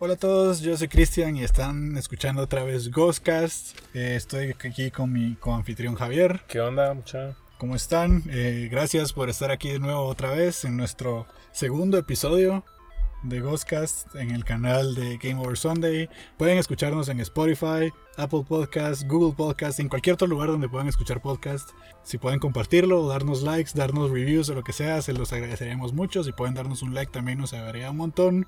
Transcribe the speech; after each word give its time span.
Hola 0.00 0.14
a 0.14 0.16
todos, 0.16 0.60
yo 0.60 0.76
soy 0.76 0.86
Cristian 0.86 1.34
y 1.34 1.42
están 1.42 1.96
escuchando 1.96 2.40
otra 2.40 2.62
vez 2.62 2.88
Ghostcast. 2.92 3.76
Eh, 3.94 4.14
estoy 4.14 4.50
aquí 4.50 4.92
con 4.92 5.12
mi 5.12 5.34
coanfitrión 5.34 5.96
Javier. 5.96 6.40
¿Qué 6.46 6.60
onda, 6.60 6.94
muchachos? 6.94 7.34
¿Cómo 7.58 7.74
están? 7.74 8.22
Eh, 8.30 8.68
gracias 8.70 9.12
por 9.12 9.28
estar 9.28 9.50
aquí 9.50 9.70
de 9.70 9.80
nuevo 9.80 10.04
otra 10.04 10.30
vez 10.30 10.64
en 10.64 10.76
nuestro 10.76 11.26
segundo 11.50 11.98
episodio 11.98 12.64
de 13.22 13.40
Ghostcast 13.40 14.14
en 14.14 14.30
el 14.30 14.44
canal 14.44 14.94
de 14.94 15.18
Game 15.18 15.40
Over 15.40 15.56
Sunday. 15.56 16.08
Pueden 16.36 16.58
escucharnos 16.58 17.08
en 17.08 17.20
Spotify, 17.20 17.92
Apple 18.16 18.44
Podcasts, 18.48 19.06
Google 19.06 19.34
Podcasts, 19.36 19.80
en 19.80 19.88
cualquier 19.88 20.14
otro 20.14 20.26
lugar 20.26 20.48
donde 20.48 20.68
puedan 20.68 20.88
escuchar 20.88 21.20
podcast. 21.20 21.70
Si 22.02 22.18
pueden 22.18 22.38
compartirlo, 22.38 23.06
darnos 23.08 23.42
likes, 23.42 23.72
darnos 23.74 24.10
reviews 24.10 24.48
o 24.50 24.54
lo 24.54 24.62
que 24.62 24.72
sea, 24.72 25.02
se 25.02 25.12
los 25.12 25.32
agradeceríamos 25.32 25.92
mucho. 25.92 26.22
Si 26.24 26.32
pueden 26.32 26.54
darnos 26.54 26.82
un 26.82 26.94
like 26.94 27.12
también 27.12 27.38
nos 27.38 27.52
ayudaría 27.52 27.90
un 27.90 27.96
montón. 27.96 28.46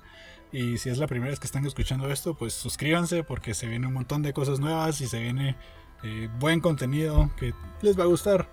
Y 0.51 0.77
si 0.77 0.89
es 0.89 0.97
la 0.97 1.07
primera 1.07 1.29
vez 1.29 1.39
que 1.39 1.47
están 1.47 1.65
escuchando 1.65 2.09
esto, 2.11 2.35
pues 2.35 2.53
suscríbanse 2.53 3.23
porque 3.23 3.53
se 3.53 3.67
viene 3.67 3.87
un 3.87 3.93
montón 3.93 4.21
de 4.21 4.33
cosas 4.33 4.59
nuevas 4.59 4.99
y 5.01 5.07
se 5.07 5.19
viene 5.19 5.55
eh, 6.03 6.29
buen 6.39 6.59
contenido 6.59 7.29
que 7.37 7.53
les 7.81 7.97
va 7.97 8.03
a 8.03 8.07
gustar. 8.07 8.49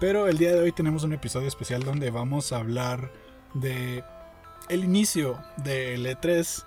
Pero 0.00 0.28
el 0.28 0.38
día 0.38 0.52
de 0.52 0.60
hoy 0.60 0.72
tenemos 0.72 1.04
un 1.04 1.12
episodio 1.12 1.48
especial 1.48 1.82
donde 1.82 2.10
vamos 2.10 2.52
a 2.52 2.58
hablar 2.58 3.12
de 3.54 4.04
el 4.68 4.84
inicio 4.84 5.38
del 5.56 6.06
E3. 6.06 6.64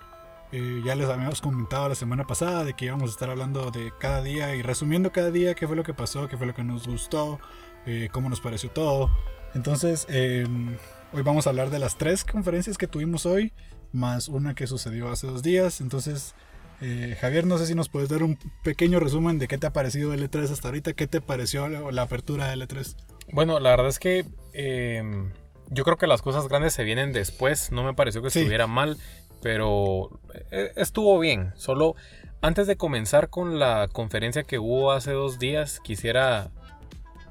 Eh, 0.52 0.82
ya 0.84 0.96
les 0.96 1.08
habíamos 1.08 1.40
comentado 1.40 1.88
la 1.88 1.94
semana 1.94 2.26
pasada 2.26 2.64
de 2.64 2.74
que 2.74 2.86
íbamos 2.86 3.10
a 3.10 3.12
estar 3.12 3.30
hablando 3.30 3.70
de 3.70 3.92
cada 4.00 4.22
día 4.22 4.54
y 4.56 4.62
resumiendo 4.62 5.12
cada 5.12 5.30
día 5.30 5.54
qué 5.54 5.66
fue 5.66 5.76
lo 5.76 5.84
que 5.84 5.94
pasó, 5.94 6.26
qué 6.26 6.36
fue 6.36 6.46
lo 6.46 6.54
que 6.54 6.64
nos 6.64 6.88
gustó, 6.88 7.38
eh, 7.86 8.08
cómo 8.12 8.28
nos 8.28 8.40
pareció 8.40 8.70
todo. 8.70 9.10
Entonces, 9.54 10.06
em, 10.08 10.76
hoy 11.12 11.22
vamos 11.22 11.46
a 11.46 11.50
hablar 11.50 11.70
de 11.70 11.78
las 11.78 11.96
tres 11.96 12.24
conferencias 12.24 12.78
que 12.78 12.86
tuvimos 12.86 13.26
hoy 13.26 13.52
más 13.92 14.28
una 14.28 14.54
que 14.54 14.66
sucedió 14.66 15.10
hace 15.10 15.26
dos 15.26 15.42
días. 15.42 15.80
Entonces, 15.80 16.34
eh, 16.80 17.16
Javier, 17.20 17.46
no 17.46 17.58
sé 17.58 17.66
si 17.66 17.74
nos 17.74 17.88
puedes 17.88 18.08
dar 18.08 18.22
un 18.22 18.38
pequeño 18.62 19.00
resumen 19.00 19.38
de 19.38 19.48
qué 19.48 19.58
te 19.58 19.66
ha 19.66 19.72
parecido 19.72 20.14
el 20.14 20.28
E3 20.28 20.50
hasta 20.50 20.68
ahorita, 20.68 20.94
qué 20.94 21.06
te 21.06 21.20
pareció 21.20 21.68
la, 21.68 22.02
apertura 22.02 22.48
del 22.48 22.62
E3. 22.62 22.96
Bueno, 23.32 23.60
la 23.60 23.70
verdad 23.70 23.88
es 23.88 23.98
que 23.98 24.24
em, 24.52 25.30
yo 25.70 25.84
creo 25.84 25.96
que 25.96 26.06
las 26.06 26.22
cosas 26.22 26.48
grandes 26.48 26.74
se 26.74 26.84
vienen 26.84 27.12
después. 27.12 27.72
No 27.72 27.82
me 27.82 27.94
pareció 27.94 28.22
que 28.22 28.28
estuviera 28.28 28.66
mal, 28.66 28.98
pero 29.40 30.20
eh, 30.50 30.72
estuvo 30.76 31.18
bien. 31.18 31.52
Solo 31.56 31.96
antes 32.42 32.66
de 32.66 32.76
comenzar 32.76 33.28
con 33.28 33.58
la 33.58 33.88
conferencia 33.92 34.42
que 34.42 34.58
hubo 34.58 34.92
hace 34.92 35.12
dos 35.12 35.38
días, 35.38 35.80
quisiera 35.80 36.50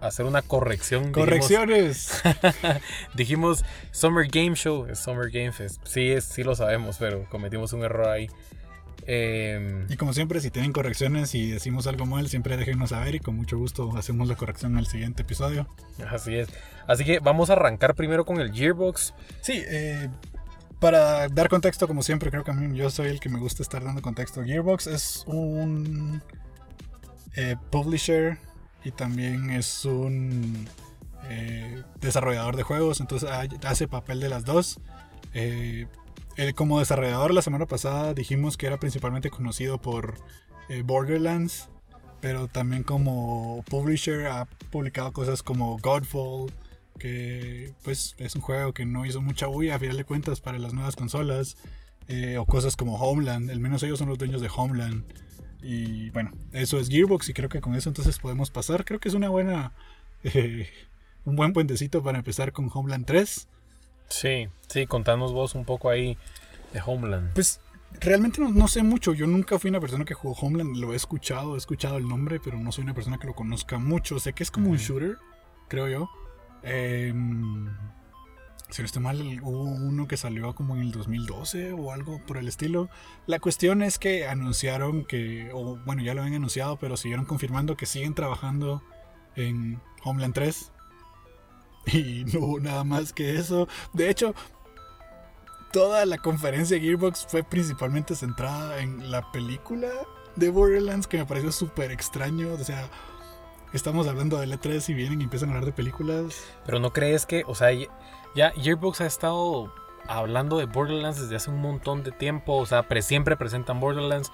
hacer 0.01 0.25
una 0.25 0.41
corrección. 0.41 1.11
Correcciones. 1.11 2.21
Dijimos, 3.13 3.65
Summer 3.91 4.27
Game 4.27 4.55
Show, 4.55 4.87
es 4.89 4.99
Summer 4.99 5.29
Game 5.29 5.51
Fest. 5.51 5.81
Sí, 5.85 6.11
es, 6.11 6.25
sí 6.25 6.43
lo 6.43 6.55
sabemos, 6.55 6.97
pero 6.97 7.27
cometimos 7.29 7.73
un 7.73 7.83
error 7.83 8.07
ahí. 8.07 8.29
Em, 9.11 9.87
y 9.89 9.97
como 9.97 10.13
siempre, 10.13 10.39
si 10.39 10.51
tienen 10.51 10.71
correcciones 10.71 11.33
y 11.33 11.49
decimos 11.49 11.87
algo 11.87 12.05
mal, 12.05 12.29
siempre 12.29 12.57
déjenos 12.57 12.91
saber 12.91 13.15
y 13.15 13.19
con 13.19 13.35
mucho 13.35 13.57
gusto 13.57 13.97
hacemos 13.97 14.27
la 14.27 14.35
corrección 14.35 14.73
en 14.73 14.77
el 14.77 14.85
siguiente 14.85 15.23
episodio. 15.23 15.67
Así 16.11 16.35
es. 16.35 16.47
Así 16.85 17.03
que 17.03 17.17
vamos 17.17 17.49
a 17.49 17.53
arrancar 17.53 17.95
primero 17.95 18.23
con 18.23 18.39
el 18.39 18.53
Gearbox. 18.53 19.15
Sí, 19.41 19.63
eh, 19.65 20.09
para 20.79 21.27
dar 21.27 21.49
contexto, 21.49 21.87
como 21.87 22.03
siempre, 22.03 22.29
creo 22.29 22.43
que 22.43 22.51
a 22.51 22.53
mí 22.53 22.77
yo 22.77 22.91
soy 22.91 23.07
el 23.07 23.19
que 23.19 23.29
me 23.29 23.39
gusta 23.39 23.63
estar 23.63 23.83
dando 23.83 24.03
contexto. 24.03 24.43
Gearbox 24.43 24.85
es 24.85 25.23
un 25.25 26.21
eh, 27.35 27.55
publisher 27.71 28.37
y 28.83 28.91
también 28.91 29.49
es 29.49 29.85
un 29.85 30.67
eh, 31.29 31.81
desarrollador 31.99 32.55
de 32.57 32.61
juegos, 32.61 32.99
entonces 32.99 33.27
hace 33.65 33.87
papel 33.87 34.19
de 34.19 34.29
las 34.29 34.45
dos. 34.45 34.79
Eh, 35.33 35.87
como 36.55 36.79
desarrollador 36.79 37.33
la 37.33 37.41
semana 37.41 37.65
pasada 37.65 38.13
dijimos 38.13 38.57
que 38.57 38.67
era 38.67 38.77
principalmente 38.77 39.29
conocido 39.29 39.79
por 39.79 40.15
eh, 40.69 40.83
Borderlands, 40.83 41.69
pero 42.21 42.47
también 42.47 42.83
como 42.83 43.63
publisher 43.69 44.27
ha 44.27 44.45
publicado 44.71 45.11
cosas 45.11 45.43
como 45.43 45.77
Godfall, 45.79 46.51
que 46.97 47.73
pues 47.83 48.15
es 48.17 48.35
un 48.35 48.41
juego 48.41 48.73
que 48.73 48.85
no 48.85 49.05
hizo 49.05 49.21
mucha 49.21 49.47
bulla 49.47 49.75
a 49.75 49.79
final 49.79 49.97
de 49.97 50.03
cuentas 50.03 50.41
para 50.41 50.59
las 50.59 50.73
nuevas 50.73 50.95
consolas, 50.95 51.57
o 52.39 52.45
cosas 52.45 52.75
como 52.75 52.95
Homeland, 52.95 53.51
al 53.51 53.59
menos 53.59 53.83
ellos 53.83 53.99
son 53.99 54.09
los 54.09 54.17
dueños 54.17 54.41
de 54.41 54.49
Homeland. 54.53 55.03
Y 55.61 56.09
bueno, 56.11 56.31
eso 56.53 56.79
es 56.79 56.89
Gearbox 56.89 57.29
y 57.29 57.33
creo 57.33 57.49
que 57.49 57.61
con 57.61 57.75
eso 57.75 57.89
entonces 57.89 58.19
podemos 58.19 58.49
pasar. 58.49 58.85
Creo 58.85 58.99
que 58.99 59.09
es 59.09 59.15
una 59.15 59.29
buena... 59.29 59.73
Eh, 60.23 60.69
un 61.25 61.35
buen 61.35 61.53
puentecito 61.53 62.01
para 62.01 62.17
empezar 62.17 62.53
con 62.53 62.69
Homeland 62.73 63.05
3. 63.05 63.47
Sí, 64.07 64.47
sí, 64.67 64.87
contanos 64.87 65.33
vos 65.33 65.53
un 65.53 65.65
poco 65.65 65.89
ahí 65.89 66.17
de 66.73 66.81
Homeland. 66.85 67.33
Pues 67.33 67.59
realmente 67.99 68.41
no, 68.41 68.67
sé 68.67 68.83
mucho. 68.83 69.13
Yo 69.13 69.27
nunca 69.27 69.59
fui 69.59 69.69
una 69.69 69.79
persona 69.79 70.05
que 70.05 70.13
jugó 70.13 70.35
Homeland. 70.39 70.77
Lo 70.77 70.93
he 70.93 70.95
escuchado, 70.95 71.55
he 71.55 71.57
escuchado 71.57 71.97
el 71.97 72.07
nombre, 72.07 72.39
pero 72.39 72.57
no 72.59 72.71
soy 72.71 72.83
una 72.83 72.93
persona 72.93 73.17
que 73.17 73.27
lo 73.27 73.35
conozca 73.35 73.77
mucho. 73.77 74.19
Sé 74.19 74.33
que 74.33 74.43
es 74.43 74.51
como 74.51 74.69
un 74.69 74.77
shooter, 74.77 75.17
creo 75.67 75.87
yo. 75.87 76.09
Eh, 76.63 77.13
si 78.69 78.83
no 78.83 78.85
estoy 78.85 79.01
mal, 79.01 79.39
hubo 79.41 79.63
uno 79.63 80.07
que 80.07 80.15
salió 80.15 80.53
como 80.53 80.75
en 80.75 80.81
el 80.81 80.91
2012 80.91 81.73
o 81.73 81.91
algo 81.91 82.23
por 82.25 82.37
el 82.37 82.47
estilo. 82.47 82.89
La 83.25 83.39
cuestión 83.39 83.81
es 83.81 83.97
que 83.97 84.27
anunciaron 84.27 85.05
que, 85.05 85.49
o 85.53 85.77
bueno, 85.85 86.03
ya 86.03 86.13
lo 86.13 86.21
habían 86.21 86.35
anunciado, 86.35 86.77
pero 86.77 86.95
siguieron 86.95 87.25
confirmando 87.25 87.75
que 87.75 87.87
siguen 87.87 88.13
trabajando 88.13 88.83
en 89.35 89.81
Homeland 90.03 90.33
3. 90.33 90.71
Y 91.91 92.25
no 92.25 92.41
hubo 92.41 92.59
nada 92.59 92.83
más 92.83 93.13
que 93.13 93.37
eso. 93.37 93.67
De 93.93 94.11
hecho, 94.11 94.35
toda 95.71 96.05
la 96.05 96.17
conferencia 96.17 96.77
de 96.77 96.83
Gearbox 96.83 97.25
fue 97.27 97.43
principalmente 97.43 98.15
centrada 98.15 98.79
en 98.79 99.11
la 99.11 99.31
película 99.31 99.89
de 100.35 100.49
Borderlands, 100.49 101.07
que 101.07 101.17
me 101.17 101.25
pareció 101.25 101.51
súper 101.51 101.91
extraño. 101.91 102.53
O 102.53 102.63
sea, 102.63 102.89
estamos 103.73 104.07
hablando 104.07 104.37
de 104.39 104.47
E3 104.47 104.89
y 104.89 104.93
vienen 104.93 105.21
y 105.21 105.25
empiezan 105.25 105.49
a 105.49 105.51
hablar 105.53 105.65
de 105.65 105.73
películas. 105.73 106.43
Pero 106.65 106.79
no 106.79 106.91
crees 106.91 107.25
que, 107.25 107.43
o 107.45 107.55
sea, 107.55 107.69
ya 108.35 108.51
Gearbox 108.51 109.01
ha 109.01 109.05
estado 109.05 109.73
hablando 110.07 110.57
de 110.57 110.65
Borderlands 110.65 111.21
desde 111.21 111.35
hace 111.35 111.49
un 111.49 111.61
montón 111.61 112.03
de 112.03 112.11
tiempo. 112.11 112.55
O 112.55 112.65
sea, 112.65 112.85
siempre 113.01 113.37
presentan 113.37 113.79
Borderlands. 113.79 114.31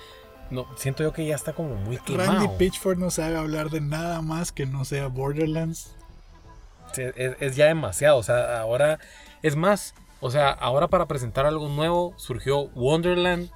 No, 0.52 0.68
siento 0.76 1.04
yo 1.04 1.12
que 1.12 1.26
ya 1.26 1.36
está 1.36 1.54
como 1.54 1.76
muy 1.76 1.98
quemado. 1.98 2.32
Randy 2.32 2.48
Pitchford 2.58 2.98
no 2.98 3.10
sabe 3.10 3.36
hablar 3.36 3.70
de 3.70 3.82
nada 3.82 4.22
más 4.22 4.52
que 4.52 4.66
no 4.66 4.86
sea 4.86 5.08
Borderlands. 5.08 5.96
es, 6.96 7.56
ya 7.56 7.66
demasiado. 7.66 8.18
O 8.18 8.24
sea, 8.24 8.62
ahora 8.62 9.00
es 9.42 9.56
más. 9.56 9.96
O 10.26 10.32
sea, 10.32 10.50
ahora 10.50 10.88
para 10.88 11.06
presentar 11.06 11.46
algo 11.46 11.70
nuevo 11.70 12.16
surgió 12.18 12.64
Wonderland, 12.70 13.48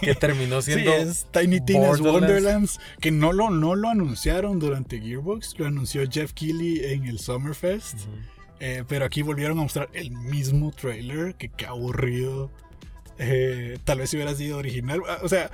que 0.00 0.14
terminó 0.18 0.62
siendo. 0.62 0.90
sí, 0.90 0.96
es 0.96 1.26
Tiny 1.30 1.60
Tina's 1.60 2.00
Wonderlands, 2.00 2.80
que 2.98 3.10
no 3.10 3.34
lo, 3.34 3.50
no 3.50 3.74
lo 3.74 3.90
anunciaron 3.90 4.58
durante 4.58 5.02
Gearbox, 5.02 5.58
lo 5.58 5.66
anunció 5.66 6.02
Jeff 6.10 6.32
Keighley 6.32 6.80
en 6.82 7.04
el 7.04 7.18
Summerfest. 7.18 7.98
Eh, 8.58 8.84
pero 8.88 9.04
aquí 9.04 9.20
volvieron 9.20 9.58
a 9.58 9.64
mostrar 9.64 9.90
el 9.92 10.12
mismo 10.12 10.72
trailer, 10.72 11.34
que 11.34 11.50
qué 11.50 11.66
aburrido. 11.66 12.50
Eh, 13.18 13.76
tal 13.84 13.98
vez 13.98 14.08
si 14.08 14.16
hubiera 14.16 14.34
sido 14.34 14.56
original. 14.56 15.02
Ah, 15.06 15.18
o 15.22 15.28
sea, 15.28 15.50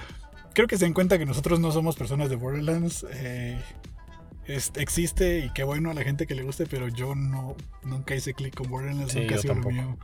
creo 0.55 0.69
que 0.69 0.79
se 0.79 0.85
dan 0.85 0.95
cuenta 0.95 1.19
que 1.19 1.27
nosotros 1.27 1.59
no 1.59 1.73
somos 1.73 1.97
personas 1.97 2.31
de 2.31 2.37
Borderlands. 2.37 3.05
Eh, 3.15 3.59
existe 4.47 5.41
y 5.41 5.51
qué 5.51 5.65
bueno 5.65 5.91
a 5.91 5.95
la 5.95 6.05
gente 6.05 6.29
que 6.29 6.37
le 6.37 6.45
guste, 6.45 6.67
pero 6.67 6.87
yo 6.87 7.17
no 7.17 7.57
nunca 7.83 8.15
hice 8.15 8.35
clic 8.35 8.55
con 8.55 8.71
Borderlands, 8.71 9.17
nunca 9.17 9.35
ha 9.35 9.39
sido 9.39 9.57
lo 9.57 9.69
mío. 9.69 9.99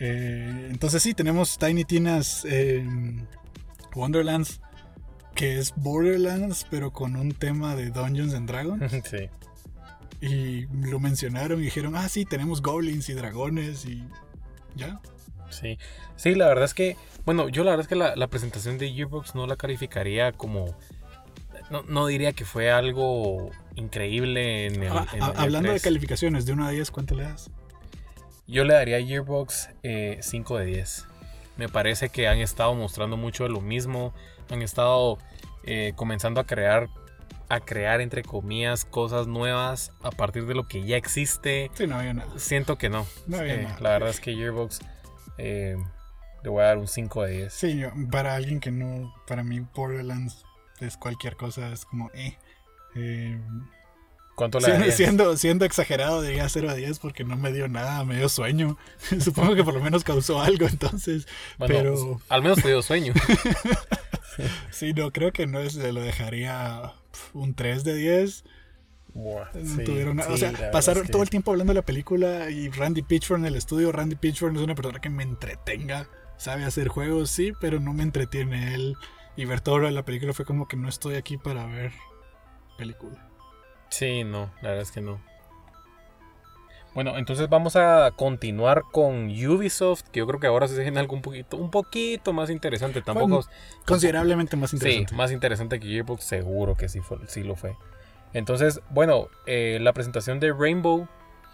Entonces 0.00 1.02
sí, 1.02 1.14
tenemos 1.14 1.58
Tiny 1.58 1.84
Tina's 1.84 2.46
Wonderlands, 3.94 4.60
que 5.34 5.58
es 5.58 5.74
Borderlands, 5.76 6.66
pero 6.70 6.92
con 6.92 7.16
un 7.16 7.32
tema 7.32 7.76
de 7.76 7.90
Dungeons 7.90 8.34
and 8.34 8.48
Dragons. 8.48 8.92
Sí. 9.10 9.28
Y 10.22 10.66
lo 10.86 11.00
mencionaron 11.00 11.60
y 11.60 11.64
dijeron, 11.64 11.96
ah, 11.96 12.06
sí, 12.08 12.26
tenemos 12.26 12.60
goblins 12.60 13.08
y 13.08 13.14
dragones 13.14 13.86
y 13.86 14.04
ya. 14.76 15.00
Sí, 15.48 15.78
sí, 16.16 16.34
la 16.34 16.46
verdad 16.46 16.64
es 16.66 16.74
que, 16.74 16.98
bueno, 17.24 17.48
yo 17.48 17.64
la 17.64 17.70
verdad 17.70 17.84
es 17.84 17.88
que 17.88 17.94
la, 17.96 18.28
presentación 18.28 18.76
de 18.76 18.92
Gearbox 18.92 19.34
no 19.34 19.46
la 19.46 19.56
calificaría 19.56 20.32
como, 20.32 20.76
no, 21.88 22.06
diría 22.06 22.34
que 22.34 22.44
fue 22.44 22.70
algo 22.70 23.50
increíble 23.76 24.66
en 24.66 24.82
el... 24.82 24.92
Ah, 24.92 25.06
hablando 25.36 25.72
de 25.72 25.80
calificaciones, 25.80 26.44
de 26.44 26.52
1 26.52 26.66
a 26.66 26.70
10, 26.70 26.90
¿cuánto 26.90 27.14
le 27.14 27.22
das? 27.22 27.50
Yo 28.50 28.64
le 28.64 28.74
daría 28.74 28.96
a 28.96 29.00
Gearbox 29.00 29.70
5 30.20 30.58
eh, 30.58 30.64
de 30.64 30.66
10. 30.66 31.06
Me 31.56 31.68
parece 31.68 32.08
que 32.08 32.26
han 32.26 32.38
estado 32.38 32.74
mostrando 32.74 33.16
mucho 33.16 33.44
de 33.44 33.50
lo 33.50 33.60
mismo, 33.60 34.12
han 34.50 34.62
estado 34.62 35.18
eh, 35.64 35.92
comenzando 35.94 36.40
a 36.40 36.46
crear 36.46 36.88
a 37.48 37.58
crear, 37.58 38.00
entre 38.00 38.22
comillas, 38.22 38.84
cosas 38.84 39.26
nuevas 39.26 39.92
a 40.02 40.12
partir 40.12 40.46
de 40.46 40.54
lo 40.54 40.68
que 40.68 40.84
ya 40.84 40.96
existe. 40.96 41.68
Sí, 41.74 41.86
no 41.88 41.96
había 41.96 42.14
nada. 42.14 42.30
Siento 42.38 42.78
que 42.78 42.88
no. 42.88 43.06
No 43.26 43.38
había 43.38 43.54
eh, 43.54 43.62
nada. 43.64 43.80
La 43.80 43.90
verdad 43.90 44.10
es 44.10 44.20
que 44.20 44.34
Gearbox 44.34 44.80
eh, 45.36 45.76
le 46.44 46.48
voy 46.48 46.62
a 46.62 46.66
dar 46.66 46.78
un 46.78 46.86
5 46.86 47.24
de 47.24 47.32
10. 47.32 47.52
Sí, 47.52 47.82
para 48.10 48.36
alguien 48.36 48.60
que 48.60 48.70
no, 48.70 49.12
para 49.26 49.42
mí 49.42 49.60
Borderlands 49.74 50.44
es 50.78 50.96
cualquier 50.96 51.36
cosa, 51.36 51.72
es 51.72 51.84
como, 51.84 52.10
eh. 52.14 52.38
¿Cuánto 54.40 54.58
le 54.58 54.64
siendo, 54.64 54.78
darías? 54.80 54.96
siendo, 54.96 55.36
siendo 55.36 55.64
exagerado, 55.66 56.22
diría 56.22 56.48
0 56.48 56.70
a 56.70 56.74
10 56.74 56.98
porque 56.98 57.24
no 57.24 57.36
me 57.36 57.52
dio 57.52 57.68
nada, 57.68 58.02
me 58.06 58.16
dio 58.16 58.26
sueño. 58.30 58.78
Supongo 59.20 59.54
que 59.54 59.62
por 59.62 59.74
lo 59.74 59.82
menos 59.82 60.02
causó 60.02 60.40
algo 60.40 60.66
entonces. 60.66 61.28
Bueno, 61.58 61.74
pero 61.74 62.20
al 62.30 62.40
menos 62.40 62.62
te 62.62 62.68
dio 62.68 62.80
sueño. 62.80 63.12
sí, 64.70 64.94
no, 64.94 65.12
creo 65.12 65.30
que 65.30 65.46
no 65.46 65.60
es, 65.60 65.74
lo 65.74 66.00
dejaría 66.00 66.94
un 67.34 67.54
3 67.54 67.84
de 67.84 67.94
10. 67.96 68.44
Buah, 69.12 69.48
No 69.52 69.76
sí, 69.76 69.84
tuvieron 69.84 70.18
o 70.20 70.36
sea, 70.38 70.70
pasaron 70.70 71.04
que- 71.04 71.12
todo 71.12 71.22
el 71.22 71.28
tiempo 71.28 71.50
hablando 71.50 71.74
de 71.74 71.80
la 71.80 71.84
película 71.84 72.48
y 72.50 72.70
Randy 72.70 73.02
Pitchford 73.02 73.40
en 73.40 73.44
el 73.44 73.56
estudio. 73.56 73.92
Randy 73.92 74.16
Pitchford 74.16 74.56
es 74.56 74.62
una 74.62 74.74
persona 74.74 75.00
que 75.00 75.10
me 75.10 75.22
entretenga. 75.22 76.08
Sabe 76.38 76.64
hacer 76.64 76.88
juegos, 76.88 77.30
sí, 77.30 77.52
pero 77.60 77.78
no 77.78 77.92
me 77.92 78.04
entretiene 78.04 78.74
él. 78.74 78.96
Y 79.36 79.44
ver 79.44 79.60
todo 79.60 79.80
lo 79.80 79.86
de 79.86 79.92
la 79.92 80.06
película 80.06 80.32
fue 80.32 80.46
como 80.46 80.66
que 80.66 80.78
no 80.78 80.88
estoy 80.88 81.16
aquí 81.16 81.36
para 81.36 81.66
ver 81.66 81.92
película. 82.78 83.29
Sí, 83.90 84.24
no, 84.24 84.50
la 84.62 84.70
verdad 84.70 84.82
es 84.82 84.92
que 84.92 85.00
no. 85.00 85.20
Bueno, 86.94 87.16
entonces 87.18 87.48
vamos 87.48 87.76
a 87.76 88.10
continuar 88.16 88.82
con 88.90 89.26
Ubisoft, 89.30 90.02
que 90.10 90.18
yo 90.18 90.26
creo 90.26 90.40
que 90.40 90.48
ahora 90.48 90.66
se 90.66 90.80
viene 90.82 90.98
algo 90.98 91.14
un 91.14 91.22
poquito, 91.22 91.56
un 91.56 91.70
poquito 91.70 92.32
más 92.32 92.50
interesante. 92.50 93.00
Tampoco, 93.00 93.44
Considerablemente 93.86 94.56
más 94.56 94.70
sí, 94.70 94.76
interesante. 94.76 95.14
más 95.14 95.30
interesante 95.30 95.78
que 95.78 95.86
Gearbox, 95.86 96.24
seguro 96.24 96.76
que 96.76 96.88
sí, 96.88 97.00
fue, 97.00 97.18
sí 97.28 97.44
lo 97.44 97.54
fue. 97.54 97.76
Entonces, 98.32 98.80
bueno, 98.90 99.28
eh, 99.46 99.78
la 99.80 99.92
presentación 99.92 100.40
de 100.40 100.52
Rainbow, 100.52 101.06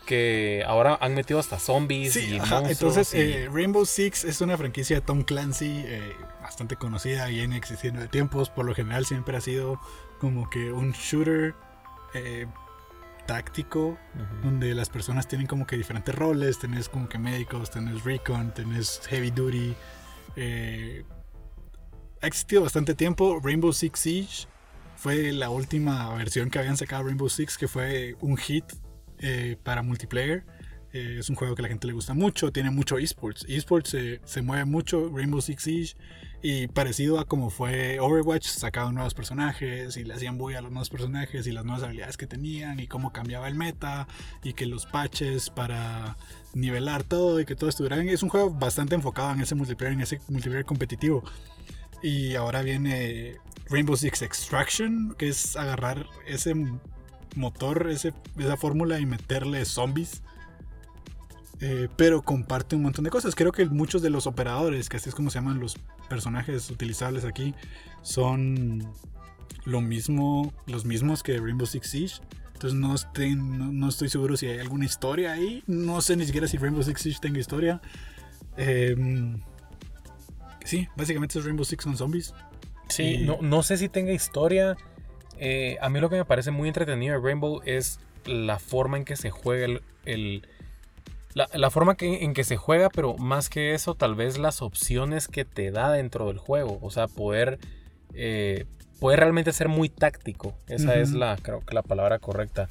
que 0.06 0.62
ahora 0.66 0.96
han 1.02 1.14
metido 1.14 1.38
hasta 1.38 1.58
zombies 1.58 2.14
Sí, 2.14 2.34
y 2.34 2.38
ajá, 2.38 2.62
entonces 2.70 3.12
y- 3.12 3.18
eh, 3.20 3.48
Rainbow 3.52 3.84
Six 3.84 4.24
es 4.24 4.40
una 4.40 4.56
franquicia 4.56 4.96
de 4.96 5.02
Tom 5.02 5.22
Clancy 5.22 5.82
eh, 5.86 6.12
bastante 6.40 6.76
conocida, 6.76 7.26
viene 7.26 7.56
existiendo 7.58 8.00
de 8.00 8.08
tiempos, 8.08 8.48
por 8.48 8.64
lo 8.64 8.74
general 8.74 9.04
siempre 9.04 9.36
ha 9.36 9.40
sido 9.42 9.78
como 10.18 10.48
que 10.48 10.72
un 10.72 10.92
shooter 10.92 11.54
eh, 12.14 12.46
táctico 13.26 13.98
donde 14.42 14.74
las 14.74 14.88
personas 14.88 15.26
tienen 15.26 15.46
como 15.46 15.66
que 15.66 15.76
diferentes 15.76 16.14
roles, 16.14 16.58
tenés 16.58 16.88
como 16.88 17.08
que 17.08 17.18
médicos, 17.18 17.70
tenés 17.70 18.04
recon, 18.04 18.52
tenés 18.54 19.00
heavy 19.08 19.30
duty. 19.30 19.74
eh, 20.36 21.04
ha 22.22 22.26
existido 22.26 22.62
bastante 22.62 22.94
tiempo. 22.94 23.40
Rainbow 23.42 23.72
Six 23.72 23.98
Siege 23.98 24.48
fue 24.96 25.32
la 25.32 25.50
última 25.50 26.14
versión 26.14 26.50
que 26.50 26.58
habían 26.58 26.76
sacado 26.76 27.04
Rainbow 27.04 27.28
Six, 27.28 27.58
que 27.58 27.68
fue 27.68 28.16
un 28.20 28.36
hit 28.36 28.64
eh, 29.18 29.56
para 29.62 29.82
multiplayer. 29.82 30.44
Eh, 30.96 31.18
es 31.18 31.28
un 31.28 31.36
juego 31.36 31.54
que 31.54 31.60
a 31.60 31.64
la 31.64 31.68
gente 31.68 31.86
le 31.86 31.92
gusta 31.92 32.14
mucho, 32.14 32.50
tiene 32.52 32.70
mucho 32.70 32.96
esports. 32.96 33.44
Esports 33.48 33.94
se, 34.24 34.42
mueve 34.42 34.64
mucho, 34.64 35.10
Rainbow 35.14 35.42
Six 35.42 35.62
Siege, 35.62 35.94
y 36.40 36.68
parecido 36.68 37.18
a 37.18 37.26
como 37.26 37.50
fue 37.50 38.00
Overwatch, 38.00 38.46
sacaban 38.46 38.94
nuevos 38.94 39.12
personajes 39.12 39.98
y 39.98 40.04
le 40.04 40.14
hacían 40.14 40.38
bulla 40.38 40.60
a 40.60 40.62
los 40.62 40.70
nuevos 40.70 40.88
personajes 40.88 41.46
y 41.46 41.52
las 41.52 41.66
nuevas 41.66 41.82
habilidades 41.82 42.16
que 42.16 42.26
tenían 42.26 42.80
y 42.80 42.86
cómo 42.86 43.12
cambiaba 43.12 43.46
el 43.46 43.56
meta 43.56 44.08
y 44.42 44.54
que 44.54 44.64
los 44.64 44.86
patches 44.86 45.50
para 45.50 46.16
nivelar 46.54 47.04
todo 47.04 47.40
y 47.40 47.44
que 47.44 47.56
todo 47.56 47.68
estuviera 47.68 47.96
bien. 47.96 48.08
Es 48.08 48.22
un 48.22 48.30
juego 48.30 48.48
bastante 48.48 48.94
enfocado 48.94 49.32
en 49.32 49.42
ese 49.42 49.54
multiplayer, 49.54 49.92
en 49.92 50.00
ese 50.00 50.18
multiplayer 50.28 50.64
competitivo. 50.64 51.22
Y 52.02 52.36
ahora 52.36 52.62
viene 52.62 53.36
Rainbow 53.68 53.98
Six 53.98 54.22
Extraction, 54.22 55.14
que 55.18 55.28
es 55.28 55.56
agarrar 55.56 56.06
ese 56.26 56.54
motor, 57.34 57.90
esa 57.90 58.56
fórmula 58.56 58.98
y 58.98 59.04
meterle 59.04 59.62
zombies. 59.66 60.22
Eh, 61.60 61.88
pero 61.96 62.22
comparte 62.22 62.76
un 62.76 62.82
montón 62.82 63.04
de 63.04 63.10
cosas. 63.10 63.34
Creo 63.34 63.50
que 63.52 63.64
muchos 63.66 64.02
de 64.02 64.10
los 64.10 64.26
operadores, 64.26 64.88
que 64.88 64.98
así 64.98 65.08
es 65.08 65.14
como 65.14 65.30
se 65.30 65.38
llaman 65.38 65.58
los 65.58 65.76
personajes 66.08 66.70
utilizables 66.70 67.24
aquí, 67.24 67.54
son 68.02 68.86
lo 69.64 69.80
mismo, 69.80 70.52
los 70.66 70.84
mismos 70.84 71.22
que 71.22 71.38
Rainbow 71.38 71.66
Six 71.66 71.88
Siege. 71.90 72.14
Entonces 72.52 72.78
no 72.78 72.94
estoy, 72.94 73.34
no, 73.36 73.70
no 73.72 73.88
estoy 73.88 74.08
seguro 74.08 74.36
si 74.36 74.46
hay 74.46 74.58
alguna 74.60 74.84
historia 74.84 75.32
ahí. 75.32 75.62
No 75.66 76.00
sé 76.00 76.16
ni 76.16 76.24
siquiera 76.26 76.46
si 76.48 76.56
Rainbow 76.58 76.82
Six 76.82 77.00
Siege 77.00 77.18
tenga 77.20 77.38
historia. 77.38 77.80
Em, 78.56 79.40
sí, 80.64 80.88
básicamente 80.96 81.38
es 81.38 81.44
Rainbow 81.44 81.64
Six 81.64 81.84
con 81.84 81.96
zombies. 81.96 82.34
Sí, 82.88 83.02
Y- 83.02 83.24
no, 83.24 83.38
no 83.40 83.62
sé 83.62 83.76
si 83.76 83.88
tenga 83.88 84.12
historia. 84.12 84.76
Eh, 85.38 85.76
a 85.82 85.88
mí 85.90 86.00
lo 86.00 86.08
que 86.08 86.16
me 86.16 86.24
parece 86.24 86.50
muy 86.50 86.68
entretenido 86.68 87.14
de 87.14 87.20
Rainbow 87.20 87.60
es 87.64 87.98
la 88.24 88.58
forma 88.58 88.96
en 88.98 89.04
que 89.04 89.16
se 89.16 89.30
juega 89.30 89.64
el... 89.66 89.82
el- 90.04 90.46
la, 91.36 91.50
la 91.52 91.70
forma 91.70 91.98
que, 91.98 92.24
en 92.24 92.32
que 92.32 92.44
se 92.44 92.56
juega, 92.56 92.88
pero 92.88 93.18
más 93.18 93.50
que 93.50 93.74
eso, 93.74 93.94
tal 93.94 94.14
vez 94.14 94.38
las 94.38 94.62
opciones 94.62 95.28
que 95.28 95.44
te 95.44 95.70
da 95.70 95.92
dentro 95.92 96.28
del 96.28 96.38
juego. 96.38 96.78
O 96.80 96.90
sea, 96.90 97.08
poder, 97.08 97.58
eh, 98.14 98.64
poder 99.00 99.20
realmente 99.20 99.52
ser 99.52 99.68
muy 99.68 99.90
táctico. 99.90 100.56
Esa 100.66 100.94
es 100.94 101.12
la, 101.12 101.36
creo 101.36 101.60
que 101.60 101.74
la 101.74 101.82
palabra 101.82 102.20
correcta. 102.20 102.70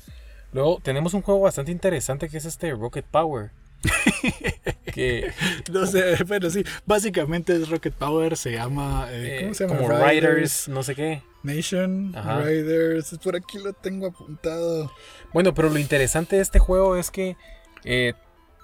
Luego 0.51 0.79
tenemos 0.81 1.13
un 1.13 1.21
juego 1.21 1.41
bastante 1.41 1.71
interesante 1.71 2.27
que 2.27 2.39
es 2.39 2.45
este 2.45 2.71
Rocket 2.71 3.05
Power. 3.05 3.51
que 4.91 5.31
No 5.71 5.85
sé, 5.85 6.17
pero 6.27 6.49
sí, 6.49 6.63
básicamente 6.87 7.55
es 7.55 7.69
Rocket 7.69 7.93
Power, 7.93 8.35
se 8.35 8.53
llama... 8.53 9.05
eh, 9.11 9.37
eh, 9.37 9.41
¿Cómo 9.41 9.53
se 9.53 9.67
llama? 9.67 9.79
como 9.79 10.07
Riders, 10.07 10.69
no 10.69 10.81
sé 10.81 10.95
qué. 10.95 11.21
Nation, 11.43 12.15
Ajá. 12.15 12.41
Riders, 12.41 13.15
por 13.23 13.35
aquí 13.35 13.59
lo 13.59 13.73
tengo 13.73 14.07
apuntado. 14.07 14.91
Bueno, 15.33 15.53
pero 15.53 15.69
lo 15.69 15.77
interesante 15.77 16.37
de 16.37 16.41
este 16.41 16.57
juego 16.57 16.95
es 16.95 17.11
que 17.11 17.37
eh, 17.83 18.15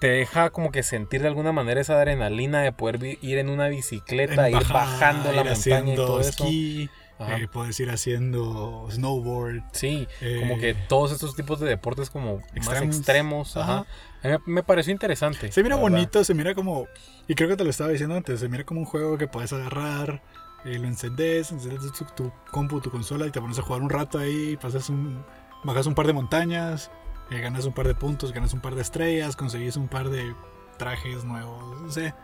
te 0.02 0.08
deja 0.08 0.50
como 0.50 0.72
que 0.72 0.82
sentir 0.82 1.22
de 1.22 1.28
alguna 1.28 1.52
manera 1.52 1.80
esa 1.80 1.94
adrenalina 1.94 2.60
de 2.60 2.72
poder 2.72 3.18
ir 3.22 3.38
en 3.38 3.48
una 3.48 3.68
bicicleta, 3.68 4.48
En 4.48 4.56
ir 4.56 4.58
bajar, 4.58 4.72
bajando 4.72 5.30
la 5.30 5.42
ir 5.42 5.50
montaña 5.50 5.92
y 5.92 5.94
todo 5.94 6.18
esquí, 6.20 6.90
eh, 7.20 7.46
puedes 7.52 7.78
ir 7.78 7.88
haciendo 7.88 8.88
snowboard. 8.90 9.62
Sí, 9.70 10.08
eh, 10.20 10.38
como 10.40 10.58
que 10.58 10.74
todos 10.74 11.12
estos 11.12 11.36
tipos 11.36 11.60
de 11.60 11.68
deportes 11.68 12.10
como 12.10 12.38
más 12.38 12.46
Extremos. 12.56 12.96
extremos. 12.96 13.56
Ajá. 13.56 13.86
Me, 14.24 14.38
me 14.44 14.62
pareció 14.64 14.92
interesante. 14.92 15.52
Se 15.52 15.62
mira 15.62 15.76
verdad. 15.76 15.90
bonito, 15.92 16.24
se 16.24 16.34
mira 16.34 16.52
como. 16.56 16.88
Y 17.28 17.36
creo 17.36 17.48
que 17.48 17.54
te 17.56 17.62
lo 17.62 17.70
estaba 17.70 17.90
diciendo 17.90 18.16
antes. 18.16 18.40
Se 18.40 18.48
mira 18.48 18.64
como 18.64 18.80
un 18.80 18.86
juego 18.86 19.16
que 19.18 19.28
puedes 19.28 19.52
agarrar, 19.52 20.20
eh, 20.64 20.80
lo 20.80 20.88
encendés, 20.88 21.52
encendes 21.52 21.92
tu, 21.92 22.04
tu 22.06 22.32
compu, 22.50 22.80
tu 22.80 22.90
consola 22.90 23.28
y 23.28 23.30
te 23.30 23.40
pones 23.40 23.56
a 23.60 23.62
jugar 23.62 23.82
un 23.82 23.90
rato 23.90 24.18
ahí. 24.18 24.58
Pasas 24.60 24.88
un. 24.88 25.24
Bajas 25.62 25.86
un 25.86 25.94
par 25.94 26.08
de 26.08 26.12
montañas, 26.12 26.90
eh, 27.32 27.40
ganas 27.40 27.64
un 27.64 27.72
par 27.72 27.86
de 27.86 27.94
puntos, 27.94 28.32
ganas 28.32 28.52
un 28.52 28.60
par 28.60 28.74
de 28.74 28.82
estrellas, 28.82 29.36
conseguís 29.36 29.76
un 29.76 29.88
par 29.88 30.08
de 30.10 30.34
trajes 30.78 31.24
nuevos. 31.24 31.80
No 31.80 31.90
sé. 31.90 32.14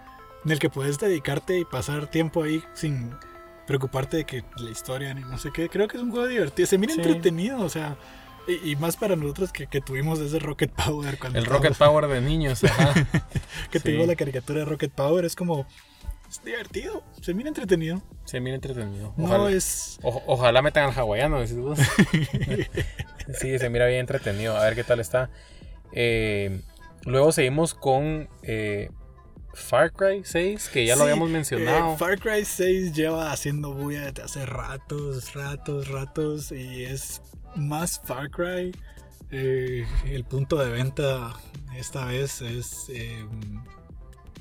En 0.44 0.50
el 0.52 0.58
que 0.58 0.70
puedes 0.70 0.98
dedicarte 0.98 1.58
y 1.58 1.64
pasar 1.64 2.06
tiempo 2.06 2.42
ahí 2.44 2.62
sin 2.74 3.12
preocuparte 3.66 4.18
de 4.18 4.24
que 4.24 4.44
la 4.56 4.70
historia 4.70 5.12
ni 5.14 5.22
no 5.22 5.36
sé 5.38 5.50
qué. 5.52 5.68
Creo 5.68 5.88
que 5.88 5.96
es 5.96 6.02
un 6.02 6.10
juego 6.10 6.26
divertido. 6.26 6.66
Se 6.66 6.78
mira 6.78 6.94
Sí. 6.94 7.00
entretenido, 7.00 7.60
o 7.60 7.68
sea. 7.68 7.96
Y, 8.46 8.70
y 8.70 8.76
más 8.76 8.96
para 8.96 9.14
nosotros 9.14 9.52
que, 9.52 9.66
que 9.66 9.82
tuvimos 9.82 10.18
ese 10.20 10.38
Rocket 10.38 10.70
Power 10.72 11.18
cuando 11.18 11.38
El 11.38 11.44
estábamos- 11.44 11.66
Rocket 11.68 11.78
Power 11.78 12.06
de 12.08 12.20
niños. 12.22 12.64
Ajá. 12.64 12.94
que 13.70 13.78
Sí. 13.78 13.90
digo 13.92 14.06
la 14.06 14.16
caricatura 14.16 14.60
de 14.60 14.64
Rocket 14.64 14.90
Power 14.92 15.24
es 15.26 15.36
como 15.36 15.66
es 16.28 16.42
divertido, 16.44 17.02
se 17.22 17.32
mira 17.34 17.48
entretenido. 17.48 18.02
Se 18.24 18.40
mira 18.40 18.54
entretenido. 18.56 19.14
No 19.16 19.24
Ojalá, 19.24 19.50
es 19.50 19.98
o- 20.02 20.22
ojalá 20.26 20.60
metan 20.62 20.84
al 20.90 20.98
hawaiano, 20.98 21.40
decís 21.40 21.56
vos. 21.56 21.78
sí, 23.40 23.58
se 23.58 23.70
mira 23.70 23.86
bien 23.86 24.00
entretenido. 24.00 24.56
A 24.56 24.64
ver 24.64 24.74
qué 24.74 24.84
tal 24.84 25.00
está. 25.00 25.30
Eh, 25.92 26.60
luego 27.04 27.32
seguimos 27.32 27.72
con 27.74 28.28
eh, 28.42 28.90
Far 29.54 29.92
Cry 29.92 30.22
6, 30.24 30.68
que 30.68 30.84
ya 30.84 30.96
lo 30.96 31.04
habíamos 31.04 31.30
mencionado. 31.30 31.94
eh, 31.94 31.96
Far 31.98 32.18
Cry 32.18 32.44
6 32.44 32.92
lleva 32.92 33.32
haciendo 33.32 33.72
bulla 33.72 34.02
desde 34.04 34.22
hace 34.22 34.46
ratos, 34.46 35.32
ratos, 35.34 35.88
ratos 35.88 36.52
y 36.52 36.84
es 36.84 37.22
más 37.56 38.00
Far 38.04 38.30
Cry. 38.30 38.72
El 39.30 40.24
punto 40.28 40.56
de 40.56 40.70
venta 40.70 41.34
esta 41.76 42.06
vez 42.06 42.40
es 42.40 42.86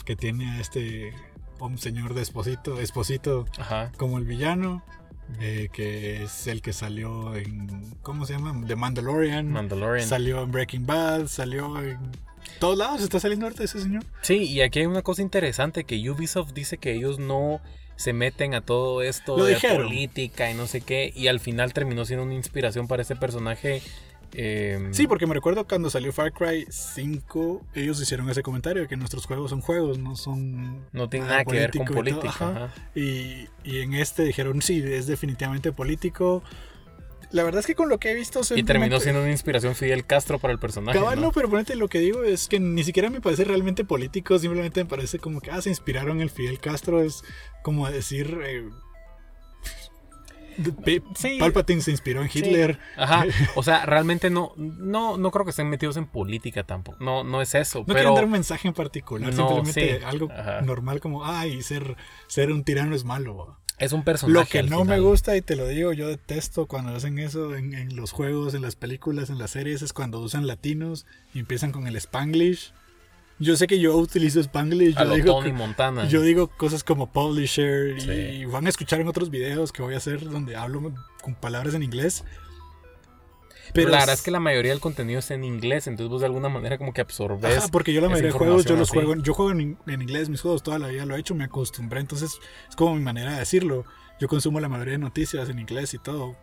que 0.06 0.16
tiene 0.16 0.50
a 0.52 0.60
este 0.62 1.14
un 1.60 1.78
señor 1.78 2.14
de 2.14 2.22
Esposito, 2.22 2.80
Esposito 2.80 3.46
Ajá. 3.58 3.92
como 3.98 4.18
el 4.18 4.26
villano. 4.26 4.84
eh, 5.42 5.68
que 5.74 6.24
es 6.24 6.48
el 6.48 6.62
que 6.62 6.72
salió 6.72 7.36
en 7.36 7.68
¿cómo 8.02 8.26
se 8.26 8.32
llama? 8.34 8.56
The 8.66 8.76
Mandalorian 8.78 9.52
Mandalorian. 9.52 10.08
Salió 10.08 10.42
en 10.44 10.52
Breaking 10.54 10.86
Bad, 10.86 11.28
salió 11.28 11.82
en 11.84 12.00
todos 12.60 12.78
lados, 12.78 13.02
está 13.02 13.20
saliendo 13.20 13.46
ahorita 13.46 13.64
ese 13.66 13.82
señor. 13.82 14.06
Sí, 14.22 14.36
y 14.44 14.62
aquí 14.62 14.80
hay 14.80 14.86
una 14.86 15.02
cosa 15.02 15.22
interesante 15.22 15.84
que 15.84 16.10
Ubisoft 16.10 16.54
dice 16.54 16.78
que 16.78 16.94
ellos 16.94 17.20
no 17.20 17.60
se 17.98 18.14
meten 18.14 18.54
a 18.54 18.62
todo 18.62 19.02
esto 19.02 19.36
Lo 19.38 19.44
de 19.46 19.56
dijeron. 19.56 19.88
política 19.88 20.50
y 20.50 20.54
no 20.54 20.66
sé 20.66 20.80
qué, 20.82 21.12
y 21.14 21.28
al 21.28 21.40
final 21.42 21.74
terminó 21.74 22.06
siendo 22.06 22.24
una 22.24 22.34
inspiración 22.36 22.88
para 22.88 23.02
este 23.02 23.16
personaje. 23.18 23.82
Eh, 24.34 24.90
Sí, 24.92 25.08
porque 25.08 25.26
me 25.26 25.34
recuerdo 25.34 25.68
cuando 25.68 25.90
salió 25.90 26.12
Far 26.12 26.34
Cry 26.34 26.66
5, 26.70 27.66
ellos 27.76 28.02
hicieron 28.02 28.30
ese 28.30 28.44
comentario 28.44 28.84
de 28.84 28.88
que 28.88 28.98
nuestros 28.98 29.26
juegos 29.26 29.50
son 29.52 29.62
juegos, 29.62 29.98
no 29.98 30.16
son... 30.16 30.86
no 30.92 31.10
tiene 31.10 31.26
nada 31.26 31.40
nada 31.40 31.46
que 31.46 31.58
ver 31.58 31.72
con 31.72 31.84
y 31.84 31.96
política. 31.96 32.28
ajá. 32.30 32.66
ajá. 32.66 32.74
Y, 32.96 33.48
y 33.64 33.80
en 33.82 33.94
este 33.94 34.24
dijeron, 34.24 34.62
sí, 34.62 34.84
es 34.86 35.08
definitivamente 35.08 35.72
político. 35.72 36.44
La 37.32 37.44
verdad 37.44 37.60
es 37.60 37.66
que 37.68 37.76
con 37.76 37.90
lo 37.90 37.98
que 37.98 38.12
he 38.12 38.16
visto... 38.16 38.42
Y 38.56 38.64
terminó 38.64 39.00
siendo 39.00 39.22
una 39.22 39.32
inspiración 39.32 39.76
Fidel 39.76 40.06
Castro 40.06 40.40
para 40.40 40.54
el 40.54 40.60
personaje. 40.60 40.98
Cabal, 40.98 41.20
¿no? 41.20 41.28
no, 41.28 41.32
pero 41.34 41.50
ponete 41.50 41.76
lo 41.76 41.90
que 41.90 42.00
digo 42.00 42.24
es 42.24 42.48
que 42.48 42.60
ni 42.60 42.84
siquiera 42.84 43.10
me 43.10 43.20
parece 43.20 43.44
realmente 43.44 43.84
político, 43.84 44.40
simplemente 44.40 44.84
me 44.84 44.90
parece 44.90 45.20
como 45.20 45.42
que 45.42 45.52
ah, 45.52 45.62
se 45.62 45.70
inspiraron 45.70 46.22
el 46.22 46.30
Fidel 46.30 46.60
Castro, 46.60 47.02
es 47.02 47.24
como 47.64 47.90
decir, 47.90 48.40
eh, 48.46 48.70
Palpatine 51.40 51.82
se 51.82 51.92
inspiró 51.92 52.22
en 52.22 52.30
Hitler. 52.34 52.80
Ajá. 52.96 53.26
O 53.56 53.64
sea, 53.64 53.86
realmente 53.86 54.30
no, 54.30 54.54
no, 54.56 55.18
no 55.18 55.32
creo 55.32 55.46
que 55.46 55.52
estén 55.52 55.70
metidos 55.70 55.98
en 55.98 56.06
política 56.06 56.64
tampoco. 56.64 57.04
No, 57.04 57.24
no 57.24 57.42
es 57.42 57.56
eso. 57.56 57.80
No 57.80 57.86
pero... 57.86 57.98
quieren 57.98 58.16
dar 58.16 58.26
un 58.26 58.32
mensaje 58.32 58.68
en 58.68 58.74
particular. 58.74 59.34
simplemente 59.34 60.02
algo 60.06 60.30
normal 60.64 61.00
como, 61.00 61.26
ay, 61.26 61.62
ser, 61.62 61.96
ser 62.28 62.52
un 62.52 62.64
tirano 62.64 62.96
es 62.96 63.04
malo. 63.04 63.58
Es 63.78 63.94
un 63.94 64.04
personaje. 64.04 64.34
Lo 64.34 64.46
que 64.46 64.64
no 64.64 64.86
me 64.86 65.00
gusta, 65.00 65.38
y 65.38 65.42
te 65.42 65.56
lo 65.56 65.68
digo, 65.68 65.94
yo 65.94 66.08
detesto 66.08 66.66
cuando 66.66 66.96
hacen 66.96 67.20
eso 67.20 67.56
en, 67.56 67.76
en, 67.76 67.96
los 67.96 68.12
juegos, 68.12 68.56
en 68.56 68.64
las 68.64 68.76
películas, 68.76 69.30
en 69.30 69.38
las 69.38 69.52
series, 69.52 69.84
es 69.84 69.94
cuando 69.94 70.20
usan 70.20 70.48
latinos 70.48 71.06
y 71.34 71.40
empiezan 71.40 71.72
con 71.72 71.86
el 71.86 71.96
spanglish. 71.96 72.74
Yo 73.40 73.56
sé 73.56 73.68
que 73.68 73.80
yo 73.80 73.96
utilizo 73.98 74.40
Spanglish. 74.40 74.96
yo, 74.96 75.14
digo, 75.14 75.42
Montana. 75.54 76.08
yo 76.08 76.22
digo 76.22 76.48
cosas 76.48 76.84
como 76.84 77.12
publisher 77.12 77.98
y 77.98 78.46
van 78.46 78.66
a 78.66 78.70
escuchar 78.70 79.00
en 79.00 79.08
otros 79.08 79.30
videos 79.30 79.72
que 79.72 79.82
voy 79.82 79.94
a 79.94 79.98
hacer 79.98 80.28
donde 80.28 80.56
hablo 80.56 80.94
con 81.22 81.36
palabras 81.36 81.76
en 81.76 81.84
inglés. 81.84 82.24
Pero 83.74 83.90
la 83.90 84.00
verdad 84.00 84.16
es 84.16 84.22
que 84.22 84.32
la 84.32 84.40
mayoría 84.40 84.72
del 84.72 84.80
contenido 84.80 85.20
es 85.20 85.30
en 85.32 85.44
inglés, 85.44 85.88
entonces 85.88 86.10
vos 86.10 86.22
de 86.22 86.28
alguna 86.28 86.50
manera 86.50 86.78
como 86.78 86.94
que 86.94 87.02
absorbes. 87.02 87.64
Ah, 87.64 87.68
porque 87.72 87.94
yo 87.94 88.02
la 88.02 88.10
mayoría 88.10 88.32
de 88.32 88.38
juegos 88.38 88.66
yo 88.66 88.76
los 88.76 88.90
juego, 88.90 89.16
yo 89.16 89.34
juego 89.34 89.52
en, 89.52 89.78
inglés 89.88 90.30
mis 90.30 90.42
juegos 90.42 90.64
toda 90.64 90.80
la 90.80 90.88
vida 90.88 91.06
lo 91.06 91.16
he 91.16 91.20
hecho, 91.20 91.36
me 91.36 91.44
acostumbré, 91.44 92.00
entonces 92.00 92.40
es 92.70 92.76
como 92.76 92.96
mi 92.96 93.02
manera 93.02 93.34
de 93.34 93.40
decirlo. 93.40 93.86
Yo 94.20 94.28
consumo 94.28 94.60
la 94.60 94.68
mayoría 94.68 94.94
de 94.94 95.00
noticias 95.00 95.48
en 95.50 95.60
inglés 95.60 95.94
y 95.94 96.00
todo, 96.00 96.36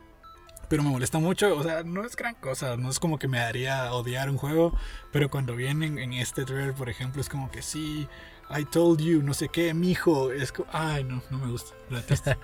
pero 0.75 0.83
me 0.83 0.91
molesta 0.91 1.21
mucho, 1.21 1.57
o 1.57 1.63
sea, 1.63 1.85
no 1.85 2.05
es 2.05 2.17
gran 2.17 2.35
cosa, 2.35 2.77
no 2.77 2.91
es 2.91 2.99
como 2.99 3.17
que 3.17 3.29
me 3.29 3.39
haría 3.39 3.93
odiar 3.93 4.29
un 4.29 4.37
juego, 4.37 4.77
pero 5.13 5.31
cuando 5.31 5.55
vienen 5.55 6.01
en 6.01 6.13
este 6.15 6.45
trailer, 6.45 6.75
por 6.75 6.89
ejemplo, 6.89 7.21
es 7.21 7.29
como 7.29 7.49
que 7.49 7.63
sí, 7.63 8.09
I 8.51 8.65
told 8.65 9.01
you, 9.01 9.23
no 9.23 9.35
sé 9.35 9.49
qué, 9.49 9.73
mijo, 9.73 10.33
es 10.33 10.51
como, 10.51 10.69
ay, 10.73 11.05
no, 11.05 11.23
no 11.31 11.39
me 11.39 11.47
gusta, 11.47 11.77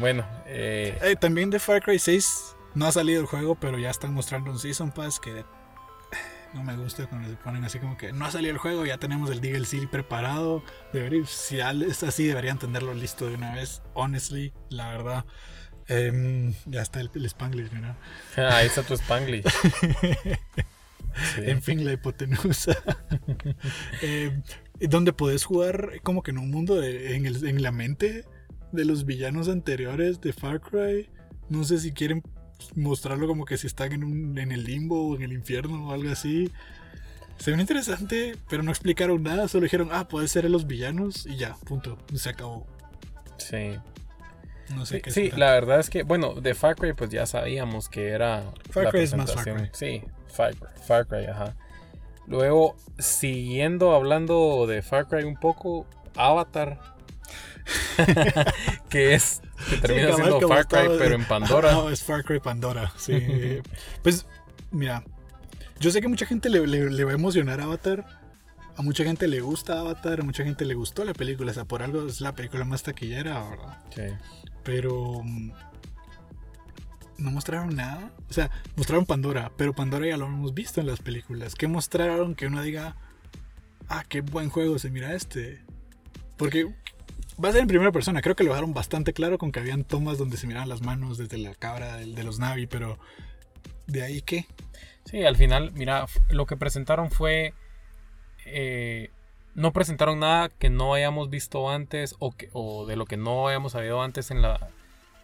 bueno, 0.00 0.26
eh... 0.46 0.98
Eh, 1.02 1.14
también 1.14 1.50
de 1.50 1.60
Far 1.60 1.80
Cry 1.82 2.00
6 2.00 2.56
no 2.74 2.88
ha 2.88 2.90
salido 2.90 3.20
el 3.20 3.28
juego, 3.28 3.54
pero 3.54 3.78
ya 3.78 3.90
están 3.90 4.12
mostrando 4.12 4.50
un 4.50 4.58
Season 4.58 4.90
Pass 4.90 5.20
que 5.20 5.44
no 6.52 6.64
me 6.64 6.76
gusta 6.76 7.06
cuando 7.06 7.28
se 7.28 7.36
ponen 7.36 7.64
así 7.64 7.78
como 7.78 7.96
que 7.96 8.12
no 8.12 8.24
ha 8.24 8.32
salido 8.32 8.50
el 8.50 8.58
juego, 8.58 8.84
ya 8.84 8.98
tenemos 8.98 9.30
el 9.30 9.40
DLC 9.40 9.88
preparado. 9.88 10.64
Debería, 10.92 11.24
si 11.26 11.60
es 11.60 12.02
así, 12.02 12.26
deberían 12.26 12.58
tenerlo 12.58 12.92
listo 12.92 13.28
de 13.28 13.36
una 13.36 13.54
vez. 13.54 13.82
Honestly, 13.94 14.52
la 14.68 14.88
verdad. 14.88 15.24
Em, 15.88 16.54
ya 16.66 16.82
está 16.82 17.00
el, 17.00 17.10
Spanglish, 17.26 17.70
mira. 17.72 17.96
Ah, 18.36 18.58
ahí 18.58 18.66
está 18.66 18.82
tu 18.82 18.94
Spanglish. 18.94 19.44
En 21.36 21.62
fin, 21.62 21.84
la 21.84 21.92
hipotenusa. 21.92 22.76
eh, 24.02 24.40
donde 24.80 25.12
puedes 25.12 25.44
jugar 25.44 26.00
como 26.02 26.22
que 26.22 26.30
en 26.30 26.38
un 26.38 26.50
mundo 26.50 26.80
de, 26.80 27.16
en, 27.16 27.26
el, 27.26 27.46
en 27.46 27.62
la 27.62 27.70
mente 27.70 28.24
de 28.72 28.84
los 28.84 29.04
villanos 29.04 29.48
anteriores 29.48 30.20
de 30.20 30.32
Far 30.32 30.60
Cry. 30.60 31.10
No 31.48 31.64
sé 31.64 31.78
si 31.78 31.92
quieren 31.92 32.22
mostrarlo 32.74 33.26
como 33.26 33.44
que 33.44 33.58
si 33.58 33.66
están 33.66 33.92
en, 33.92 34.04
un, 34.04 34.38
en 34.38 34.52
el 34.52 34.64
limbo 34.64 35.08
o 35.08 35.16
en 35.16 35.22
el 35.22 35.32
infierno 35.32 35.88
o 35.88 35.92
algo 35.92 36.10
así. 36.10 36.50
Se 37.38 37.50
ve 37.50 37.60
interesante, 37.60 38.36
pero 38.48 38.62
no 38.62 38.70
explicaron 38.70 39.22
nada. 39.22 39.48
Solo 39.48 39.64
dijeron, 39.64 39.88
ah, 39.92 40.08
puede 40.08 40.28
ser 40.28 40.48
los 40.48 40.66
villanos 40.66 41.26
y 41.26 41.36
ya, 41.36 41.54
punto. 41.54 41.98
Se 42.14 42.30
acabó. 42.30 42.66
Sí. 43.36 43.76
No 44.74 44.86
sé 44.86 44.96
sí, 44.96 45.02
qué 45.02 45.10
sí 45.10 45.30
la 45.36 45.52
verdad 45.52 45.80
es 45.80 45.90
que, 45.90 46.02
bueno, 46.02 46.34
de 46.34 46.54
Far 46.54 46.76
Cry 46.76 46.92
pues 46.92 47.10
ya 47.10 47.26
sabíamos 47.26 47.88
que 47.88 48.08
era... 48.08 48.44
Far 48.70 48.90
Cry 48.90 49.00
es 49.00 49.14
más 49.14 49.32
Far 49.32 49.44
Cry. 49.44 49.70
Sí, 49.72 50.02
Far 50.28 50.54
Cry, 50.54 50.68
Far 50.86 51.06
Cry, 51.06 51.26
ajá. 51.26 51.54
Luego, 52.26 52.76
siguiendo 52.98 53.94
hablando 53.94 54.66
de 54.66 54.82
Far 54.82 55.08
Cry 55.08 55.24
un 55.24 55.36
poco, 55.36 55.86
Avatar. 56.16 56.78
que 58.88 59.14
es 59.14 59.40
que 59.70 59.76
termina 59.76 60.08
sí, 60.08 60.22
siendo 60.22 60.48
Far 60.48 60.66
Cry 60.66 60.88
pero 60.98 61.14
en 61.14 61.24
Pandora. 61.24 61.72
No, 61.72 61.90
es 61.90 62.02
Far 62.02 62.24
Cry 62.24 62.40
Pandora, 62.40 62.92
sí. 62.96 63.60
pues 64.02 64.26
mira, 64.70 65.04
yo 65.78 65.90
sé 65.90 66.00
que 66.00 66.08
mucha 66.08 66.26
gente 66.26 66.48
le, 66.48 66.66
le, 66.66 66.90
le, 66.90 67.04
va 67.04 67.10
a 67.10 67.14
emocionar 67.14 67.60
Avatar. 67.60 68.04
A 68.76 68.82
mucha 68.82 69.04
gente 69.04 69.28
le 69.28 69.40
gusta 69.40 69.80
Avatar, 69.80 70.20
a 70.20 70.22
mucha 70.22 70.44
gente 70.44 70.64
le 70.64 70.74
gustó 70.74 71.04
la 71.04 71.12
película. 71.12 71.50
O 71.50 71.54
sea, 71.54 71.64
por 71.64 71.82
algo 71.82 72.06
es 72.06 72.20
la 72.20 72.32
película 72.32 72.64
más 72.64 72.82
taquillera, 72.82 73.42
¿verdad? 73.50 73.78
Sí. 73.94 74.02
Pero 74.62 75.22
mm, 75.24 75.50
no 77.18 77.30
mostraron 77.30 77.74
nada. 77.74 78.12
O 78.28 78.32
sea, 78.32 78.50
mostraron 78.76 79.06
Pandora, 79.06 79.52
pero 79.56 79.74
Pandora 79.74 80.06
ya 80.06 80.16
lo 80.16 80.26
hemos 80.26 80.54
visto 80.54 80.80
en 80.80 80.86
las 80.86 81.00
películas. 81.00 81.54
¿Qué 81.54 81.68
mostraron 81.68 82.34
que 82.34 82.46
uno 82.46 82.62
diga, 82.62 82.96
ah, 83.88 84.04
qué 84.08 84.20
buen 84.20 84.50
juego 84.50 84.78
se 84.78 84.90
mira 84.90 85.14
este? 85.14 85.62
Porque 86.36 86.74
va 87.42 87.48
a 87.48 87.52
ser 87.52 87.62
en 87.62 87.68
primera 87.68 87.92
persona. 87.92 88.22
Creo 88.22 88.36
que 88.36 88.44
lo 88.44 88.50
dejaron 88.50 88.74
bastante 88.74 89.12
claro 89.12 89.38
con 89.38 89.52
que 89.52 89.60
habían 89.60 89.84
tomas 89.84 90.18
donde 90.18 90.36
se 90.36 90.46
miraban 90.46 90.68
las 90.68 90.82
manos 90.82 91.18
desde 91.18 91.38
la 91.38 91.54
cabra 91.54 91.96
de, 91.96 92.24
los 92.24 92.38
Navi, 92.38 92.66
pero 92.66 92.98
¿de 93.86 94.02
ahí 94.02 94.22
qué? 94.22 94.46
Sí, 95.04 95.24
al 95.24 95.36
final, 95.36 95.72
mira, 95.72 96.06
lo 96.28 96.46
que 96.46 96.56
presentaron 96.56 97.10
fue... 97.10 97.54
Eh, 98.44 99.10
no 99.54 99.72
presentaron 99.72 100.20
nada 100.20 100.48
que 100.48 100.70
no 100.70 100.94
hayamos 100.94 101.30
visto 101.30 101.70
antes 101.70 102.14
o, 102.18 102.32
que, 102.32 102.48
o 102.52 102.86
de 102.86 102.96
lo 102.96 103.06
que 103.06 103.16
no 103.16 103.48
hayamos 103.48 103.72
sabido 103.72 104.02
antes 104.02 104.30
en 104.30 104.42
la 104.42 104.70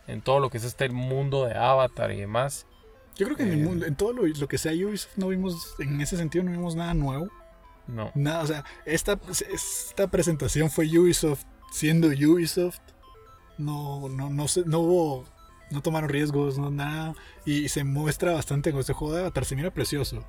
en 0.07 0.23
todo 0.23 0.41
lo 0.41 0.51
que 0.51 0.59
es 0.59 0.65
este 0.65 0.89
mundo 0.89 1.45
de 1.45 1.55
Avatar 1.55 2.11
y 2.13 2.17
demás. 2.17 2.67
Yo 3.17 3.27
creo 3.27 3.37
que 3.37 3.43
en 3.43 3.53
el 3.53 3.61
eh, 3.61 3.65
mundo, 3.65 3.87
en 3.87 3.95
todo 3.95 4.13
lo, 4.13 4.27
lo, 4.27 4.49
que 4.49 4.59
sea 4.59 4.73
Ubisoft 4.73 5.17
no 5.17 5.29
vimos, 5.29 5.75
en 5.79 6.01
ese 6.01 6.17
sentido 6.17 6.45
no 6.45 6.51
vimos 6.51 6.75
nada 6.75 6.95
nuevo. 6.95 7.29
No. 7.87 8.11
Nada, 8.15 8.43
o 8.43 8.47
sea, 8.47 8.65
esta, 8.85 9.19
esta 9.29 10.09
presentación 10.09 10.71
fue 10.71 10.87
Ubisoft 10.99 11.45
siendo 11.71 12.09
Ubisoft. 12.09 12.81
No, 13.59 14.09
no, 14.09 14.31
no, 14.31 14.47
no 14.67 14.79
hubo, 14.79 15.25
no 15.71 15.83
tomaron 15.83 16.09
riesgos, 16.09 16.59
no 16.59 16.71
nada. 16.71 17.15
Y 17.45 17.69
se 17.69 17.85
muestra 17.85 18.33
bastante 18.33 18.71
con 18.71 18.81
este 18.81 18.93
juego 18.93 19.15
de 19.15 19.21
Avatar, 19.21 19.45
se 19.45 19.57
mira 19.57 19.73
precioso. 19.73 20.25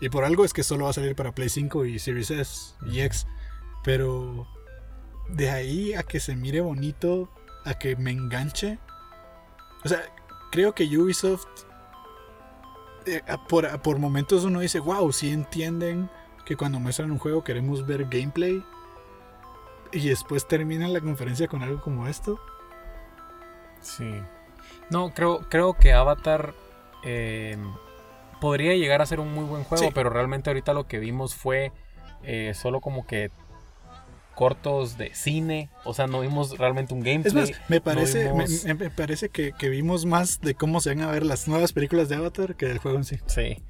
Y 0.00 0.08
por 0.08 0.24
algo 0.24 0.44
es 0.44 0.52
que 0.52 0.62
solo 0.62 0.84
va 0.84 0.90
a 0.90 0.94
salir 0.94 1.14
para 1.14 1.32
Play 1.32 1.50
5 1.50 1.84
y 1.84 1.98
Series 1.98 2.30
S 2.30 2.74
y 2.90 3.00
X. 3.00 3.26
Pero 3.82 4.46
de 5.28 5.50
ahí 5.50 5.94
a 5.94 6.02
que 6.02 6.20
se 6.20 6.36
mire 6.36 6.60
bonito, 6.60 7.28
a 7.64 7.74
que 7.74 7.96
me 7.96 8.10
enganche. 8.10 8.78
O 9.84 9.88
sea, 9.88 10.02
creo 10.50 10.74
que 10.74 10.84
Ubisoft, 10.84 11.46
eh, 13.06 13.22
por, 13.48 13.80
por, 13.82 13.98
momentos 13.98 14.44
uno 14.44 14.60
dice, 14.60 14.80
wow, 14.80 15.12
si 15.12 15.30
entienden 15.30 16.10
que 16.44 16.56
cuando 16.56 16.80
muestran 16.80 17.10
un 17.10 17.18
juego 17.18 17.44
queremos 17.44 17.86
ver 17.86 18.06
gameplay. 18.06 18.64
Y 19.92 20.08
después 20.08 20.46
terminan 20.46 20.92
la 20.92 21.00
conferencia 21.00 21.48
con 21.48 21.62
algo 21.62 21.80
como 21.80 22.06
esto. 22.06 22.38
Sí. 23.80 24.12
No, 24.90 25.12
creo, 25.14 25.40
creo 25.48 25.74
que 25.74 25.92
Avatar 25.92 26.54
eh, 27.02 27.56
podría 28.40 28.74
llegar 28.74 29.02
a 29.02 29.06
ser 29.06 29.20
un 29.20 29.32
muy 29.32 29.44
buen 29.44 29.64
juego, 29.64 29.84
sí. 29.84 29.90
pero 29.94 30.10
realmente 30.10 30.50
ahorita 30.50 30.72
lo 30.74 30.86
que 30.86 30.98
vimos 30.98 31.34
fue 31.34 31.72
eh, 32.22 32.52
solo 32.54 32.80
como 32.80 33.06
que 33.06 33.30
cortos 34.34 34.96
de 34.96 35.14
cine, 35.14 35.70
o 35.84 35.94
sea, 35.94 36.06
no 36.06 36.20
vimos 36.20 36.56
realmente 36.58 36.94
un 36.94 37.00
gameplay. 37.00 37.44
Es 37.44 37.50
más, 37.50 37.60
me 37.68 37.80
parece, 37.80 38.24
no 38.24 38.34
vimos... 38.34 38.64
me, 38.64 38.74
me, 38.74 38.90
parece 38.90 39.28
que, 39.28 39.52
que, 39.52 39.68
vimos 39.68 40.06
más 40.06 40.40
de 40.40 40.54
cómo 40.54 40.80
se 40.80 40.94
van 40.94 41.02
a 41.02 41.10
ver 41.10 41.24
las 41.24 41.48
nuevas 41.48 41.72
películas 41.72 42.08
de 42.08 42.16
Avatar 42.16 42.56
que 42.56 42.66
del 42.66 42.78
juego 42.78 42.98
en 42.98 43.04
sí. 43.04 43.18
Sí, 43.26 43.62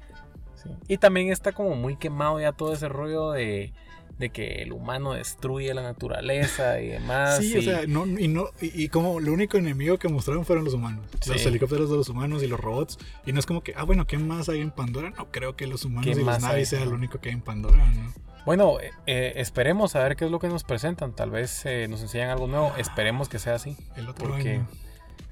sí. 0.55 0.69
Y 0.87 0.97
también 0.97 1.31
está 1.31 1.51
como 1.51 1.75
muy 1.75 1.97
quemado 1.97 2.39
ya 2.39 2.51
todo 2.53 2.73
ese 2.73 2.87
rollo 2.87 3.31
de, 3.31 3.73
de 4.21 4.29
que 4.29 4.61
el 4.61 4.71
humano 4.71 5.13
destruye 5.13 5.73
la 5.73 5.81
naturaleza 5.81 6.79
y 6.79 6.87
demás. 6.87 7.39
Sí, 7.39 7.53
y... 7.53 7.57
o 7.57 7.61
sea, 7.61 7.81
no, 7.87 8.05
y, 8.05 8.27
no, 8.27 8.49
y, 8.61 8.83
y, 8.83 8.87
como 8.87 9.19
lo 9.19 9.33
único 9.33 9.57
enemigo 9.57 9.97
que 9.97 10.07
mostraron 10.07 10.45
fueron 10.45 10.63
los 10.63 10.73
humanos. 10.73 11.05
Sí. 11.19 11.31
Los 11.31 11.45
helicópteros 11.45 11.89
de 11.89 11.97
los 11.97 12.07
humanos 12.07 12.43
y 12.43 12.47
los 12.47 12.59
robots. 12.59 12.97
Y 13.25 13.33
no 13.33 13.39
es 13.39 13.45
como 13.45 13.61
que, 13.61 13.73
ah, 13.75 13.83
bueno, 13.83 14.07
¿qué 14.07 14.17
más 14.17 14.47
hay 14.47 14.61
en 14.61 14.71
Pandora? 14.71 15.09
No 15.09 15.31
creo 15.31 15.55
que 15.55 15.67
los 15.67 15.83
humanos 15.83 16.17
y 16.17 16.23
los 16.23 16.41
navis 16.41 16.69
sea 16.69 16.85
lo 16.85 16.95
único 16.95 17.19
que 17.19 17.29
hay 17.29 17.35
en 17.35 17.41
Pandora, 17.41 17.85
¿no? 17.91 18.13
Bueno, 18.45 18.77
eh, 19.05 19.33
esperemos 19.35 19.95
a 19.95 20.03
ver 20.03 20.15
qué 20.15 20.25
es 20.25 20.31
lo 20.31 20.39
que 20.39 20.47
nos 20.47 20.63
presentan. 20.63 21.13
Tal 21.13 21.29
vez 21.29 21.65
eh, 21.65 21.87
nos 21.87 22.01
enseñan 22.01 22.29
algo 22.29 22.47
nuevo. 22.47 22.73
Esperemos 22.77 23.29
que 23.29 23.39
sea 23.39 23.55
así. 23.55 23.77
El 23.95 24.09
otro 24.09 24.29
porque... 24.29 24.51
año. 24.51 24.67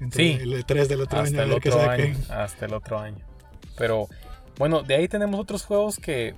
Entre 0.00 0.24
sí, 0.24 0.38
el 0.40 0.64
3 0.64 0.88
del 0.88 1.00
otro 1.02 1.20
hasta 1.20 1.42
año. 1.42 1.42
El 1.42 1.52
otro 1.52 1.90
año 1.90 2.16
hasta 2.30 2.66
el 2.66 2.74
otro 2.74 2.98
año. 2.98 3.24
Pero 3.76 4.08
bueno, 4.58 4.82
de 4.82 4.94
ahí 4.94 5.08
tenemos 5.08 5.38
otros 5.38 5.64
juegos 5.64 5.98
que 5.98 6.34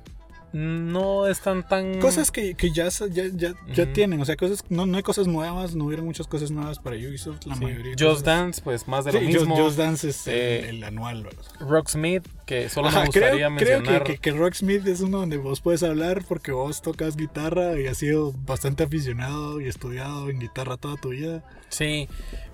no 0.52 1.26
están 1.26 1.66
tan. 1.66 1.98
Cosas 1.98 2.30
que, 2.30 2.54
que 2.54 2.70
ya, 2.72 2.88
ya, 2.88 3.24
ya, 3.32 3.54
ya 3.72 3.92
tienen. 3.92 4.20
O 4.20 4.24
sea, 4.24 4.36
cosas, 4.36 4.64
no, 4.68 4.84
no 4.86 4.96
hay 4.96 5.02
cosas 5.02 5.26
nuevas. 5.26 5.74
No 5.74 5.86
hubieron 5.86 6.04
muchas 6.04 6.26
cosas 6.26 6.50
nuevas 6.50 6.78
para 6.78 6.96
Ubisoft. 6.96 7.46
La 7.46 7.54
sí. 7.54 7.64
mayoría. 7.64 7.92
Just 7.92 8.02
cosas... 8.02 8.24
Dance, 8.24 8.62
pues 8.62 8.86
más 8.86 9.04
de 9.04 9.12
lo 9.12 9.20
sí, 9.20 9.26
mismo. 9.26 9.56
Just 9.56 9.78
Dance 9.78 10.08
es 10.08 10.26
eh, 10.26 10.68
el, 10.68 10.76
el, 10.76 10.84
anual. 10.84 11.28
Rocksmith, 11.60 12.28
que 12.44 12.68
solo 12.68 12.88
Ajá, 12.88 13.00
me 13.00 13.06
gustaría 13.06 13.30
creo, 13.30 13.50
mencionar. 13.50 13.82
Creo 13.82 14.04
que, 14.04 14.14
que, 14.14 14.18
que, 14.18 14.30
Rocksmith 14.32 14.86
es 14.86 15.00
uno 15.00 15.20
donde 15.20 15.38
vos 15.38 15.60
puedes 15.60 15.82
hablar 15.82 16.24
porque 16.28 16.52
vos 16.52 16.82
tocas 16.82 17.16
guitarra 17.16 17.80
y 17.80 17.86
has 17.86 17.98
sido 17.98 18.32
bastante 18.32 18.82
aficionado 18.84 19.60
y 19.60 19.68
estudiado 19.68 20.28
en 20.28 20.38
guitarra 20.38 20.76
toda 20.76 20.96
tu 20.96 21.10
vida. 21.10 21.42
Sí, 21.70 22.08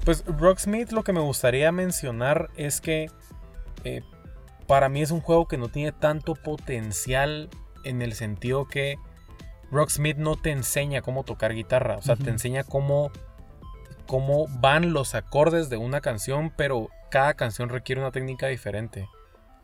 pues 0.04 0.24
Rocksmith 0.26 0.92
lo 0.92 1.02
que 1.02 1.12
me 1.12 1.20
gustaría 1.20 1.72
mencionar 1.72 2.50
es 2.56 2.80
que. 2.80 3.10
Eh, 3.84 4.02
para 4.68 4.90
mí 4.90 5.00
es 5.00 5.10
un 5.10 5.22
juego 5.22 5.48
que 5.48 5.56
no 5.56 5.68
tiene 5.68 5.92
tanto 5.92 6.34
potencial 6.34 7.48
en 7.84 8.02
el 8.02 8.14
sentido 8.14 8.66
que 8.66 8.96
Rocksmith 9.70 10.16
no 10.16 10.36
te 10.36 10.50
enseña 10.50 11.02
cómo 11.02 11.24
tocar 11.24 11.54
guitarra, 11.54 11.96
o 11.96 12.02
sea, 12.02 12.14
uh 12.14 12.18
-huh. 12.18 12.24
te 12.24 12.30
enseña 12.30 12.64
cómo 12.64 13.10
cómo 14.06 14.46
van 14.60 14.94
los 14.94 15.14
acordes 15.14 15.68
de 15.68 15.76
una 15.76 16.00
canción, 16.00 16.50
pero 16.56 16.88
cada 17.10 17.34
canción 17.34 17.68
requiere 17.68 18.00
una 18.00 18.10
técnica 18.10 18.46
diferente. 18.48 19.06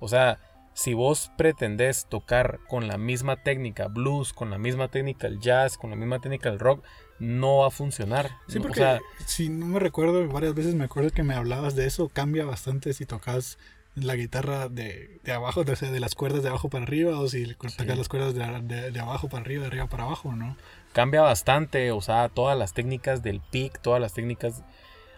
O 0.01 0.07
sea, 0.07 0.39
si 0.75 0.93
vos 0.93 1.33
pretendés 1.39 2.07
tocar 2.09 2.61
con 2.69 2.87
la 2.87 2.99
misma 2.99 3.43
técnica 3.43 3.89
blues, 3.89 4.33
con 4.33 4.51
la 4.51 4.59
misma 4.59 4.89
técnica 4.89 5.29
el 5.29 5.41
jazz, 5.41 5.79
con 5.79 5.91
la 5.91 5.97
misma 5.97 6.21
técnica 6.21 6.51
el 6.51 6.59
rock, 6.59 6.85
no 7.19 7.59
va 7.59 7.69
a 7.69 7.71
funcionar. 7.71 8.31
Sí, 8.49 8.61
porque 8.61 9.01
si 9.25 9.49
no 9.49 9.67
me 9.67 9.79
recuerdo, 9.79 10.29
varias 10.29 10.55
veces 10.55 10.75
me 10.75 10.85
acuerdo 10.85 11.11
que 11.11 11.23
me 11.23 11.35
hablabas 11.35 11.75
de 11.75 11.87
eso, 11.87 12.11
cambia 12.11 12.45
bastante 12.45 12.93
si 12.93 13.07
tocas 13.07 13.57
la 13.95 14.17
guitarra 14.17 14.69
de, 14.69 15.21
de 15.23 15.33
abajo, 15.33 15.65
de, 15.65 15.75
de, 15.75 16.01
las 16.01 16.15
cuerdas 16.15 16.43
de 16.43 16.49
abajo 16.49 16.69
para 16.69 16.85
arriba, 16.85 17.19
o 17.19 17.29
si 17.29 17.55
tocas 17.55 17.97
las 17.97 18.09
cuerdas 18.09 18.35
de, 18.35 18.91
de, 18.91 19.01
abajo 19.01 19.29
para 19.29 19.43
arriba, 19.43 19.63
de 19.63 19.69
arriba 19.69 19.87
para 19.87 20.05
abajo, 20.05 20.33
¿no? 20.33 20.57
Cambia 20.93 21.23
bastante, 21.23 21.93
o 21.93 22.01
sea, 22.01 22.29
todas 22.29 22.59
las 22.59 22.73
técnicas 22.73 23.23
del 23.23 23.41
pick, 23.41 23.81
todas 23.81 24.01
las 24.01 24.13
técnicas... 24.13 24.63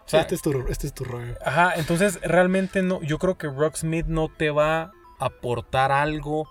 O 0.04 0.08
sea, 0.08 0.20
este, 0.20 0.36
es 0.36 0.42
tu, 0.42 0.52
este 0.68 0.86
es 0.86 0.94
tu 0.94 1.04
rollo. 1.04 1.34
Ajá, 1.44 1.74
entonces 1.76 2.20
realmente 2.22 2.82
no, 2.82 3.02
yo 3.02 3.18
creo 3.18 3.36
que 3.36 3.48
Rocksmith 3.48 4.06
no 4.06 4.28
te 4.28 4.50
va 4.50 4.92
aportar 5.18 5.92
algo 5.92 6.48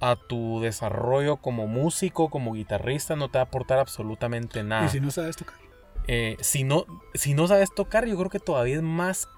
a 0.00 0.16
tu 0.16 0.60
desarrollo 0.60 1.36
como 1.36 1.66
músico, 1.66 2.30
como 2.30 2.54
guitarrista, 2.54 3.16
no 3.16 3.28
te 3.28 3.38
va 3.38 3.42
a 3.42 3.44
aportar 3.44 3.78
absolutamente 3.78 4.62
nada. 4.62 4.86
¿Y 4.86 4.88
si 4.88 5.00
no 5.00 5.10
sabes 5.10 5.36
tocar? 5.36 5.54
Eh, 6.06 6.36
si, 6.40 6.64
no, 6.64 6.86
si 7.14 7.34
no 7.34 7.46
sabes 7.46 7.74
tocar, 7.74 8.06
yo 8.06 8.16
creo 8.16 8.30
que 8.30 8.40
todavía 8.40 8.76
es 8.76 8.82
más, 8.82 9.28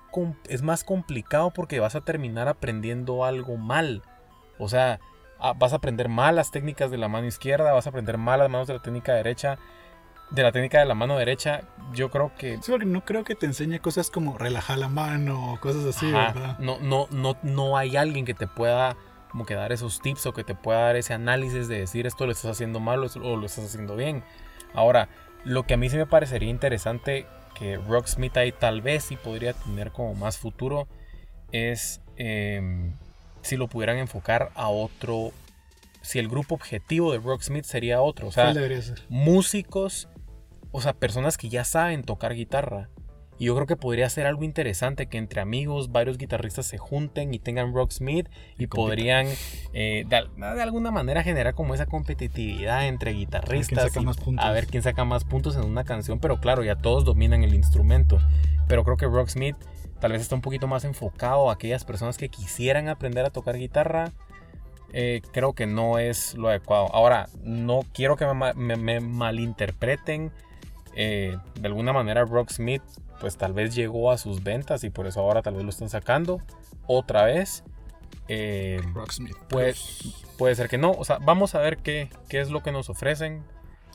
es 0.49 0.62
más 0.62 0.85
complicado 0.85 1.50
porque 1.50 1.81
vas 1.81 1.95
a 1.95 2.00
terminar 2.00 2.49
aprendiendo 2.49 3.25
algo 3.25 3.57
mal. 3.57 4.02
O 4.59 4.69
sea, 4.69 5.00
ah, 5.38 5.54
vas 5.57 5.73
a 5.73 5.76
aprender 5.76 6.09
mal 6.09 6.37
las 6.37 6.50
técnicas 6.50 6.90
de 6.90 6.99
la 6.99 7.09
mano 7.09 7.26
izquierda, 7.26 7.73
vas 7.73 7.87
a 7.87 7.90
aprender 7.90 8.19
mal 8.19 8.38
las 8.38 8.50
manos 8.50 8.69
de 8.69 8.75
la 8.75 8.83
técnica 8.83 9.14
derecha. 9.14 9.59
De 10.31 10.42
la 10.42 10.50
técnica 10.50 10.78
de 10.78 10.87
la 10.87 10.95
mano 10.95 11.19
derecha, 11.19 11.62
yo 11.92 12.11
creo 12.11 12.33
que. 12.37 12.57
Sí, 12.62 12.71
porque 12.71 12.87
no 12.87 13.04
creo 13.04 13.23
que 13.23 13.35
te 13.35 13.45
enseñe 13.45 13.81
cosas 13.81 14.11
como 14.11 14.38
relajar 14.38 14.78
la 14.78 14.88
mano 14.88 15.52
o 15.52 15.61
cosas 15.61 15.85
así, 15.85 16.11
¿verdad? 16.11 16.59
No, 16.59 16.78
no, 16.81 17.07
no, 17.11 17.37
no 17.42 17.76
hay 17.76 17.97
alguien 17.97 18.25
que 18.25 18.33
te 18.33 18.47
pueda 18.47 18.97
como 19.31 19.47
que 19.47 19.54
dar 19.54 19.73
esos 19.73 20.00
tips 20.00 20.26
o 20.26 20.33
que 20.33 20.45
te 20.45 20.54
pueda 20.54 20.81
dar 20.81 20.97
ese 20.97 21.14
análisis 21.14 21.66
de 21.66 21.81
decir 21.81 22.07
esto 22.07 22.26
lo 22.26 22.33
estás 22.33 22.50
haciendo 22.50 22.81
mal 22.81 23.02
o 23.02 23.37
lo 23.37 23.47
estás 23.47 23.66
haciendo 23.66 23.97
bien. 23.97 24.23
Ahora, 24.75 25.09
lo 25.45 25.64
que 25.64 25.75
a 25.75 25.76
mí 25.76 25.88
sí 25.88 25.97
me 25.97 26.07
parecería 26.07 26.50
interesante 26.50 27.26
que 27.54 27.76
Rocksmith 27.76 28.37
ahí 28.37 28.52
tal 28.52 28.82
vez 28.82 29.04
sí 29.04 29.16
podría 29.16 29.52
tener 29.52 29.92
como 29.92 30.14
más 30.14 30.38
futuro 30.38 30.88
es 31.52 32.00
em, 32.16 32.94
si 33.42 33.56
lo 33.56 33.68
pudieran 33.68 33.99
enfocar 33.99 34.50
a 34.54 34.68
otro, 34.68 35.32
si 36.00 36.18
el 36.18 36.28
grupo 36.28 36.54
objetivo 36.54 37.12
de 37.12 37.18
Rocksmith 37.18 37.64
sería 37.64 38.00
otro, 38.00 38.28
o 38.28 38.32
sea, 38.32 38.54
músicos, 39.09 40.09
o 40.71 40.80
sea, 40.80 40.94
personas 40.94 41.37
que 41.37 41.49
ya 41.49 41.64
saben 41.64 42.02
tocar 42.02 42.35
guitarra 42.35 42.88
y 43.42 43.46
yo 43.46 43.56
creo 43.56 43.66
que 43.66 43.75
podría 43.75 44.08
ser 44.08 44.26
algo 44.26 44.44
interesante 44.44 45.06
que 45.06 45.18
entre 45.18 45.40
amigos 45.40 45.90
varios 45.90 46.16
guitarristas 46.16 46.64
se 46.64 46.78
junten 46.78 47.34
y 47.34 47.40
tengan 47.40 47.75
Rocksmith 47.75 48.28
y, 48.56 48.68
podrían 48.68 49.26
eh, 49.72 50.04
de, 50.06 50.62
alguna 50.62 50.92
manera 50.92 51.25
generar 51.25 51.56
como 51.56 51.75
esa 51.75 51.87
competitividad 51.87 52.87
entre 52.87 53.14
guitarristas. 53.14 53.96
A 54.38 54.52
ver, 54.52 54.68
quién 54.68 54.84
saca 54.84 55.04
más 55.04 55.25
puntos 55.25 55.56
en 55.56 55.64
una 55.64 55.82
canción, 55.82 56.20
pero 56.20 56.38
claro, 56.38 56.62
ya 56.62 56.76
todos 56.76 57.04
dominan 57.04 57.42
el 57.42 57.52
instrumento. 57.52 58.20
Pero 58.68 58.84
creo 58.84 58.96
que 58.96 59.06
Rocksmith 59.06 59.56
tal 59.99 60.12
vez 60.12 60.22
está 60.22 60.37
un 60.37 60.40
poquito 60.40 60.68
más 60.68 60.84
enfocado 60.84 61.50
a 61.50 61.54
aquellas 61.54 61.84
personas 61.84 62.18
que 62.18 62.28
quisieran 62.28 62.88
aprender 62.88 63.25
a 63.25 63.30
tocar 63.30 63.58
guitarra. 63.58 64.12
Eh, 64.92 65.20
creo 65.32 65.52
que 65.52 65.66
no 65.66 65.99
es 65.99 66.37
lo 66.37 66.49
adecuado. 66.49 66.94
Ahora, 66.94 67.28
no 67.42 67.80
quiero 67.92 68.14
que 68.14 68.25
me, 68.54 69.00
malinterpreten. 69.00 70.30
Eh, 70.94 71.38
de 71.58 71.66
alguna 71.66 71.92
manera 71.94 72.22
Rocksmith 72.25 72.82
pues 73.23 73.37
tal 73.37 73.52
vez 73.52 73.73
llegó 73.73 74.11
a 74.11 74.19
sus 74.19 74.43
ventas 74.43 74.83
y 74.83 74.91
por 74.91 75.07
eso 75.07 75.21
ahora 75.21 75.43
tal 75.43 75.55
vez 75.55 75.62
lo 75.62 75.71
están 75.71 75.88
sacando 75.88 76.43
otra 76.88 77.25
vez. 77.25 77.62
Eh. 78.26 78.81
Puede, 79.49 79.75
puede 80.37 80.57
ser 80.57 80.69
que 80.69 80.76
no. 80.76 80.91
O 80.91 81.05
sea, 81.05 81.19
vamos 81.19 81.55
a 81.55 81.61
ver 81.61 81.79
qué, 81.79 82.11
qué 82.29 82.41
es 82.41 82.50
lo 82.50 82.64
que 82.64 82.73
nos 82.73 82.91
ofrecen. 82.91 83.45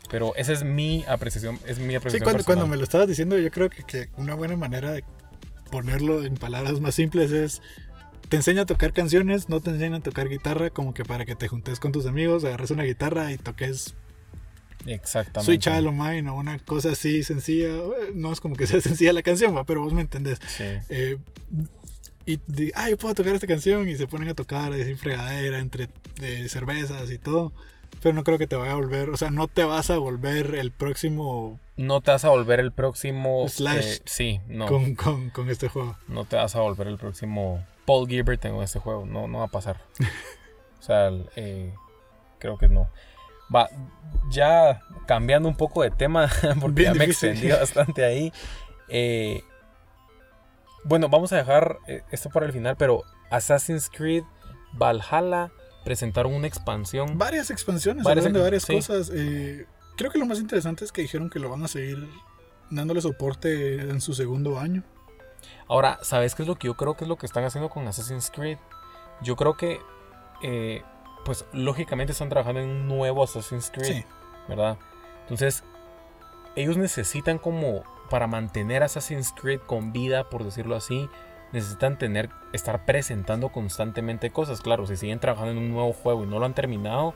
Pero 0.09 0.33
esa 0.37 0.53
es 0.53 0.63
mi 0.63 1.03
apreciación. 1.09 1.59
Es 1.67 1.77
mi 1.77 1.93
apreciación 1.95 2.21
sí, 2.21 2.23
cuando, 2.23 2.45
cuando, 2.45 2.67
me 2.67 2.77
lo 2.77 2.83
estabas 2.83 3.09
diciendo, 3.09 3.37
yo 3.37 3.51
creo 3.51 3.69
que, 3.69 3.83
que, 3.83 4.07
una 4.15 4.33
buena 4.33 4.55
manera 4.55 4.93
de 4.93 5.03
ponerlo 5.71 6.23
en 6.23 6.35
palabras 6.35 6.79
más 6.79 6.95
simples 6.95 7.33
es. 7.33 7.61
Te 8.29 8.37
enseña 8.37 8.61
a 8.61 8.65
tocar 8.65 8.93
canciones, 8.93 9.49
no 9.49 9.59
te 9.59 9.71
enseña 9.71 9.97
a 9.97 10.01
tocar 10.01 10.29
guitarra, 10.29 10.69
como 10.69 10.93
que 10.93 11.03
para 11.03 11.25
que 11.25 11.35
te 11.35 11.49
juntes 11.49 11.81
con 11.81 11.91
tus 11.91 12.05
amigos, 12.05 12.45
agarres 12.45 12.71
una 12.71 12.83
guitarra 12.83 13.33
y 13.33 13.37
toques 13.37 13.95
Exactamente. 14.85 15.45
Soy 15.45 15.57
Child 15.57 15.91
Mine 15.91 16.29
o 16.29 16.35
una 16.35 16.59
cosa 16.59 16.91
así 16.91 17.23
sencilla. 17.23 17.69
No 18.13 18.31
es 18.31 18.39
como 18.39 18.55
que 18.55 18.67
sea 18.67 18.81
sencilla 18.81 19.13
la 19.13 19.23
canción, 19.23 19.55
pero 19.65 19.81
vos 19.81 19.93
me 19.93 20.01
entendés. 20.01 20.39
Sí. 20.47 20.63
Eh, 20.89 21.17
y 22.25 22.39
ah, 22.75 22.89
yo 22.89 22.97
puedo 22.97 23.15
tocar 23.15 23.33
esta 23.33 23.47
canción 23.47 23.87
y 23.87 23.95
se 23.95 24.05
ponen 24.05 24.27
a 24.27 24.33
tocar, 24.33 24.73
a 24.73 24.75
decir 24.75 24.97
fregadera 24.97 25.59
entre 25.59 25.87
cervezas 26.49 27.09
y 27.09 27.17
todo. 27.17 27.53
Pero 28.01 28.13
no 28.13 28.23
creo 28.23 28.37
que 28.37 28.47
te 28.47 28.55
vaya 28.55 28.73
a 28.73 28.75
volver, 28.75 29.09
o 29.09 29.17
sea, 29.17 29.31
no 29.31 29.47
te 29.47 29.63
vas 29.63 29.89
a 29.89 29.97
volver 29.97 30.55
el 30.55 30.71
próximo. 30.71 31.59
No 31.77 32.01
te 32.01 32.11
vas 32.11 32.25
a 32.25 32.29
volver 32.29 32.59
el 32.59 32.71
próximo. 32.71 33.47
Slash. 33.47 33.85
Eh, 33.85 34.01
sí, 34.05 34.41
no. 34.47 34.67
Con, 34.67 34.95
con, 34.95 35.29
con, 35.29 35.49
este 35.49 35.67
juego. 35.69 35.97
No 36.07 36.25
te 36.25 36.35
vas 36.35 36.55
a 36.55 36.59
volver 36.59 36.87
el 36.87 36.97
próximo 36.97 37.65
Paul 37.85 38.07
Gilbert 38.07 38.43
en 38.45 38.55
este 38.55 38.79
juego. 38.79 39.05
No, 39.05 39.27
no 39.27 39.39
va 39.39 39.45
a 39.45 39.51
pasar. 39.51 39.81
o 40.79 40.83
sea, 40.83 41.11
eh, 41.37 41.73
creo 42.39 42.57
que 42.57 42.67
no. 42.67 42.89
Va, 43.53 43.69
ya 44.29 44.81
cambiando 45.05 45.47
un 45.49 45.55
poco 45.55 45.83
de 45.83 45.91
tema, 45.91 46.29
porque 46.61 46.83
ya 46.83 46.93
me 46.93 47.05
extendí 47.05 47.49
bastante 47.49 48.03
ahí. 48.03 48.31
Eh, 48.89 49.41
bueno, 50.83 51.09
vamos 51.09 51.33
a 51.33 51.37
dejar 51.37 51.79
eh, 51.87 52.03
esto 52.11 52.29
para 52.29 52.45
el 52.45 52.53
final, 52.53 52.75
pero 52.77 53.03
Assassin's 53.29 53.89
Creed 53.89 54.23
Valhalla 54.73 55.51
presentaron 55.83 56.33
una 56.33 56.47
expansión. 56.47 57.17
Varias 57.17 57.49
expansiones, 57.49 58.03
varias, 58.03 58.31
de 58.31 58.39
varias 58.39 58.65
cosas. 58.65 59.11
Eh, 59.13 59.65
creo 59.95 60.11
que 60.11 60.19
lo 60.19 60.25
más 60.25 60.39
interesante 60.39 60.85
es 60.85 60.91
que 60.91 61.01
dijeron 61.01 61.29
que 61.29 61.39
lo 61.39 61.49
van 61.49 61.63
a 61.63 61.67
seguir 61.67 62.07
dándole 62.69 63.01
soporte 63.01 63.81
en 63.81 64.01
su 64.01 64.13
segundo 64.13 64.59
año. 64.59 64.83
Ahora, 65.69 65.99
¿sabes 66.01 66.35
qué 66.35 66.43
es 66.43 66.47
lo 66.47 66.55
que 66.55 66.67
yo 66.67 66.75
creo 66.75 66.95
que 66.95 67.05
es 67.05 67.07
lo 67.07 67.17
que 67.17 67.25
están 67.25 67.43
haciendo 67.43 67.69
con 67.69 67.87
Assassin's 67.87 68.29
Creed? 68.29 68.57
Yo 69.21 69.35
creo 69.35 69.55
que 69.55 69.79
pues 71.25 71.45
lógicamente 71.51 72.13
están 72.13 72.29
trabajando 72.29 72.61
en 72.61 72.69
un 72.69 72.87
nuevo 72.87 73.23
Assassin's 73.23 73.71
Creed, 73.71 74.03
¿verdad? 74.47 74.77
Entonces, 75.21 75.63
ellos 76.55 76.77
necesitan 76.77 77.37
como 77.37 77.83
para 78.09 78.27
mantener 78.27 78.83
Assassin's 78.83 79.33
Creed 79.33 79.59
con 79.59 79.91
vida, 79.91 80.29
por 80.29 80.43
decirlo 80.43 80.75
así, 80.75 81.09
necesitan 81.51 81.97
tener 81.97 82.29
estar 82.53 82.85
presentando 82.85 83.49
constantemente 83.49 84.31
cosas. 84.31 84.61
Claro, 84.61 84.85
si 84.87 84.95
siguen 84.95 85.19
trabajando 85.19 85.51
en 85.51 85.57
un 85.57 85.71
nuevo 85.71 85.93
juego 85.93 86.23
y 86.23 86.27
no 86.27 86.39
lo 86.39 86.45
han 86.45 86.53
terminado, 86.53 87.13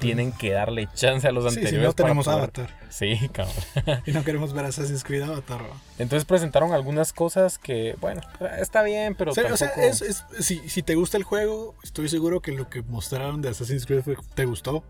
tienen 0.00 0.32
que 0.32 0.52
darle 0.52 0.88
chance 0.94 1.26
a 1.26 1.32
los 1.32 1.44
anteriores. 1.44 1.70
Sí, 1.70 1.76
si 1.76 1.82
no 1.82 1.92
tenemos 1.92 2.28
Avatar. 2.28 2.70
Sí, 2.88 3.28
cabrón. 3.32 3.54
y 4.06 4.12
no 4.12 4.24
queremos 4.24 4.52
ver 4.52 4.64
Assassin's 4.66 5.04
Creed 5.04 5.22
Avatar. 5.22 5.62
Entonces 5.98 6.24
presentaron 6.24 6.72
algunas 6.72 7.12
cosas 7.12 7.58
que, 7.58 7.96
bueno, 8.00 8.22
está 8.60 8.82
bien, 8.82 9.14
pero. 9.14 9.32
tampoco... 9.32 9.54
o 9.54 9.56
sea 9.56 9.68
es, 9.76 10.24
si, 10.40 10.68
si, 10.68 10.82
te 10.82 10.94
gusta 10.94 11.16
el 11.16 11.24
juego, 11.24 11.74
estoy 11.82 12.08
seguro 12.08 12.40
que 12.40 12.52
lo 12.52 12.68
que 12.68 12.82
mostraron 12.82 13.42
de 13.42 13.48
Assassin's 13.50 13.86
Creed 13.86 14.02
te 14.34 14.44
gustó 14.44 14.84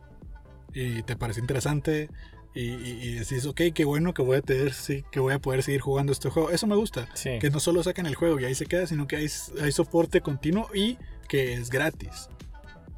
y 0.73 1.03
te 1.03 1.17
pareció 1.17 1.41
interesante. 1.41 2.09
Y, 2.55 2.71
y, 2.71 3.15
decís, 3.17 3.45
ok, 3.45 3.61
qué 3.75 3.85
bueno 3.85 4.15
que 4.15 4.23
voy 4.23 4.39
a 4.39 4.41
tener, 4.41 4.73
sí, 4.73 5.05
que 5.11 5.21
voy 5.21 5.35
a 5.35 5.39
poder 5.39 5.63
seguir 5.63 5.83
jugando 5.83 6.11
este 6.13 6.31
juego. 6.31 6.51
Eso 6.51 6.67
me 6.67 6.75
gusta. 6.75 7.07
Que 7.23 7.51
no 7.51 7.61
solo 7.61 7.83
saquen 7.83 8.07
el 8.07 8.15
juego 8.15 8.41
y 8.41 8.47
ahí 8.47 8.55
se 8.55 8.65
queda, 8.65 8.87
sino 8.87 9.07
que 9.07 9.17
hay, 9.17 9.27
hay 9.61 9.73
soporte 9.73 10.23
continuo 10.23 10.71
y 10.75 10.97
que 11.29 11.53
es 11.53 11.69
gratis. 11.69 12.31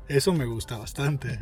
Eso 0.09 0.33
me 0.33 0.47
gusta 0.47 0.79
bastante. 0.79 1.39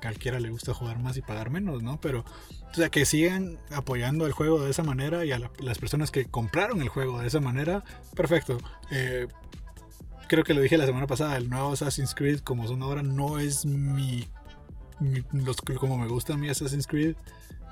Cualquiera 0.00 0.40
le 0.40 0.50
gusta 0.50 0.72
jugar 0.72 0.98
más 0.98 1.16
y 1.18 1.22
pagar 1.22 1.50
menos, 1.50 1.82
¿no? 1.82 2.00
Pero, 2.00 2.24
o 2.70 2.74
sea, 2.74 2.88
que 2.88 3.04
sigan 3.04 3.58
apoyando 3.70 4.26
el 4.26 4.32
juego 4.32 4.62
de 4.62 4.70
esa 4.70 4.82
manera 4.82 5.24
y 5.24 5.32
a 5.32 5.50
las 5.58 5.78
personas 5.78 6.10
que 6.10 6.24
compraron 6.24 6.80
el 6.80 6.88
juego 6.88 7.20
de 7.20 7.26
esa 7.26 7.40
manera, 7.40 7.84
perfecto. 8.16 8.58
Eh, 8.90 9.28
creo 10.28 10.44
que 10.44 10.54
lo 10.54 10.62
dije 10.62 10.78
la 10.78 10.86
semana 10.86 11.06
pasada, 11.06 11.36
el 11.36 11.50
nuevo 11.50 11.72
Assassin's 11.72 12.14
Creed 12.14 12.40
como 12.40 12.66
son 12.66 12.82
ahora 12.82 13.02
no 13.02 13.38
es 13.38 13.66
mi, 13.66 14.26
los, 15.32 15.56
como 15.56 15.98
me 15.98 16.06
gusta 16.06 16.36
mi 16.36 16.48
Assassin's 16.48 16.86
Creed. 16.86 17.16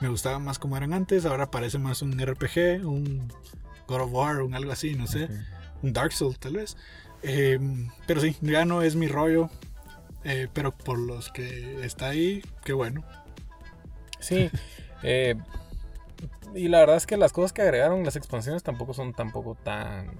Me 0.00 0.08
gustaba 0.08 0.38
más 0.38 0.58
como 0.58 0.76
eran 0.76 0.92
antes, 0.92 1.24
ahora 1.24 1.50
parece 1.50 1.78
más 1.78 2.02
un 2.02 2.18
RPG, 2.18 2.86
un 2.86 3.32
God 3.86 4.02
of 4.02 4.12
War, 4.12 4.42
un 4.42 4.54
algo 4.54 4.72
así, 4.72 4.94
no 4.94 5.06
sé. 5.06 5.28
Un 5.82 5.92
Dark 5.92 6.12
Souls 6.12 6.38
tal 6.38 6.54
vez. 6.54 6.76
Eh, 7.22 7.58
pero 8.06 8.20
sí, 8.20 8.36
ya 8.40 8.64
no 8.64 8.82
es 8.82 8.94
mi 8.94 9.08
rollo. 9.08 9.50
Eh, 10.24 10.48
pero 10.52 10.72
por 10.72 10.98
los 10.98 11.30
que 11.30 11.84
está 11.84 12.08
ahí, 12.08 12.42
qué 12.64 12.72
bueno. 12.72 13.02
Sí. 14.20 14.50
Eh, 15.04 15.36
y 16.56 16.66
la 16.66 16.80
verdad 16.80 16.96
es 16.96 17.06
que 17.06 17.16
las 17.16 17.32
cosas 17.32 17.52
que 17.52 17.62
agregaron 17.62 18.04
las 18.04 18.16
expansiones 18.16 18.64
tampoco 18.64 18.94
son 18.94 19.12
tampoco 19.12 19.54
tan... 19.54 20.10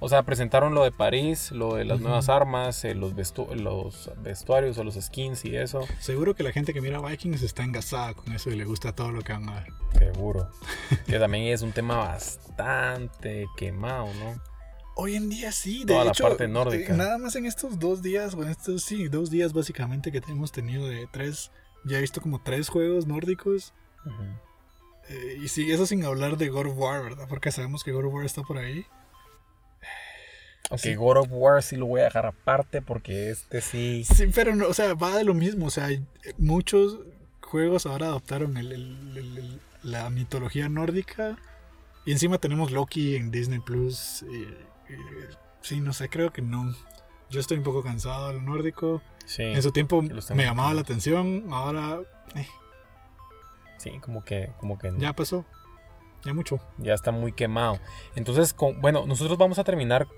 O 0.00 0.08
sea, 0.08 0.24
presentaron 0.24 0.74
lo 0.74 0.82
de 0.82 0.90
París, 0.90 1.52
lo 1.52 1.76
de 1.76 1.84
las 1.84 2.00
nuevas 2.00 2.28
armas, 2.28 2.84
eh, 2.84 2.96
los, 2.96 3.14
los 3.54 4.10
vestuarios 4.16 4.78
o 4.78 4.82
los 4.82 4.96
skins 4.96 5.44
y 5.44 5.54
eso. 5.54 5.86
Seguro 6.00 6.34
que 6.34 6.42
la 6.42 6.50
gente 6.50 6.74
que 6.74 6.80
mira 6.80 7.00
Vikings 7.00 7.42
está 7.42 7.62
engasada 7.62 8.14
con 8.14 8.32
eso 8.32 8.50
y 8.50 8.56
le 8.56 8.64
gusta 8.64 8.96
todo 8.96 9.12
lo 9.12 9.22
que 9.22 9.32
van 9.32 9.48
a 9.48 9.60
ver. 9.60 9.72
Seguro. 9.96 10.50
que 11.06 11.20
también 11.20 11.44
es 11.54 11.62
un 11.62 11.70
tema 11.70 11.98
bastante 11.98 13.46
quemado, 13.56 14.08
¿no? 14.14 14.53
Hoy 14.96 15.16
en 15.16 15.28
día 15.28 15.50
sí, 15.50 15.80
de 15.80 15.94
Toda 15.94 16.10
hecho, 16.10 16.22
la 16.22 16.28
parte 16.30 16.46
nórdica. 16.48 16.94
eh, 16.94 16.96
nada 16.96 17.18
más 17.18 17.34
en 17.36 17.46
estos 17.46 17.78
dos 17.80 18.00
días, 18.02 18.34
bueno, 18.34 18.50
estos 18.52 18.84
sí, 18.84 19.08
dos 19.08 19.28
días 19.30 19.52
básicamente 19.52 20.12
que 20.12 20.18
hemos 20.28 20.52
tenido 20.52 20.86
de 20.88 21.08
tres, 21.10 21.50
ya 21.84 21.98
he 21.98 22.00
visto 22.00 22.20
como 22.20 22.40
tres 22.40 22.68
juegos 22.68 23.06
nórdicos. 23.06 23.72
Eh, 25.08 25.38
y 25.42 25.48
sí, 25.48 25.70
eso 25.72 25.86
sin 25.86 26.04
hablar 26.04 26.36
de 26.36 26.48
God 26.48 26.66
of 26.68 26.78
War, 26.78 27.02
¿verdad? 27.02 27.26
Porque 27.28 27.50
sabemos 27.50 27.82
que 27.82 27.90
God 27.92 28.06
of 28.06 28.14
War 28.14 28.24
está 28.24 28.42
por 28.42 28.58
ahí. 28.58 28.86
Sí. 30.76 30.94
God 30.94 31.18
of 31.18 31.26
War 31.30 31.62
sí 31.62 31.76
lo 31.76 31.86
voy 31.86 32.00
a 32.00 32.04
dejar 32.04 32.26
aparte 32.26 32.80
porque 32.80 33.30
este 33.30 33.60
sí. 33.60 34.04
Sí, 34.04 34.28
pero 34.34 34.54
no, 34.56 34.66
o 34.68 34.74
sea, 34.74 34.94
va 34.94 35.16
de 35.16 35.24
lo 35.24 35.34
mismo. 35.34 35.66
O 35.66 35.70
sea, 35.70 35.86
hay- 35.86 36.04
muchos 36.38 36.98
juegos 37.42 37.84
ahora 37.86 38.06
adoptaron 38.06 38.56
el- 38.56 38.72
el- 38.72 39.16
el- 39.18 39.38
el- 39.38 39.60
la 39.82 40.08
mitología 40.10 40.68
nórdica. 40.68 41.36
Y 42.06 42.12
encima 42.12 42.38
tenemos 42.38 42.70
Loki 42.72 43.16
en 43.16 43.30
Disney 43.30 43.58
Plus. 43.60 44.22
y- 44.22 44.73
sí, 45.60 45.80
no 45.80 45.92
sé, 45.92 46.08
creo 46.08 46.32
que 46.32 46.42
no. 46.42 46.74
Yo 47.30 47.40
estoy 47.40 47.58
un 47.58 47.64
poco 47.64 47.82
cansado 47.82 48.28
de 48.28 48.34
lo 48.34 48.42
nórdico. 48.42 49.02
Sí, 49.24 49.42
En 49.42 49.62
su 49.62 49.72
tiempo 49.72 50.02
me 50.02 50.44
llamaba 50.44 50.74
la 50.74 50.82
atención. 50.82 51.46
Ahora 51.50 51.98
eh, 52.36 52.46
sí, 53.78 53.98
como 54.00 54.24
que, 54.24 54.52
como 54.58 54.78
que 54.78 54.90
no. 54.90 54.98
ya 54.98 55.12
pasó. 55.14 55.44
Ya 56.24 56.32
mucho. 56.32 56.58
ya 56.78 56.94
está 56.94 57.12
muy 57.12 57.32
quemado. 57.32 57.78
Entonces, 58.14 58.54
con, 58.54 58.80
bueno, 58.80 59.04
nosotros 59.06 59.36
vamos 59.36 59.58
a 59.58 59.64
terminar 59.64 60.08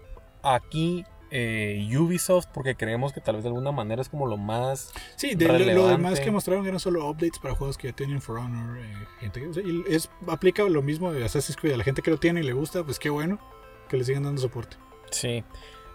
aquí 0.42 1.04
eh, 1.32 1.84
Ubisoft 1.98 2.46
porque 2.54 2.76
creemos 2.76 3.12
que 3.12 3.20
tal 3.20 3.34
vez 3.34 3.42
de 3.42 3.48
alguna 3.48 3.72
manera 3.72 4.02
es 4.02 4.08
como 4.08 4.26
lo 4.26 4.36
más... 4.36 4.92
Sí, 5.16 5.34
de 5.34 5.46
lo- 5.74 5.88
demás 5.88 6.20
que 6.20 6.30
mostraron 6.30 6.64
eran 6.66 6.78
solo 6.78 7.08
updates 7.10 7.40
para 7.40 7.54
juegos 7.56 7.76
que 7.76 7.88
ya 7.88 7.92
tienen 7.96 8.20
For 8.22 8.38
Honor. 8.38 8.78
eh, 8.78 8.94
gente 9.18 9.40
que- 9.40 9.48
o 9.48 9.54
sea, 9.54 9.64
y 9.64 9.82
es, 9.88 10.08
aplica 10.28 10.62
lo 10.64 10.80
mismo 10.82 11.12
de 11.12 11.24
Assassin's 11.24 11.56
Creed. 11.56 11.74
A 11.74 11.78
la 11.78 11.84
gente 11.84 12.02
que 12.02 12.10
lo 12.12 12.18
tiene 12.18 12.38
y 12.40 12.44
le 12.44 12.52
gusta, 12.52 12.84
pues 12.84 13.00
qué 13.00 13.10
bueno 13.10 13.40
que 13.88 13.96
le 13.96 14.05
sigan 14.05 14.25
dando 14.25 14.40
soporte. 14.40 14.77
Sí. 15.11 15.44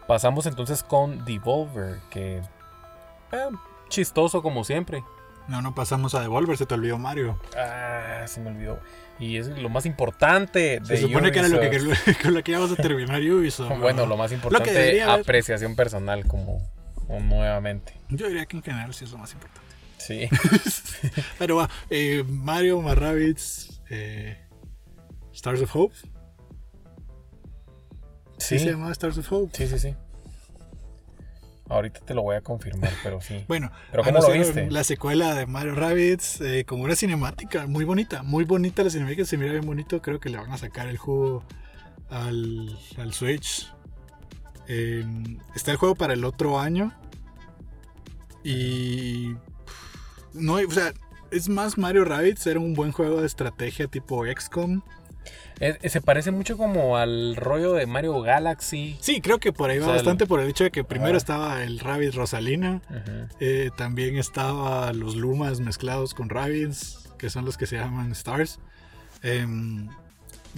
Pasamos 0.08 0.46
entonces 0.46 0.84
con 0.84 1.24
Devolver, 1.26 2.00
que... 2.10 2.38
eh, 3.32 3.50
chistoso 3.90 4.42
como 4.42 4.64
siempre. 4.64 5.04
No, 5.48 5.62
no 5.62 5.74
pasamos 5.76 6.14
a 6.16 6.22
Devolver, 6.22 6.58
se 6.58 6.66
te 6.66 6.74
olvidó 6.76 6.98
Mario. 6.98 7.40
Ah, 7.58 8.24
se 8.28 8.40
me 8.42 8.50
olvidó. 8.52 8.80
Y 9.20 9.38
es 9.38 9.48
lo 9.48 9.70
más 9.70 9.86
importante 9.86 10.80
de 10.80 10.86
Se 10.86 10.98
supone 10.98 11.32
que 11.32 11.40
era 11.40 11.48
lo 11.48 11.60
que, 11.60 11.80
con 12.22 12.34
lo 12.34 12.44
que 12.44 12.52
íbamos 12.52 12.72
a 12.72 12.76
terminar 12.76 13.22
Ubisoft. 13.22 13.72
Bueno, 13.80 14.04
¿no? 14.04 14.08
lo 14.08 14.18
más 14.18 14.32
importante, 14.32 14.72
debería 14.74 15.12
haber- 15.12 15.22
apreciación 15.22 15.76
personal 15.76 16.26
como, 16.28 16.62
como 16.96 17.20
nuevamente. 17.20 17.94
Yo 18.10 18.28
diría 18.28 18.46
que 18.46 18.58
en 18.58 18.64
general 18.64 18.94
sí 18.94 19.06
es 19.06 19.12
lo 19.12 19.18
más 19.18 19.34
importante. 19.34 19.62
Sí. 19.98 20.28
Pero 21.40 21.58
va, 21.58 21.70
eh, 21.90 22.24
Mario 22.28 22.82
Rabbids, 22.96 23.82
eh, 23.90 24.38
Stars 25.34 25.62
of 25.62 25.76
Hope. 25.76 25.96
Sí. 28.42 28.58
Sí, 28.58 28.66
se 28.66 28.72
llamaba 28.72 28.92
Stars 28.92 29.18
of 29.18 29.32
Hope. 29.32 29.56
sí, 29.56 29.68
sí, 29.68 29.80
sí. 29.80 29.96
Ahorita 31.70 32.02
te 32.02 32.14
lo 32.14 32.22
voy 32.24 32.36
a 32.36 32.42
confirmar, 32.42 32.92
pero 33.02 33.22
sí. 33.22 33.46
Bueno, 33.48 33.72
¿Pero 33.92 34.04
cómo 34.04 34.20
lo 34.20 34.32
viste? 34.32 34.70
La 34.70 34.84
secuela 34.84 35.34
de 35.36 35.46
Mario 35.46 35.76
Rabbids 35.76 36.42
eh, 36.42 36.66
con 36.66 36.82
una 36.82 36.96
cinemática 36.96 37.66
muy 37.66 37.86
bonita, 37.86 38.24
muy 38.24 38.44
bonita 38.44 38.84
la 38.84 38.90
cinemática, 38.90 39.24
se 39.24 39.38
mira 39.38 39.54
bien 39.54 39.66
bonito, 39.66 40.02
creo 40.02 40.20
que 40.20 40.30
le 40.30 40.38
van 40.38 40.52
a 40.52 40.58
sacar 40.58 40.88
el 40.88 40.98
juego 40.98 41.44
al, 42.10 42.78
al 42.98 43.14
Switch. 43.14 43.72
Eh, 44.68 45.06
está 45.56 45.72
el 45.72 45.78
juego 45.78 45.96
para 45.96 46.14
el 46.14 46.26
otro 46.26 46.60
año 46.60 46.94
y 48.44 49.36
no, 50.34 50.56
o 50.56 50.72
sea, 50.72 50.94
es 51.32 51.50
más 51.50 51.78
Mario 51.78 52.06
Rabbids, 52.06 52.46
era 52.48 52.60
un 52.60 52.74
buen 52.74 52.92
juego 52.92 53.22
de 53.22 53.28
estrategia 53.28 53.88
tipo 53.88 54.26
XCOM. 54.26 54.82
Es- 55.60 55.78
es- 55.82 55.92
se 55.92 56.02
parece 56.02 56.32
mucho 56.32 56.58
como 56.58 56.98
al 56.98 57.36
rollo 57.36 57.74
de 57.74 57.86
Mario 57.86 58.20
Galaxy. 58.22 58.98
Sí, 59.00 59.22
creo 59.22 59.40
que 59.40 59.54
por 59.54 59.70
ahí 59.70 59.78
va 59.78 59.84
O 59.86 59.88
sea, 59.88 59.96
bastante 59.96 60.24
el- 60.24 60.28
por 60.28 60.40
el 60.40 60.50
hecho 60.50 60.64
de 60.64 60.72
que 60.72 60.84
primero 60.84 61.14
Ah. 61.14 61.18
estaba 61.18 61.64
el 61.64 61.80
Rabbit 61.80 62.14
Rosalina. 62.16 62.82
Eh, 63.40 63.70
también 63.78 64.18
estaba 64.18 64.92
los 64.94 65.16
Lumas 65.16 65.60
mezclados 65.60 66.14
con 66.16 66.30
Rabbids, 66.30 67.10
que 67.20 67.30
son 67.30 67.46
los 67.46 67.58
que 67.58 67.68
se 67.68 67.76
llaman 67.78 68.12
Stars. 68.14 68.60
Em, 69.22 69.88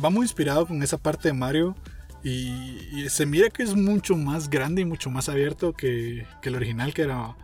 va 0.03 0.09
muy 0.09 0.21
inspirado 0.23 0.65
con 0.65 0.81
esa 0.83 0.97
parte 0.97 1.27
de 1.27 1.33
Mario. 1.33 1.75
Y, 2.23 2.87
y 2.93 3.09
se 3.09 3.25
mira 3.25 3.49
que 3.49 3.63
es 3.63 3.75
mucho 3.75 4.15
más 4.15 4.49
grande 4.49 4.81
y 4.81 4.85
mucho 4.85 5.09
más 5.09 5.27
abierto 5.27 5.73
que, 5.73 6.25
que 6.41 6.47
el 6.47 6.55
original, 6.55 6.93
que 6.93 7.01
era 7.01 7.35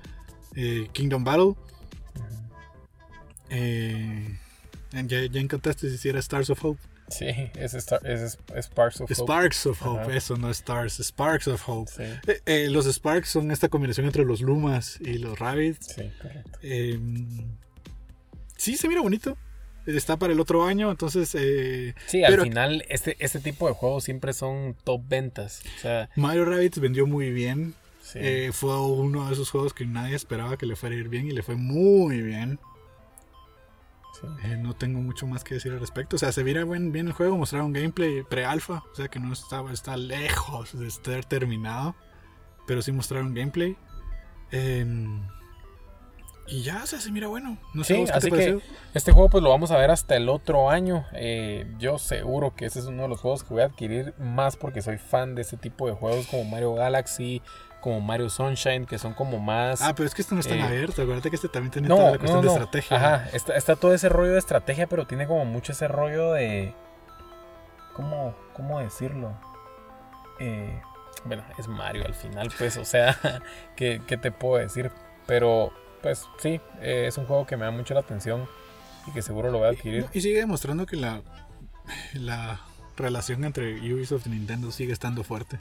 eh, 0.55 0.88
Kingdom 0.93 1.25
Battle. 1.25 1.55
Eh, 3.49 4.38
ya, 4.93 5.25
ya 5.25 5.39
encontraste 5.39 5.89
si 5.97 6.10
era 6.10 6.19
Stars 6.19 6.49
of 6.49 6.63
Hope. 6.63 6.79
Sí, 7.09 7.25
es, 7.55 7.73
Star- 7.73 8.05
es, 8.05 8.37
Sparks 8.61 9.01
of 9.01 9.09
Hope. 9.11 9.15
Sparks 9.15 9.65
of 9.65 9.81
Hope, 9.85 10.01
Ajá. 10.01 10.15
eso 10.15 10.37
no 10.37 10.49
es 10.49 10.57
Stars, 10.59 10.99
Sparks 10.99 11.47
of 11.47 11.61
Hope. 11.67 11.91
Sí, 11.91 12.03
Eh, 12.31 12.41
eh, 12.45 12.67
los 12.69 12.85
Sparks 12.85 13.29
son 13.29 13.51
esta 13.51 13.67
combinación 13.69 14.05
entre 14.05 14.23
los 14.25 14.41
Lumas 14.41 14.99
y 15.01 15.17
los 15.17 15.37
Rabbids. 15.39 15.85
sí, 15.87 16.11
correcto. 16.21 16.59
Eh, 16.61 16.99
sí, 18.57 18.77
se 18.77 18.87
mira 18.87 19.01
bonito. 19.01 19.37
Está 19.85 20.17
para 20.17 20.33
el 20.33 20.39
otro 20.39 20.65
año, 20.65 20.91
entonces 20.91 21.33
eh, 21.33 21.95
Sí, 22.05 22.23
al 22.23 22.31
Pero- 22.33 22.43
final 22.43 22.85
este, 22.89 23.15
este 23.19 23.39
tipo 23.39 23.67
de 23.67 23.73
juegos 23.73 24.03
siempre 24.03 24.33
son 24.33 24.75
top 24.83 25.01
ventas. 25.07 25.61
O 25.77 25.79
sea, 25.81 26.09
Mario 26.15 26.45
Rabbids 26.45 26.79
vendió 26.79 27.07
muy 27.07 27.31
bien. 27.31 27.73
sí. 28.03 28.19
Fue 28.51 28.79
uno 28.79 29.27
de 29.27 29.33
esos 29.33 29.49
juegos 29.49 29.73
que 29.73 29.85
nadie 29.85 30.15
esperaba 30.15 30.57
que 30.57 30.65
le 30.65 30.75
fuera 30.75 30.95
a 30.95 30.99
ir 30.99 31.09
bien 31.09 31.27
y 31.27 31.31
le 31.31 31.41
fue 31.43 31.55
muy 31.55 32.21
bien. 32.21 32.59
Sí. 34.19 34.27
Eh, 34.43 34.58
no 34.58 34.73
tengo 34.75 34.99
mucho 34.99 35.27
más 35.27 35.43
que 35.43 35.55
decir 35.55 35.71
al 35.71 35.79
respecto. 35.79 36.15
O 36.15 36.19
sea, 36.19 36.32
se 36.32 36.43
mira 36.43 36.63
bien, 36.65 36.91
bien 36.91 37.08
el 37.08 37.13
juego, 37.13 37.38
mostraron 37.38 37.73
gameplay 37.73 38.23
pre-alpha, 38.23 38.84
o 38.91 38.95
sea 38.95 39.08
que 39.08 39.19
no 39.19 39.34
estaba, 39.34 39.71
está 39.71 39.97
lejos 39.97 40.77
de 40.77 40.88
estar 40.88 41.23
terminado, 41.25 41.95
pero 42.67 42.82
sí 42.82 42.91
mostraron 42.91 43.34
gameplay. 43.34 43.77
Eh, 44.51 44.86
y 46.51 46.63
ya, 46.63 46.82
o 46.84 46.88
sea, 46.88 46.99
se 46.99 47.12
mira 47.12 47.27
bueno. 47.27 47.58
No 47.73 47.84
sé 47.84 47.95
Sí, 47.95 48.05
te 48.05 48.12
así 48.12 48.32
que 48.32 48.60
este 48.93 49.12
juego 49.12 49.29
pues 49.29 49.43
lo 49.43 49.49
vamos 49.49 49.69
a 49.71 49.77
ver 49.77 49.91
hasta 49.91 50.15
el 50.15 50.29
otro 50.29 50.69
año. 50.69 51.05
Eh, 51.13 51.67
yo 51.77 51.99
seguro 51.99 52.55
que 52.55 52.65
ese 52.65 52.79
es 52.79 52.86
uno 52.86 53.03
de 53.03 53.10
los 53.10 53.19
juegos 53.19 53.43
que 53.43 53.53
voy 53.53 53.62
a 53.62 53.65
adquirir 53.65 54.15
más 54.17 54.55
porque 54.55 54.82
soy 54.82 54.97
fan 54.97 55.36
de 55.36 55.43
este 55.43 55.58
tipo 55.58 55.88
de 55.88 55.93
juegos 55.93 56.25
como 56.27 56.45
Mario 56.45 56.73
Galaxy, 56.73 57.43
como 57.81 58.01
Mario 58.01 58.29
Sunshine, 58.29 58.85
que 58.85 58.97
son 58.97 59.13
como 59.13 59.39
más... 59.39 59.81
Ah, 59.81 59.93
pero 59.95 60.07
es 60.07 60.13
que 60.13 60.21
este 60.21 60.35
no 60.35 60.41
está 60.41 60.53
tan 60.53 60.63
eh, 60.63 60.67
abierto. 60.67 61.01
Acuérdate 61.01 61.29
que 61.29 61.35
este 61.35 61.49
también 61.49 61.71
tiene 61.71 61.87
no, 61.87 61.95
toda 61.95 62.07
la 62.07 62.13
no, 62.13 62.19
cuestión 62.19 62.45
no. 62.45 62.51
de 62.51 62.57
estrategia. 62.59 62.97
Ajá, 62.97 63.29
está, 63.33 63.55
está 63.55 63.75
todo 63.75 63.93
ese 63.93 64.09
rollo 64.09 64.33
de 64.33 64.39
estrategia, 64.39 64.87
pero 64.87 65.07
tiene 65.07 65.27
como 65.27 65.45
mucho 65.45 65.71
ese 65.71 65.87
rollo 65.87 66.33
de... 66.33 66.73
¿Cómo, 67.93 68.35
cómo 68.53 68.79
decirlo? 68.79 69.33
Eh, 70.39 70.81
bueno, 71.25 71.43
es 71.57 71.67
Mario 71.67 72.05
al 72.05 72.13
final, 72.13 72.51
pues, 72.57 72.77
o 72.77 72.85
sea, 72.85 73.17
¿qué, 73.75 74.01
qué 74.07 74.17
te 74.17 74.31
puedo 74.31 74.61
decir? 74.61 74.91
Pero, 75.25 75.73
pues 76.01 76.25
sí, 76.39 76.61
eh, 76.81 77.05
es 77.07 77.17
un 77.17 77.25
juego 77.25 77.45
que 77.45 77.57
me 77.57 77.65
da 77.65 77.71
mucho 77.71 77.93
la 77.93 77.99
atención 77.99 78.47
y 79.05 79.11
que 79.11 79.21
seguro 79.21 79.51
lo 79.51 79.59
voy 79.59 79.67
a 79.67 79.71
adquirir. 79.71 80.05
Y 80.13 80.21
sigue 80.21 80.39
demostrando 80.39 80.85
que 80.85 80.95
la, 80.95 81.21
la 82.13 82.61
relación 82.95 83.43
entre 83.43 83.73
Ubisoft 83.93 84.27
y 84.27 84.29
Nintendo 84.29 84.71
sigue 84.71 84.93
estando 84.93 85.23
fuerte. 85.23 85.57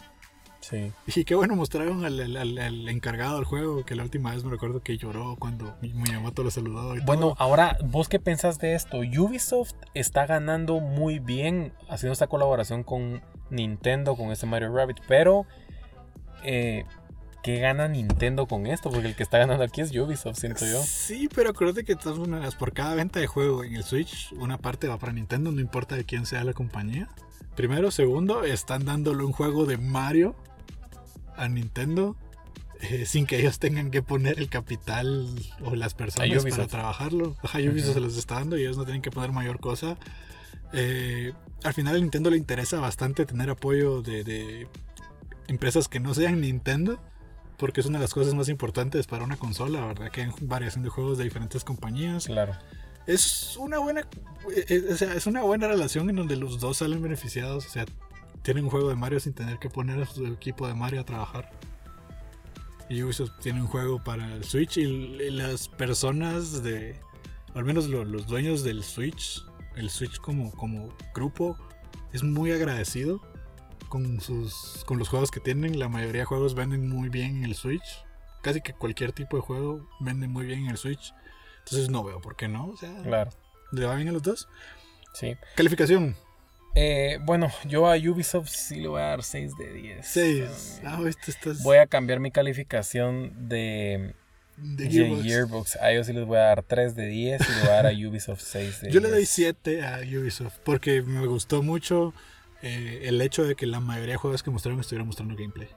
Sí. 0.60 0.92
Y 1.06 1.24
qué 1.24 1.34
bueno, 1.34 1.54
mostraron 1.56 2.04
al, 2.04 2.18
al- 2.20 2.36
al- 2.36 2.58
al 2.58 2.88
encargado 2.88 3.36
del 3.36 3.44
juego, 3.44 3.84
que 3.84 3.94
la 3.94 4.02
última 4.02 4.32
vez 4.34 4.44
me 4.44 4.50
recuerdo 4.50 4.80
que 4.80 4.96
lloró 4.98 5.36
cuando 5.38 5.76
mi 5.80 5.92
Miyamoto 5.94 6.42
lo 6.42 6.50
saludó. 6.50 6.96
Y 6.96 7.00
Bueno, 7.00 7.28
todo. 7.28 7.36
ahora, 7.38 7.78
¿vos 7.84 8.08
qué 8.08 8.18
pensás 8.18 8.58
de 8.58 8.74
esto? 8.74 8.98
Ubisoft 8.98 9.74
está 9.94 10.26
ganando 10.26 10.80
muy 10.80 11.20
bien 11.20 11.72
haciendo 11.88 12.12
esta 12.12 12.26
colaboración 12.26 12.82
con 12.82 13.22
Nintendo, 13.50 14.16
con 14.16 14.30
este 14.30 14.46
Mario 14.46 14.74
Rabbit, 14.74 14.98
pero 15.06 15.46
eh, 16.44 16.84
¿qué 17.42 17.60
gana 17.60 17.88
Nintendo 17.88 18.46
con 18.46 18.66
esto? 18.66 18.90
Porque 18.90 19.06
el 19.08 19.14
que 19.16 19.22
está 19.22 19.38
ganando 19.38 19.64
aquí 19.64 19.80
es 19.80 19.94
Ubisoft, 19.96 20.38
siento 20.38 20.66
yo. 20.66 20.82
Sí, 20.82 21.28
pero 21.34 21.50
acuérdate 21.50 21.84
que 21.84 21.94
todas 21.96 22.18
maneras, 22.18 22.56
por 22.56 22.72
cada 22.72 22.94
venta 22.94 23.20
de 23.20 23.26
juego 23.26 23.64
en 23.64 23.76
el 23.76 23.84
Switch, 23.84 24.32
una 24.38 24.58
parte 24.58 24.88
va 24.88 24.98
para 24.98 25.12
Nintendo, 25.12 25.50
no 25.52 25.60
importa 25.60 25.94
de 25.94 26.04
quién 26.04 26.26
sea 26.26 26.44
la 26.44 26.52
compañía. 26.52 27.08
Primero, 27.54 27.90
segundo, 27.90 28.44
están 28.44 28.84
dándole 28.84 29.24
un 29.24 29.32
juego 29.32 29.66
de 29.66 29.78
Mario 29.78 30.36
a 31.38 31.48
Nintendo 31.48 32.16
eh, 32.80 33.06
sin 33.06 33.26
que 33.26 33.38
ellos 33.40 33.58
tengan 33.58 33.90
que 33.90 34.02
poner 34.02 34.38
el 34.38 34.48
capital 34.48 35.26
o 35.64 35.74
las 35.74 35.94
personas 35.94 36.44
para 36.44 36.66
trabajarlo. 36.66 37.36
Ajá, 37.42 37.58
Ubisoft 37.58 37.90
Ujú. 37.90 37.94
se 37.94 38.00
los 38.00 38.16
está 38.16 38.36
dando 38.36 38.56
y 38.56 38.62
ellos 38.62 38.76
no 38.76 38.84
tienen 38.84 39.02
que 39.02 39.10
poner 39.10 39.32
mayor 39.32 39.58
cosa. 39.58 39.96
Eh, 40.72 41.32
al 41.64 41.74
final 41.74 41.96
a 41.96 41.98
Nintendo 41.98 42.30
le 42.30 42.36
interesa 42.36 42.78
bastante 42.78 43.26
tener 43.26 43.50
apoyo 43.50 44.00
de, 44.02 44.22
de 44.22 44.68
empresas 45.48 45.88
que 45.88 45.98
no 46.00 46.14
sean 46.14 46.40
Nintendo. 46.40 47.00
Porque 47.56 47.80
es 47.80 47.86
una 47.86 47.98
de 47.98 48.04
las 48.04 48.14
cosas 48.14 48.34
más 48.34 48.48
importantes 48.48 49.08
para 49.08 49.24
una 49.24 49.36
consola, 49.36 49.84
¿verdad? 49.84 50.12
Que 50.12 50.22
hay 50.22 50.30
variación 50.42 50.84
de 50.84 50.90
juegos 50.90 51.18
de 51.18 51.24
diferentes 51.24 51.64
compañías. 51.64 52.26
Claro. 52.26 52.52
Es 53.08 53.56
una 53.56 53.78
buena, 53.78 54.02
eh, 54.54 54.64
eh, 54.68 54.96
es 55.16 55.26
una 55.26 55.42
buena 55.42 55.66
relación 55.66 56.08
en 56.08 56.14
donde 56.14 56.36
los 56.36 56.60
dos 56.60 56.76
salen 56.76 57.02
beneficiados. 57.02 57.66
O 57.66 57.68
sea, 57.68 57.84
tienen 58.42 58.64
un 58.64 58.70
juego 58.70 58.88
de 58.88 58.96
Mario 58.96 59.20
sin 59.20 59.34
tener 59.34 59.58
que 59.58 59.70
poner 59.70 60.00
a 60.02 60.06
su 60.06 60.26
equipo 60.26 60.66
de 60.66 60.74
Mario 60.74 61.00
a 61.00 61.04
trabajar. 61.04 61.50
Y 62.88 63.02
Ubisoft 63.02 63.38
tiene 63.40 63.60
un 63.60 63.66
juego 63.66 64.02
para 64.02 64.34
el 64.34 64.44
Switch 64.44 64.78
y, 64.78 65.30
las 65.30 65.68
personas 65.68 66.62
de, 66.62 66.98
al 67.54 67.64
menos 67.64 67.88
los 67.88 68.26
dueños 68.26 68.64
del 68.64 68.82
Switch, 68.82 69.44
el 69.76 69.90
Switch 69.90 70.18
como, 70.18 70.50
como 70.52 70.88
grupo, 71.14 71.56
es 72.12 72.22
muy 72.22 72.50
agradecido 72.50 73.20
con, 73.88 74.20
sus, 74.20 74.84
con 74.86 74.98
los 74.98 75.08
juegos 75.08 75.30
que 75.30 75.40
tienen. 75.40 75.78
La 75.78 75.88
mayoría 75.88 76.22
de 76.22 76.24
juegos 76.24 76.54
venden 76.54 76.88
muy 76.88 77.08
bien 77.10 77.38
en 77.38 77.44
el 77.44 77.54
Switch. 77.54 78.04
Casi 78.42 78.60
que 78.60 78.72
cualquier 78.72 79.12
tipo 79.12 79.36
de 79.36 79.42
juego 79.42 79.86
vende 80.00 80.28
muy 80.28 80.46
bien 80.46 80.60
en 80.60 80.70
el 80.70 80.78
Switch. 80.78 81.12
Entonces 81.58 81.90
no 81.90 82.02
veo 82.04 82.20
por 82.20 82.36
qué 82.36 82.48
no. 82.48 82.68
O 82.68 82.76
sea, 82.76 83.02
claro. 83.02 83.30
¿Le 83.72 83.84
va 83.84 83.94
bien 83.96 84.08
a 84.08 84.12
los 84.12 84.22
dos? 84.22 84.48
Sí. 85.12 85.36
Calificación. 85.56 86.16
Eh, 86.80 87.18
bueno, 87.24 87.50
yo 87.66 87.90
a 87.90 87.96
Ubisoft 87.96 88.50
sí 88.50 88.76
le 88.76 88.86
voy 88.86 89.00
a 89.00 89.06
dar 89.06 89.24
6 89.24 89.56
de 89.56 89.72
10. 89.72 90.06
6. 90.06 90.80
Ah, 90.84 91.00
este 91.08 91.32
estás... 91.32 91.64
Voy 91.64 91.78
a 91.78 91.88
cambiar 91.88 92.20
mi 92.20 92.30
calificación 92.30 93.48
de, 93.48 94.14
de 94.56 94.88
Gearbox. 94.88 95.74
A 95.76 95.90
ellos 95.90 96.06
sí 96.06 96.12
les 96.12 96.24
voy 96.24 96.36
a 96.36 96.42
dar 96.42 96.62
3 96.62 96.94
de 96.94 97.06
10 97.06 97.40
y 97.40 97.52
le 97.52 97.60
voy 97.62 97.68
a 97.68 97.72
dar 97.72 97.86
a 97.86 97.90
Ubisoft 97.90 98.42
6 98.42 98.82
de 98.82 98.90
Yo 98.92 99.00
le 99.00 99.10
doy 99.10 99.26
7 99.26 99.84
a 99.84 99.98
Ubisoft 100.02 100.58
porque 100.62 101.02
me 101.02 101.26
gustó 101.26 101.64
mucho 101.64 102.14
eh, 102.62 103.00
el 103.06 103.20
hecho 103.22 103.44
de 103.44 103.56
que 103.56 103.66
la 103.66 103.80
mayoría 103.80 104.12
de 104.12 104.18
juegos 104.18 104.44
que 104.44 104.52
mostraron 104.52 104.78
estuvieron 104.78 105.08
mostrando 105.08 105.34
gameplay. 105.34 105.68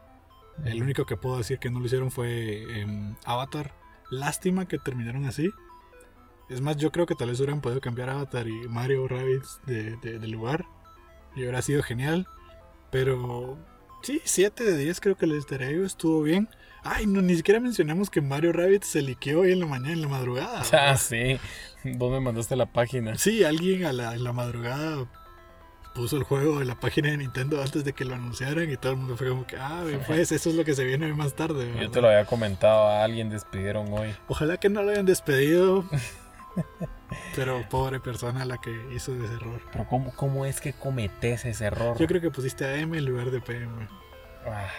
El 0.65 0.83
único 0.83 1.07
que 1.07 1.17
puedo 1.17 1.39
decir 1.39 1.57
que 1.57 1.71
no 1.71 1.79
lo 1.79 1.87
hicieron 1.87 2.11
fue 2.11 2.79
em, 2.79 3.15
Avatar. 3.25 3.73
Lástima 4.11 4.67
que 4.67 4.77
terminaron 4.77 5.25
así. 5.25 5.49
Es 6.47 6.61
más, 6.61 6.77
yo 6.77 6.91
creo 6.91 7.07
que 7.07 7.15
tal 7.15 7.29
vez 7.29 7.39
hubieran 7.39 7.61
podido 7.61 7.81
cambiar 7.81 8.11
Avatar 8.11 8.47
y 8.47 8.67
Mario 8.67 9.07
Rabbids 9.07 9.61
de, 9.65 9.95
de, 9.97 10.27
lugar. 10.27 10.65
Y 11.35 11.41
hubiera 11.41 11.61
sido 11.61 11.83
genial. 11.83 12.27
Pero 12.89 13.57
sí, 14.03 14.21
7 14.23 14.63
de 14.63 14.77
10 14.77 14.99
creo 14.99 15.15
que 15.15 15.25
el 15.25 15.33
easter 15.33 15.61
estuvo 15.61 16.21
bien. 16.23 16.49
Ay, 16.83 17.05
no, 17.05 17.21
ni 17.21 17.35
siquiera 17.35 17.59
mencionamos 17.59 18.09
que 18.09 18.21
Mario 18.21 18.53
Rabbit 18.53 18.83
se 18.83 19.01
liqueó 19.01 19.41
hoy 19.41 19.51
en 19.51 19.59
la 19.59 19.67
mañana, 19.67 19.93
en 19.93 20.01
la 20.01 20.07
madrugada. 20.07 20.63
Ah, 20.73 20.97
sí. 20.97 21.39
Vos 21.83 22.11
me 22.11 22.19
mandaste 22.19 22.55
la 22.55 22.65
página. 22.65 23.17
Sí, 23.17 23.43
alguien 23.43 23.85
a 23.85 23.93
la, 23.93 24.13
en 24.13 24.23
la 24.23 24.33
madrugada 24.33 25.07
puso 25.93 26.15
el 26.17 26.23
juego 26.23 26.61
en 26.61 26.67
la 26.67 26.79
página 26.79 27.09
de 27.09 27.17
Nintendo 27.17 27.61
antes 27.61 27.83
de 27.83 27.93
que 27.93 28.05
lo 28.05 28.15
anunciaran 28.15 28.69
y 28.71 28.77
todo 28.77 28.93
el 28.93 28.97
mundo 28.97 29.17
fue 29.17 29.29
como 29.29 29.45
que, 29.45 29.57
ah, 29.57 29.83
pues 30.07 30.31
eso 30.31 30.49
es 30.49 30.55
lo 30.55 30.65
que 30.65 30.73
se 30.73 30.83
viene 30.83 31.13
más 31.13 31.35
tarde. 31.35 31.71
Yo 31.79 31.91
te 31.91 32.01
lo 32.01 32.07
había 32.07 32.25
comentado, 32.25 32.87
a 32.87 33.03
alguien 33.03 33.29
despidieron 33.29 33.91
hoy. 33.93 34.15
Ojalá 34.27 34.57
que 34.57 34.69
no 34.69 34.81
lo 34.83 34.91
hayan 34.91 35.05
despedido. 35.05 35.85
Pero 37.35 37.67
pobre 37.69 37.99
persona 37.99 38.45
la 38.45 38.59
que 38.59 38.71
hizo 38.95 39.13
ese 39.15 39.33
error. 39.33 39.61
Pero 39.71 39.87
¿cómo, 39.87 40.13
cómo 40.15 40.45
es 40.45 40.61
que 40.61 40.73
cometes 40.73 41.45
ese 41.45 41.65
error? 41.65 41.97
Yo 41.97 42.07
creo 42.07 42.21
que 42.21 42.31
pusiste 42.31 42.65
a 42.65 42.75
M 42.77 42.97
en 42.97 43.05
lugar 43.05 43.31
de 43.31 43.41
PM. 43.41 43.87
Ah, 44.45 44.69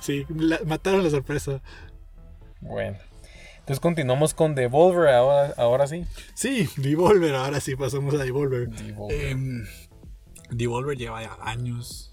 sí, 0.00 0.26
mataron 0.64 1.02
la 1.02 1.10
sorpresa. 1.10 1.62
Bueno. 2.60 2.98
Entonces 3.58 3.80
continuamos 3.80 4.32
con 4.32 4.54
Devolver 4.54 5.08
ahora, 5.08 5.52
ahora 5.56 5.86
sí. 5.88 6.04
Sí, 6.34 6.68
Devolver, 6.76 7.34
ahora 7.34 7.58
sí 7.60 7.74
pasamos 7.74 8.14
a 8.14 8.18
Devolver. 8.18 8.68
Devolver, 8.68 9.26
em, 9.30 9.64
lleva 10.96 11.22
ya 11.22 11.36
años 11.42 12.12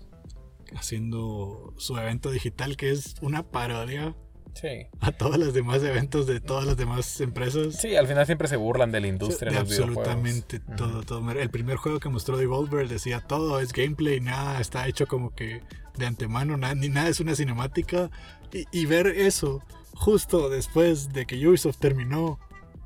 haciendo 0.75 1.73
su 1.77 1.95
evento 1.97 2.31
digital 2.31 2.75
que 2.75 2.89
es 2.89 3.15
una 3.21 3.43
parodia 3.43 4.15
Sí. 4.53 4.87
A 4.99 5.11
todos 5.11 5.37
los 5.37 5.53
demás 5.53 5.83
eventos 5.83 6.27
de 6.27 6.39
todas 6.39 6.65
las 6.65 6.77
demás 6.77 7.19
empresas. 7.21 7.75
Sí, 7.75 7.95
al 7.95 8.07
final 8.07 8.25
siempre 8.25 8.47
se 8.47 8.55
burlan 8.55 8.91
de 8.91 9.01
la 9.01 9.07
industria. 9.07 9.51
De 9.51 9.57
absolutamente 9.57 10.59
todo, 10.59 11.03
todo. 11.03 11.31
El 11.31 11.49
primer 11.49 11.77
juego 11.77 11.99
que 11.99 12.09
mostró 12.09 12.37
Devolver 12.37 12.87
decía 12.87 13.21
todo 13.21 13.59
es 13.59 13.73
gameplay, 13.73 14.19
nada 14.19 14.59
está 14.61 14.87
hecho 14.87 15.07
como 15.07 15.33
que 15.33 15.61
de 15.97 16.05
antemano, 16.05 16.57
nada, 16.57 16.75
ni 16.75 16.89
nada 16.89 17.09
es 17.09 17.19
una 17.19 17.35
cinemática. 17.35 18.09
Y, 18.51 18.67
y 18.71 18.85
ver 18.85 19.07
eso 19.07 19.61
justo 19.93 20.49
después 20.49 21.13
de 21.13 21.25
que 21.25 21.47
Ubisoft 21.47 21.77
terminó 21.77 22.39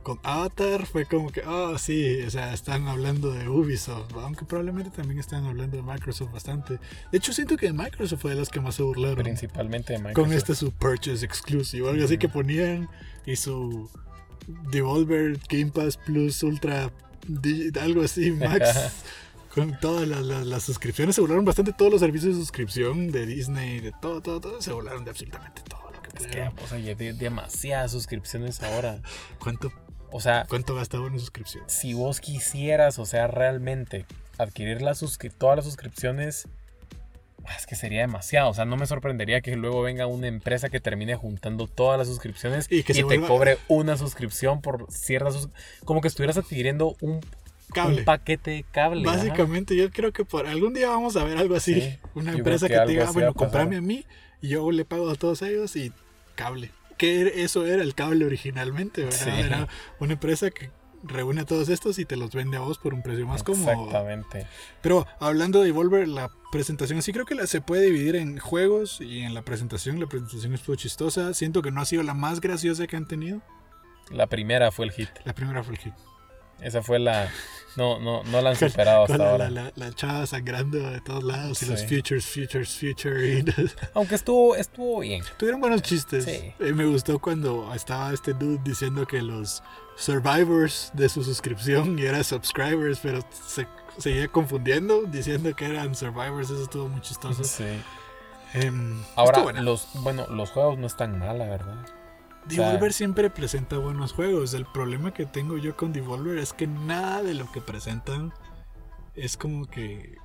con 0.07 0.21
Avatar 0.23 0.85
fue 0.85 1.05
como 1.05 1.33
que, 1.33 1.41
oh 1.41 1.77
sí, 1.77 2.21
o 2.21 2.29
sea, 2.29 2.53
están 2.53 2.87
hablando 2.87 3.33
de 3.33 3.49
Ubisoft, 3.49 4.13
aunque 4.13 4.45
probablemente 4.45 4.89
también 4.89 5.19
están 5.19 5.43
hablando 5.43 5.75
de 5.75 5.83
Microsoft 5.83 6.31
bastante. 6.31 6.79
De 7.11 7.17
hecho, 7.17 7.33
siento 7.33 7.57
que 7.57 7.73
Microsoft 7.73 8.21
fue 8.21 8.31
de 8.31 8.37
los 8.37 8.47
que 8.47 8.61
más 8.61 8.75
se 8.75 8.83
burlaron. 8.83 9.21
Principalmente 9.21 9.91
de 9.91 9.99
Microsoft. 9.99 10.23
Con 10.23 10.31
este 10.31 10.55
su 10.55 10.71
Purchase 10.71 11.25
Exclusive, 11.25 11.89
algo 11.89 12.05
así 12.05 12.17
que 12.17 12.29
ponían 12.29 12.87
y 13.25 13.35
su 13.35 13.89
Devolver 14.71 15.37
Game 15.49 15.71
Pass 15.71 15.97
Plus 15.97 16.41
Ultra, 16.41 16.89
algo 17.81 18.01
así, 18.01 18.31
Max. 18.39 19.03
con 19.53 19.77
todas 19.81 20.07
las, 20.07 20.63
suscripciones, 20.63 21.15
se 21.15 21.21
burlaron 21.21 21.43
bastante 21.43 21.73
todos 21.73 21.91
los 21.91 21.99
servicios 21.99 22.35
de 22.35 22.39
suscripción 22.39 23.11
de 23.11 23.25
Disney, 23.25 23.81
de 23.81 23.91
todo, 24.01 24.21
todo, 24.21 24.39
todo, 24.39 24.61
se 24.61 24.71
burlaron 24.71 25.03
de 25.03 25.09
absolutamente 25.09 25.63
todo. 25.63 25.81
Lo 25.91 26.01
que 26.01 26.17
es 26.17 26.27
que, 26.27 26.63
o 26.63 26.67
sea, 26.69 26.79
ya 26.79 26.95
demasiadas 26.95 27.91
suscripciones 27.91 28.63
ahora. 28.63 29.01
¿Cuánto 29.37 29.69
o 30.11 30.21
sea, 30.21 30.45
¿cuánto 30.47 30.75
gastaba 30.75 31.07
en 31.07 31.19
suscripción? 31.19 31.63
Si 31.67 31.93
vos 31.93 32.19
quisieras, 32.19 32.99
o 32.99 33.05
sea, 33.05 33.27
realmente 33.27 34.05
adquirir 34.37 34.81
la 34.81 34.95
todas 35.37 35.55
las 35.55 35.65
suscripciones, 35.65 36.47
es 37.57 37.65
que 37.65 37.75
sería 37.75 38.01
demasiado. 38.01 38.49
O 38.49 38.53
sea, 38.53 38.65
no 38.65 38.77
me 38.77 38.85
sorprendería 38.85 39.41
que 39.41 39.55
luego 39.55 39.81
venga 39.81 40.07
una 40.07 40.27
empresa 40.27 40.69
que 40.69 40.79
termine 40.79 41.15
juntando 41.15 41.67
todas 41.67 41.97
las 41.97 42.07
suscripciones 42.07 42.67
y, 42.69 42.83
que 42.83 42.93
te 42.93 43.21
cobre 43.21 43.57
una 43.67 43.97
suscripción 43.97 44.61
por 44.61 44.91
ciertas. 44.91 45.49
Como 45.85 46.01
que 46.01 46.07
estuvieras 46.07 46.37
adquiriendo 46.37 46.95
un, 47.01 47.21
cable. 47.73 48.03
paquete 48.03 48.51
de 48.51 48.65
cable. 48.71 49.05
Básicamente, 49.05 49.75
yo 49.75 49.89
creo 49.91 50.11
que 50.11 50.25
por 50.25 50.47
algún 50.47 50.73
día 50.73 50.89
vamos 50.89 51.15
a 51.15 51.23
ver 51.23 51.37
algo 51.37 51.55
así. 51.55 51.97
una 52.15 52.31
empresa 52.31 52.67
que, 52.67 52.73
que 52.73 52.79
te 52.79 52.87
diga, 52.87 53.11
bueno, 53.11 53.33
comprame 53.33 53.77
a 53.77 53.81
mí 53.81 54.05
y 54.41 54.49
yo 54.49 54.69
le 54.71 54.85
pago 54.85 55.09
a 55.09 55.15
todos 55.15 55.41
ellos 55.41 55.75
y 55.75 55.91
cable 56.35 56.71
que 56.97 57.43
eso 57.43 57.65
era 57.65 57.83
el 57.83 57.95
cable 57.95 58.25
originalmente, 58.25 59.03
¿verdad? 59.03 59.39
Era 59.39 59.67
una 59.99 60.13
empresa 60.13 60.49
que 60.51 60.71
reúne 61.03 61.41
a 61.41 61.45
todos 61.45 61.69
estos 61.69 61.99
y 61.99 62.05
te 62.05 62.15
los 62.15 62.31
vende 62.31 62.57
a 62.57 62.61
vos 62.61 62.77
por 62.77 62.93
un 62.93 63.01
precio 63.01 63.25
más 63.27 63.43
cómodo. 63.43 63.71
Exactamente. 63.71 64.47
Pero 64.81 65.05
hablando 65.19 65.59
de 65.59 65.67
Devolver, 65.67 66.07
la 66.07 66.31
presentación 66.51 67.01
sí 67.01 67.13
creo 67.13 67.25
que 67.25 67.35
la, 67.35 67.47
se 67.47 67.61
puede 67.61 67.85
dividir 67.85 68.15
en 68.15 68.39
juegos 68.39 68.99
y 69.01 69.21
en 69.21 69.33
la 69.33 69.43
presentación. 69.43 69.99
La 69.99 70.07
presentación 70.07 70.53
estuvo 70.53 70.75
chistosa. 70.75 71.33
Siento 71.33 71.61
que 71.61 71.71
no 71.71 71.81
ha 71.81 71.85
sido 71.85 72.03
la 72.03 72.13
más 72.13 72.41
graciosa 72.41 72.87
que 72.87 72.95
han 72.95 73.07
tenido. 73.07 73.41
La 74.09 74.27
primera 74.27 74.71
fue 74.71 74.85
el 74.85 74.91
hit. 74.91 75.09
La 75.25 75.33
primera 75.33 75.63
fue 75.63 75.75
el 75.75 75.79
hit. 75.79 75.93
Esa 76.61 76.81
fue 76.81 76.99
la. 76.99 77.31
No, 77.75 77.99
no, 77.99 78.23
no 78.23 78.41
la 78.41 78.51
han 78.51 78.55
superado 78.57 79.03
hasta 79.03 79.17
la, 79.17 79.29
ahora. 79.29 79.49
La, 79.49 79.71
la, 79.75 79.93
chava 79.93 80.25
sangrando 80.25 80.79
de 80.79 80.99
todos 81.01 81.23
lados 81.23 81.61
y 81.61 81.67
los 81.67 81.83
futures, 81.83 82.25
futures, 82.25 82.69
future. 82.69 83.43
Aunque 83.93 84.15
estuvo, 84.15 84.55
estuvo 84.55 84.99
bien. 84.99 85.23
Tuvieron 85.37 85.61
buenos 85.61 85.81
chistes. 85.83 86.25
Sí. 86.25 86.53
Eh, 86.59 86.73
me 86.73 86.85
gustó 86.85 87.19
cuando 87.19 87.71
estaba 87.73 88.11
este 88.13 88.33
dude 88.33 88.59
diciendo 88.63 89.05
que 89.05 89.21
los 89.21 89.61
survivors 89.95 90.91
de 90.93 91.07
su 91.09 91.23
suscripción 91.23 91.99
y 91.99 92.03
era 92.03 92.23
subscribers, 92.23 92.99
pero 93.01 93.21
se 93.31 93.67
seguía 93.97 94.27
confundiendo 94.27 95.03
diciendo 95.03 95.55
que 95.55 95.65
eran 95.65 95.93
survivors. 95.95 96.49
Eso 96.49 96.63
estuvo 96.63 96.89
muy 96.89 97.01
chistoso. 97.01 97.43
Sí. 97.43 97.65
Em, 98.53 99.03
ahora, 99.15 99.51
los, 99.61 99.87
bueno, 99.95 100.25
los 100.27 100.49
juegos 100.49 100.77
no 100.77 100.87
están 100.87 101.19
mal, 101.19 101.37
la 101.37 101.45
verdad. 101.45 101.75
Devolver 102.47 102.93
siempre 102.93 103.29
presenta 103.29 103.77
buenos 103.77 104.13
juegos. 104.13 104.53
El 104.53 104.65
problema 104.65 105.13
que 105.13 105.25
tengo 105.25 105.57
yo 105.57 105.75
con 105.75 105.93
Devolver 105.93 106.37
es 106.37 106.53
que 106.53 106.67
nada 106.67 107.23
de 107.23 107.33
lo 107.33 107.51
que 107.51 107.61
presentan 107.61 108.33
es 109.15 109.37
como 109.37 109.65
que 109.65 110.17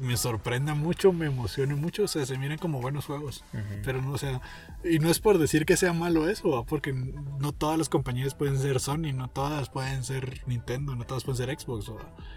me 0.00 0.16
sorprenda 0.16 0.74
mucho, 0.74 1.12
me 1.12 1.26
emocione 1.26 1.74
mucho. 1.74 2.04
O 2.04 2.08
sea, 2.08 2.24
se 2.26 2.38
miran 2.38 2.58
como 2.58 2.80
buenos 2.80 3.06
juegos. 3.06 3.44
Pero 3.84 4.00
no, 4.00 4.12
o 4.12 4.18
sea, 4.18 4.40
y 4.84 4.98
no 4.98 5.10
es 5.10 5.18
por 5.18 5.38
decir 5.38 5.66
que 5.66 5.76
sea 5.76 5.92
malo 5.92 6.28
eso, 6.28 6.64
porque 6.68 6.92
no 6.92 7.52
todas 7.52 7.78
las 7.78 7.88
compañías 7.88 8.34
pueden 8.34 8.58
ser 8.58 8.80
Sony, 8.80 9.12
no 9.14 9.28
todas 9.28 9.70
pueden 9.70 10.04
ser 10.04 10.42
Nintendo, 10.46 10.94
no 10.94 11.04
todas 11.04 11.24
pueden 11.24 11.38
ser 11.38 11.58
Xbox. 11.58 11.90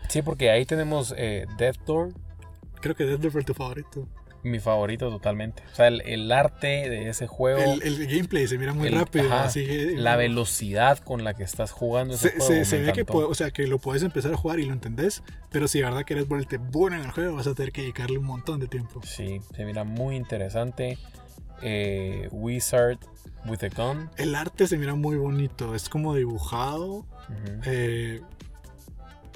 Sí, 0.10 0.21
porque 0.21 0.49
ahí 0.49 0.65
tenemos 0.65 1.13
eh, 1.17 1.45
Death 1.58 1.78
Door. 1.86 2.13
Creo 2.82 2.95
que 2.95 3.06
Death 3.06 3.21
Door 3.21 3.32
fue 3.32 3.43
tu 3.43 3.54
favorito 3.54 4.08
mi 4.46 4.60
favorito 4.60 5.10
totalmente. 5.10 5.64
O 5.72 5.76
sea, 5.76 5.88
el, 5.88 6.32
arte 6.32 6.90
de 6.90 7.10
ese 7.10 7.28
juego. 7.28 7.60
El, 7.82 8.08
gameplay 8.08 8.48
se 8.48 8.58
mira 8.58 8.74
muy 8.74 8.90
rápido. 8.90 9.30
la 9.96 10.16
velocidad 10.16 11.00
con 11.00 11.24
la 11.24 11.34
que 11.34 11.44
estás 11.44 11.72
jugando 11.72 12.16
ese 12.16 12.30
se, 12.30 12.40
juego. 12.40 12.66
Se, 12.66 12.80
ve 12.82 12.94
que, 12.94 13.06
o 13.08 13.36
sea, 13.36 13.52
que 13.52 13.68
lo 13.68 13.80
puedes 13.80 14.04
empezar 14.04 14.34
a 14.34 14.38
jugar 14.38 14.60
y 14.60 14.66
lo 14.66 14.74
entendés, 14.74 15.24
pero 15.52 15.68
si 15.68 15.80
de 15.80 15.86
verdad 15.86 16.04
quieres 16.06 16.28
volverte 16.28 16.58
bueno 16.58 16.96
en 16.96 17.04
el 17.04 17.12
juego, 17.12 17.36
vas 17.36 17.48
a 17.48 17.56
tener 17.56 17.72
que 17.72 17.82
dedicarle 17.82 18.18
un 18.18 18.26
montón 18.26 18.60
de 18.60 18.68
tiempo. 18.68 19.02
Sí, 19.04 19.42
se 19.56 19.66
mira 19.66 19.84
muy 19.84 20.16
interesante. 20.16 20.98
Eh, 21.62 22.28
Wizard 22.32 23.00
with 23.46 23.64
a 23.64 23.70
Gun. 23.70 24.10
El 24.18 24.36
arte 24.36 24.68
se 24.68 24.78
mira 24.78 24.96
muy 24.96 25.18
bonito, 25.18 25.76
es 25.76 25.90
como 25.90 26.16
dibujado. 26.16 27.06
Eh, 27.66 28.22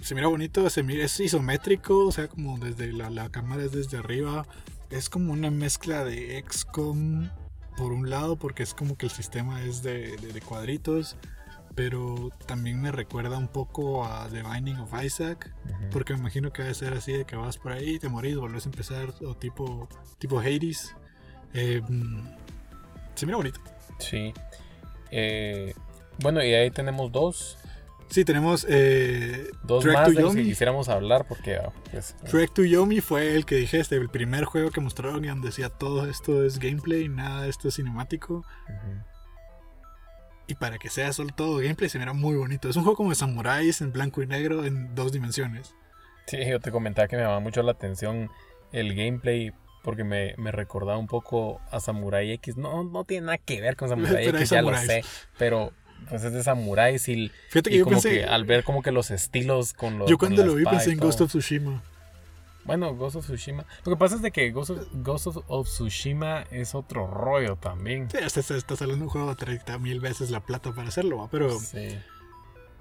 se 0.01 0.15
mira 0.15 0.27
bonito, 0.27 0.69
se 0.69 0.83
mira, 0.83 1.03
es 1.03 1.19
isométrico, 1.19 2.05
o 2.05 2.11
sea, 2.11 2.27
como 2.27 2.57
desde 2.57 2.93
la, 2.93 3.09
la 3.09 3.29
cámara 3.29 3.63
es 3.63 3.71
desde 3.71 3.97
arriba 3.97 4.45
es 4.89 5.09
como 5.09 5.33
una 5.33 5.51
mezcla 5.51 6.03
de 6.03 6.43
XCOM 6.47 7.29
por 7.77 7.91
un 7.91 8.09
lado, 8.09 8.37
porque 8.37 8.63
es 8.63 8.73
como 8.73 8.97
que 8.97 9.05
el 9.05 9.11
sistema 9.11 9.63
es 9.63 9.83
de, 9.83 10.41
cuadritos, 10.45 11.15
pero 11.75 12.29
también 12.45 12.81
me 12.81 12.91
recuerda 12.91 13.37
un 13.37 13.47
poco 13.47 14.05
a 14.05 14.27
The 14.29 14.43
Binding 14.43 14.77
of 14.77 14.93
Isaac, 15.01 15.53
porque 15.91 16.13
me 16.13 16.19
imagino 16.19 16.51
que 16.51 16.63
va 16.63 16.69
a 16.69 16.73
ser 16.73 16.93
así 16.93 17.13
de 17.13 17.25
que 17.25 17.35
vas 17.35 17.57
por 17.57 17.71
ahí, 17.71 17.99
te 17.99 18.09
morís, 18.09 18.35
volvés 18.35 18.65
a 18.65 18.69
empezar, 18.69 19.13
o 19.21 19.35
tipo, 19.35 19.87
tipo 20.17 20.39
Hades. 20.39 20.95
Eh, 21.53 21.81
se 23.15 23.25
mira 23.25 23.37
bonito. 23.37 23.59
Sí. 23.99 24.33
Eh, 25.11 25.73
bueno, 26.19 26.43
y 26.43 26.53
ahí 26.53 26.71
tenemos 26.71 27.11
dos. 27.11 27.57
Sí, 28.09 28.25
tenemos 28.25 28.65
eh, 28.67 29.51
dos 29.63 29.85
más 29.85 30.13
de 30.13 30.21
los 30.21 30.35
que 30.35 30.43
quisiéramos 30.43 30.89
hablar 30.89 31.25
porque... 31.27 31.57
Ah, 31.57 31.71
pues, 31.91 32.15
Trek 32.29 32.51
to 32.53 32.63
Yomi 32.63 33.01
fue 33.01 33.35
el 33.35 33.45
que 33.45 33.55
dije, 33.55 33.79
este, 33.79 33.97
el 33.97 34.09
primer 34.09 34.45
juego 34.45 34.71
que 34.71 34.81
mostraron 34.81 35.23
y 35.23 35.27
donde 35.27 35.49
decía 35.49 35.69
todo 35.69 36.09
esto 36.09 36.43
es 36.43 36.57
gameplay, 36.57 37.07
nada 37.07 37.43
de 37.43 37.49
esto 37.49 37.67
es 37.67 37.75
cinemático. 37.75 38.43
Y 40.47 40.55
para 40.55 40.79
que 40.79 40.89
sea 40.89 41.13
solo 41.13 41.29
todo 41.35 41.57
gameplay 41.57 41.89
se 41.89 41.99
mira 41.99 42.13
muy 42.13 42.35
bonito. 42.35 42.67
Es 42.69 42.75
un 42.75 42.83
juego 42.83 42.97
como 42.97 43.11
de 43.11 43.15
samuráis 43.15 43.81
en 43.81 43.91
blanco 43.91 44.23
y 44.23 44.27
negro 44.27 44.65
en 44.65 44.95
dos 44.95 45.11
dimensiones. 45.11 45.75
Sí, 46.25 46.37
yo 46.43 46.59
te 46.59 46.71
comentaba 46.71 47.07
que 47.07 47.15
me 47.15 47.21
llamaba 47.21 47.39
mucho 47.39 47.61
la 47.61 47.71
atención 47.71 48.31
el 48.71 48.95
gameplay 48.95 49.51
porque 49.83 50.03
me, 50.03 50.33
recordaba 50.51 50.97
un 50.97 51.07
poco 51.07 51.61
a 51.71 51.79
Samurai 51.79 52.31
X. 52.31 52.57
No, 52.57 52.83
no 52.83 53.03
tiene 53.03 53.27
nada 53.27 53.37
que 53.37 53.61
ver 53.61 53.75
con 53.75 53.89
Samurai 53.89 54.27
X, 54.29 54.49
ya 54.49 54.61
lo 54.61 54.75
sé. 54.75 55.03
Pero 55.37 55.71
pues 56.09 56.23
es 56.23 56.33
de 56.33 56.43
samuráis 56.43 57.07
y, 57.09 57.31
Fíjate 57.49 57.69
que 57.69 57.77
yo 57.77 57.83
como 57.85 57.95
pensé, 57.95 58.19
que 58.19 58.25
al 58.25 58.45
ver 58.45 58.63
como 58.63 58.81
que 58.81 58.91
los 58.91 59.11
estilos 59.11 59.73
con 59.73 59.99
los... 59.99 60.09
Yo 60.09 60.17
cuando 60.17 60.45
lo 60.45 60.55
vi 60.55 60.63
pensé 60.63 60.91
en 60.91 60.99
Ghost 60.99 61.21
of 61.21 61.29
Tsushima. 61.29 61.81
Bueno, 62.69 62.93
Ghost 62.95 63.15
of 63.15 63.25
Tsushima. 63.25 63.65
Lo 63.83 63.91
que 63.91 63.97
pasa 63.97 64.15
es 64.15 64.21
de 64.21 64.31
que 64.31 64.51
Ghost 64.51 65.27
of, 65.27 65.67
Tsushima 65.67 66.43
es 66.51 66.75
otro 66.75 67.07
rollo 67.07 67.55
también. 67.55 68.09
Sí, 68.11 68.17
hasta 68.17 68.41
está 68.55 68.75
saliendo 68.75 69.05
un 69.05 69.09
juego 69.09 69.29
a 69.31 69.35
30 69.35 69.79
mil 69.79 69.99
veces 69.99 70.29
la 70.29 70.41
plata 70.41 70.71
para 70.71 70.89
hacerlo, 70.89 71.27
pero. 71.31 71.57
Sí. 71.59 71.97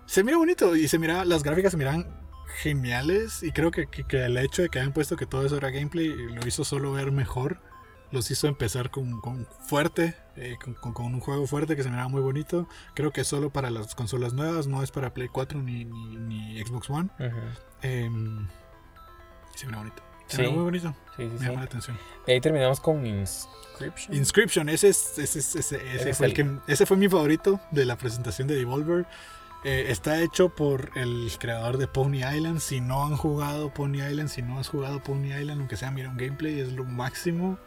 Se 0.05 0.25
mira 0.25 0.37
bonito 0.37 0.77
y 0.77 0.89
se 0.89 0.99
mira, 0.99 1.25
las 1.25 1.43
gráficas 1.43 1.71
se 1.71 1.79
miran 1.79 2.07
geniales. 2.59 3.43
Y 3.43 3.53
creo 3.53 3.71
que, 3.71 3.87
que, 3.87 4.25
el 4.25 4.37
hecho 4.37 4.61
de 4.61 4.69
que 4.69 4.79
hayan 4.79 4.93
puesto 4.93 5.17
que 5.17 5.25
todo 5.25 5.47
eso 5.47 5.57
era 5.57 5.71
gameplay 5.71 6.09
lo 6.09 6.47
hizo 6.47 6.65
solo 6.65 6.93
ver 6.93 7.11
mejor. 7.11 7.59
Los 8.11 8.31
hizo 8.31 8.47
empezar 8.47 8.91
con, 8.91 9.21
con 9.21 9.47
fuerte, 9.67 10.15
eh, 10.37 10.57
con, 10.63 10.93
con, 10.95 11.07
un 11.07 11.21
juego 11.21 11.47
fuerte 11.47 11.77
que 11.77 11.83
se 11.83 11.91
miraba 11.91 12.09
muy 12.09 12.23
bonito. 12.23 12.69
Creo 12.95 13.13
que 13.13 13.25
solo 13.25 13.51
para 13.51 13.71
las 13.71 13.95
consolas 13.95 14.33
nuevas, 14.33 14.67
no 14.67 14.83
es 14.83 14.91
para 14.91 15.13
Play 15.13 15.29
4 15.29 15.61
ni, 15.61 15.85
ni, 15.85 16.63
Xbox 16.65 16.89
One. 16.91 17.11
eh, 17.83 18.11
se 19.55 19.67
ve 19.67 19.77
bonito. 19.77 20.03
Se 20.29 20.49
muy 20.49 20.63
bonito. 20.63 20.95
Sí, 21.17 21.25
sí, 21.25 21.37
Me 21.41 21.47
llama 21.47 21.61
la 21.61 21.67
atención. 21.67 21.99
Y 22.27 22.33
ahí 22.33 22.41
terminamos 22.41 22.81
con 22.81 23.05
Inscription. 23.05 24.15
Inscription, 24.15 24.69
ese, 24.69 24.89
es, 24.89 25.19
ese, 25.19 25.59
ese, 25.59 26.15
fue 26.15 26.27
el 26.27 26.35
que, 26.35 26.47
ese 26.67 26.87
fue 26.87 26.97
mi 26.97 27.09
favorito 27.09 27.61
de 27.71 27.87
la 27.87 27.97
presentación 27.97 28.47
de 28.47 28.55
Devolver. 28.57 29.07
Eh, 29.65 29.87
está 29.89 30.21
hecho 30.23 30.51
por 30.51 30.91
el 30.97 31.31
creador 31.39 31.79
de 31.79 31.89
Pony 31.89 32.19
Island. 32.19 32.61
Si 32.61 32.81
no 32.81 33.05
han 33.05 33.17
jugado 33.17 33.73
Pony 33.73 33.97
Island, 33.97 34.29
si 34.29 34.43
no 34.43 34.59
has 34.61 34.69
jugado 34.69 35.03
Pony 35.03 35.33
Island, 35.33 35.61
aunque 35.61 35.77
sea 35.77 35.91
mira 35.91 36.11
un 36.11 36.19
gameplay, 36.19 36.61
es 36.61 36.73
lo 36.73 36.85
máximo. 36.85 37.59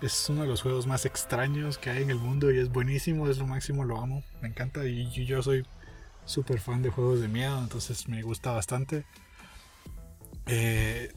Es 0.00 0.28
uno 0.28 0.42
de 0.42 0.48
los 0.48 0.62
juegos 0.62 0.86
más 0.86 1.04
extraños 1.06 1.78
que 1.78 1.90
hay 1.90 2.02
en 2.02 2.10
el 2.10 2.18
mundo 2.18 2.52
y 2.52 2.58
es 2.58 2.70
buenísimo, 2.70 3.28
es 3.28 3.38
lo 3.38 3.46
máximo, 3.46 3.84
lo 3.84 4.00
amo, 4.00 4.22
me 4.40 4.48
encanta 4.48 4.84
y 4.86 5.10
yo 5.26 5.42
soy 5.42 5.64
súper 6.24 6.60
fan 6.60 6.82
de 6.82 6.90
juegos 6.90 7.20
de 7.20 7.28
miedo, 7.28 7.58
entonces 7.58 8.06
me 8.08 8.22
gusta 8.22 8.52
bastante. 8.52 9.04
Eh, 10.46 11.10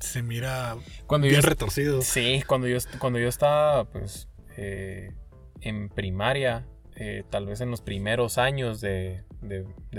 se 0.00 0.22
mira 0.22 0.76
cuando 1.06 1.26
bien 1.28 1.42
retorcido. 1.42 2.02
Sí, 2.02 2.42
cuando 2.46 2.66
yo, 2.66 2.78
cuando 2.98 3.18
yo 3.18 3.28
estaba 3.28 3.84
pues 3.84 4.28
eh, 4.56 5.14
en 5.60 5.88
primaria, 5.88 6.66
eh, 6.96 7.24
tal 7.30 7.46
vez 7.46 7.60
en 7.60 7.70
los 7.70 7.80
primeros 7.80 8.38
años 8.38 8.80
de, 8.80 9.24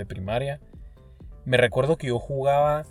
primaria, 0.08 0.60
me 1.44 1.56
recuerdo 1.56 1.96
que 1.96 2.08
yo 2.08 2.18
jugaba 2.18 2.84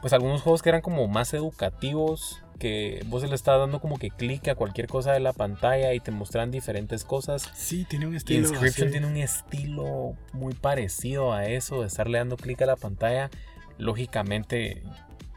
pues 0.00 0.12
algunos 0.12 0.42
juegos 0.42 0.62
que 0.62 0.68
eran 0.68 0.82
como 0.82 1.08
más 1.08 1.32
educativos, 1.34 2.44
que 2.56 3.04
vos 3.06 3.22
le 3.22 3.34
estabas 3.34 3.60
dando 3.60 3.80
como 3.80 3.98
que 3.98 4.10
clic 4.10 4.48
a 4.48 4.54
cualquier 4.54 4.86
cosa 4.86 5.12
de 5.12 5.20
la 5.20 5.32
pantalla 5.32 5.94
y 5.94 6.00
te 6.00 6.10
mostraban 6.10 6.50
diferentes 6.50 7.04
cosas. 7.04 7.50
Sí, 7.54 7.86
tiene 7.88 8.06
un 8.06 8.16
estilo. 8.16 8.48
Inscription 8.48 8.90
tiene 8.90 9.06
un 9.06 9.16
estilo 9.16 10.14
muy 10.32 10.54
parecido 10.54 11.32
a 11.32 11.46
eso, 11.46 11.80
de 11.80 11.88
estarle 11.88 12.18
dando 12.18 12.36
clic 12.36 12.62
a 12.62 12.66
la 12.66 12.76
pantalla. 12.76 13.30
Lógicamente, 13.78 14.82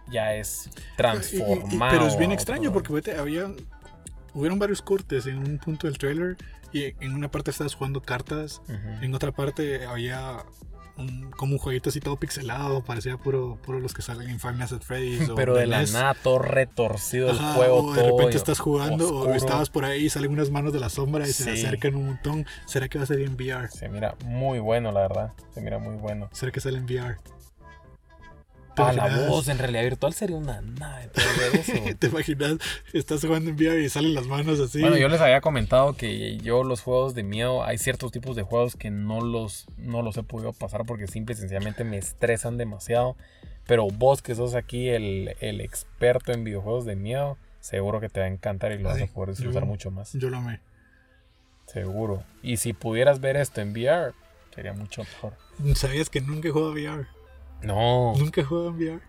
ya 0.10 0.36
es 0.36 0.70
transformado. 0.96 1.92
pero 1.92 2.08
es 2.08 2.18
bien 2.18 2.32
extraño 2.32 2.72
porque 2.72 3.12
había 3.12 3.52
hubieron 4.34 4.60
varios 4.60 4.82
cortes 4.82 5.26
en 5.26 5.38
un 5.38 5.58
punto 5.58 5.88
del 5.88 5.98
trailer 5.98 6.38
y 6.72 6.94
en 7.00 7.14
una 7.14 7.32
parte 7.32 7.52
estabas 7.52 7.74
jugando 7.74 8.02
cartas, 8.02 8.62
en 9.02 9.14
otra 9.14 9.32
parte 9.32 9.86
había 9.86 10.46
como 11.36 11.54
un 11.54 11.60
jueguito 11.60 11.90
así 11.90 12.00
todo 12.00 12.18
pixelado, 12.18 12.84
parecía 12.84 13.18
puro, 13.18 13.58
puro 13.64 13.80
los 13.80 13.94
que 13.94 14.02
salen 14.02 14.30
en 14.30 14.40
Five 14.40 14.56
Nights 14.56 14.74
at 14.74 14.82
Freddy's. 14.82 15.30
Pero 15.36 15.56
de 15.56 15.68
la 15.68 15.84
nada, 15.84 16.14
todo 16.14 16.40
retorcido 16.40 17.32
el 17.32 17.38
juego. 17.38 17.86
O 17.86 17.94
de 17.94 18.04
repente 18.04 18.38
estás 18.38 18.60
jugando 18.60 19.10
o 19.10 19.34
estabas 19.34 19.70
por 19.70 19.86
ahí 19.86 20.06
y 20.06 20.10
salen 20.10 20.32
unas 20.32 20.52
manos 20.52 20.74
de 20.74 20.80
la 20.80 20.90
sombra 20.90 21.28
y 21.28 21.32
se 21.32 21.52
acercan 21.52 21.96
un 21.96 22.08
montón. 22.08 22.46
¿Será 22.66 22.88
que 22.88 22.98
va 22.98 23.04
a 23.04 23.08
salir 23.08 23.28
en 23.28 23.36
VR? 23.36 23.70
Se 23.70 23.90
mira 23.90 24.16
muy 24.26 24.60
bueno, 24.60 24.92
la 24.92 25.02
verdad. 25.02 25.34
Se 25.54 25.62
mira 25.62 25.80
muy 25.80 25.96
bueno. 25.96 26.30
¿Será 26.32 26.52
que 26.52 26.60
sale 26.60 26.78
en 26.78 26.86
VR? 26.86 27.18
A 28.84 28.94
la 28.94 29.28
voz 29.28 29.48
en 29.48 29.58
realidad 29.58 29.84
virtual 29.84 30.14
sería 30.14 30.38
una 30.38 30.62
nada 30.62 31.00
de 31.00 31.60
eso. 31.60 31.74
¿Te 32.00 32.08
imaginas? 32.08 32.58
Estás 32.94 33.22
jugando 33.22 33.50
en 33.50 33.56
VR 33.56 33.82
y 33.82 33.90
salen 33.90 34.14
las 34.14 34.28
manos 34.28 34.60
así. 34.60 34.82
Bueno, 34.82 34.98
yo 34.98 35.08
les 35.10 35.22
había 35.22 35.42
comentado 35.42 35.94
que 35.94 36.38
yo 36.38 36.64
los 36.64 36.82
juegos 36.82 37.16
de 37.16 37.24
miedo, 37.24 37.64
hay 37.64 37.78
ciertos 37.78 38.12
tipos 38.12 38.36
de 38.36 38.44
juegos 38.44 38.76
que 38.76 38.90
no 38.90 39.22
los, 39.22 39.68
no 39.78 40.02
los 40.02 40.18
he 40.18 40.24
podido 40.24 40.54
pasar 40.54 40.86
porque 40.86 41.08
simple 41.08 41.34
y 41.34 41.38
sencillamente 41.38 41.84
me 41.84 41.98
estresan 41.98 42.58
demasiado. 42.58 43.16
Pero 43.68 43.88
vos 43.88 44.22
que 44.22 44.34
sos 44.34 44.56
aquí 44.56 44.90
el, 44.90 45.28
experto 45.40 46.32
en 46.32 46.44
videojuegos 46.44 46.86
de 46.86 46.96
miedo, 46.96 47.38
seguro 47.60 48.00
que 48.00 48.10
te 48.10 48.20
va 48.20 48.26
a 48.26 48.30
encantar 48.30 48.72
y 48.72 48.80
lo 48.80 48.90
vas 48.90 49.02
a 49.02 49.06
poder 49.06 49.30
disfrutar 49.30 49.66
mucho 49.66 49.92
más. 49.92 50.14
Yo 50.14 50.30
lo 50.30 50.38
amé. 50.38 50.60
Seguro. 51.68 52.24
Y 52.42 52.58
si 52.58 52.74
pudieras 52.74 53.20
ver 53.20 53.38
esto 53.38 53.62
en 53.62 53.72
VR, 53.72 54.14
sería 54.56 54.74
mucho 54.74 55.04
mejor. 55.04 55.34
¿Sabías 55.76 56.10
que 56.10 56.20
nunca 56.20 56.48
he 56.48 56.52
jugado 56.52 56.72
VR? 56.72 57.19
No. 57.62 58.14
¿Nunca 58.18 58.42
he 58.42 58.44
jugado 58.44 58.70
en 58.70 58.76
VR? 58.76 59.02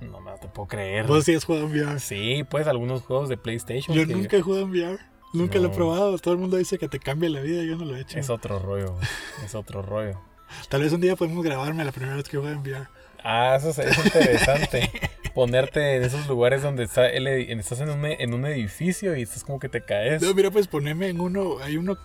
No 0.00 0.20
me 0.20 0.30
te 0.38 0.48
puedo 0.48 0.68
creer. 0.68 1.06
¿Vos 1.06 1.24
sí 1.24 1.34
has 1.34 1.44
jugado 1.44 1.66
en 1.66 1.72
VR? 1.72 1.98
Sí, 1.98 2.44
pues 2.48 2.66
algunos 2.66 3.02
juegos 3.02 3.28
de 3.28 3.36
PlayStation. 3.36 3.96
Yo 3.96 4.06
nunca 4.06 4.36
he 4.36 4.42
jugado 4.42 4.64
en 4.64 4.70
VR. 4.70 4.98
Nunca 5.32 5.58
lo 5.58 5.68
he 5.68 5.70
probado. 5.70 6.16
Todo 6.18 6.34
el 6.34 6.40
mundo 6.40 6.56
dice 6.56 6.78
que 6.78 6.88
te 6.88 6.98
cambia 6.98 7.28
la 7.28 7.40
vida. 7.40 7.62
Yo 7.62 7.76
no 7.76 7.84
lo 7.84 7.96
he 7.96 8.00
hecho. 8.00 8.18
Es 8.18 8.30
otro 8.30 8.58
rollo. 8.58 8.96
es 9.44 9.54
otro 9.54 9.82
rollo. 9.82 10.20
Tal 10.68 10.82
vez 10.82 10.92
un 10.92 11.00
día 11.00 11.16
podemos 11.16 11.44
grabarme 11.44 11.84
la 11.84 11.92
primera 11.92 12.16
vez 12.16 12.28
que 12.28 12.38
juego 12.38 12.52
en 12.52 12.60
VR. 12.60 12.88
Ah, 13.22 13.56
eso 13.58 13.70
es, 13.70 13.98
interesante. 14.04 14.90
Ponerte 15.34 15.96
en 15.96 16.04
esos 16.04 16.26
lugares 16.26 16.62
donde 16.62 16.84
está 16.84 17.08
estás 17.08 17.80
en 17.80 17.90
un, 17.90 18.04
en 18.04 18.34
un 18.34 18.46
edificio 18.46 19.16
y 19.16 19.22
estás 19.22 19.44
como 19.44 19.58
que 19.58 19.68
te 19.68 19.82
caes. 19.82 20.22
No, 20.22 20.32
mira, 20.34 20.50
pues 20.50 20.66
ponerme 20.66 21.08
en 21.08 21.20
uno. 21.20 21.58
Hay 21.58 21.76
uno 21.76 21.98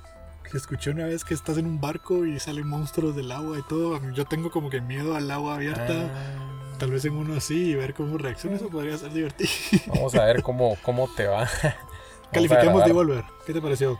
escuché 0.58 0.92
una 0.92 1.06
vez 1.06 1.24
que 1.24 1.34
estás 1.34 1.58
en 1.58 1.66
un 1.66 1.82
barco 1.82 2.26
y 2.26 2.40
salen 2.40 2.68
monstruos 2.68 3.16
del 3.16 3.32
agua 3.32 3.60
y 3.60 3.62
todo. 3.64 4.00
Yo 4.12 4.26
tengo 4.26 4.52
como 4.52 4.70
que 4.70 4.82
miedo 4.82 5.16
al 5.16 5.30
agua 5.32 5.56
abierta. 5.56 5.94
Ah. 5.94 6.78
Tal 6.80 6.92
vez 6.92 7.06
en 7.06 7.14
uno 7.14 7.36
así 7.36 7.72
y 7.72 7.76
ver 7.76 7.94
cómo 7.94 8.18
reacciona, 8.18 8.58
eso 8.58 8.68
podría 8.70 8.98
ser 8.98 9.14
divertido. 9.14 9.50
Vamos 9.88 10.16
a 10.16 10.26
ver 10.26 10.44
cómo, 10.44 10.76
cómo 10.82 11.08
te 11.16 11.28
va. 11.28 11.48
Calificamos 12.32 12.86
Devolver. 12.86 13.24
¿Qué 13.46 13.54
te 13.54 13.62
pareció? 13.62 14.00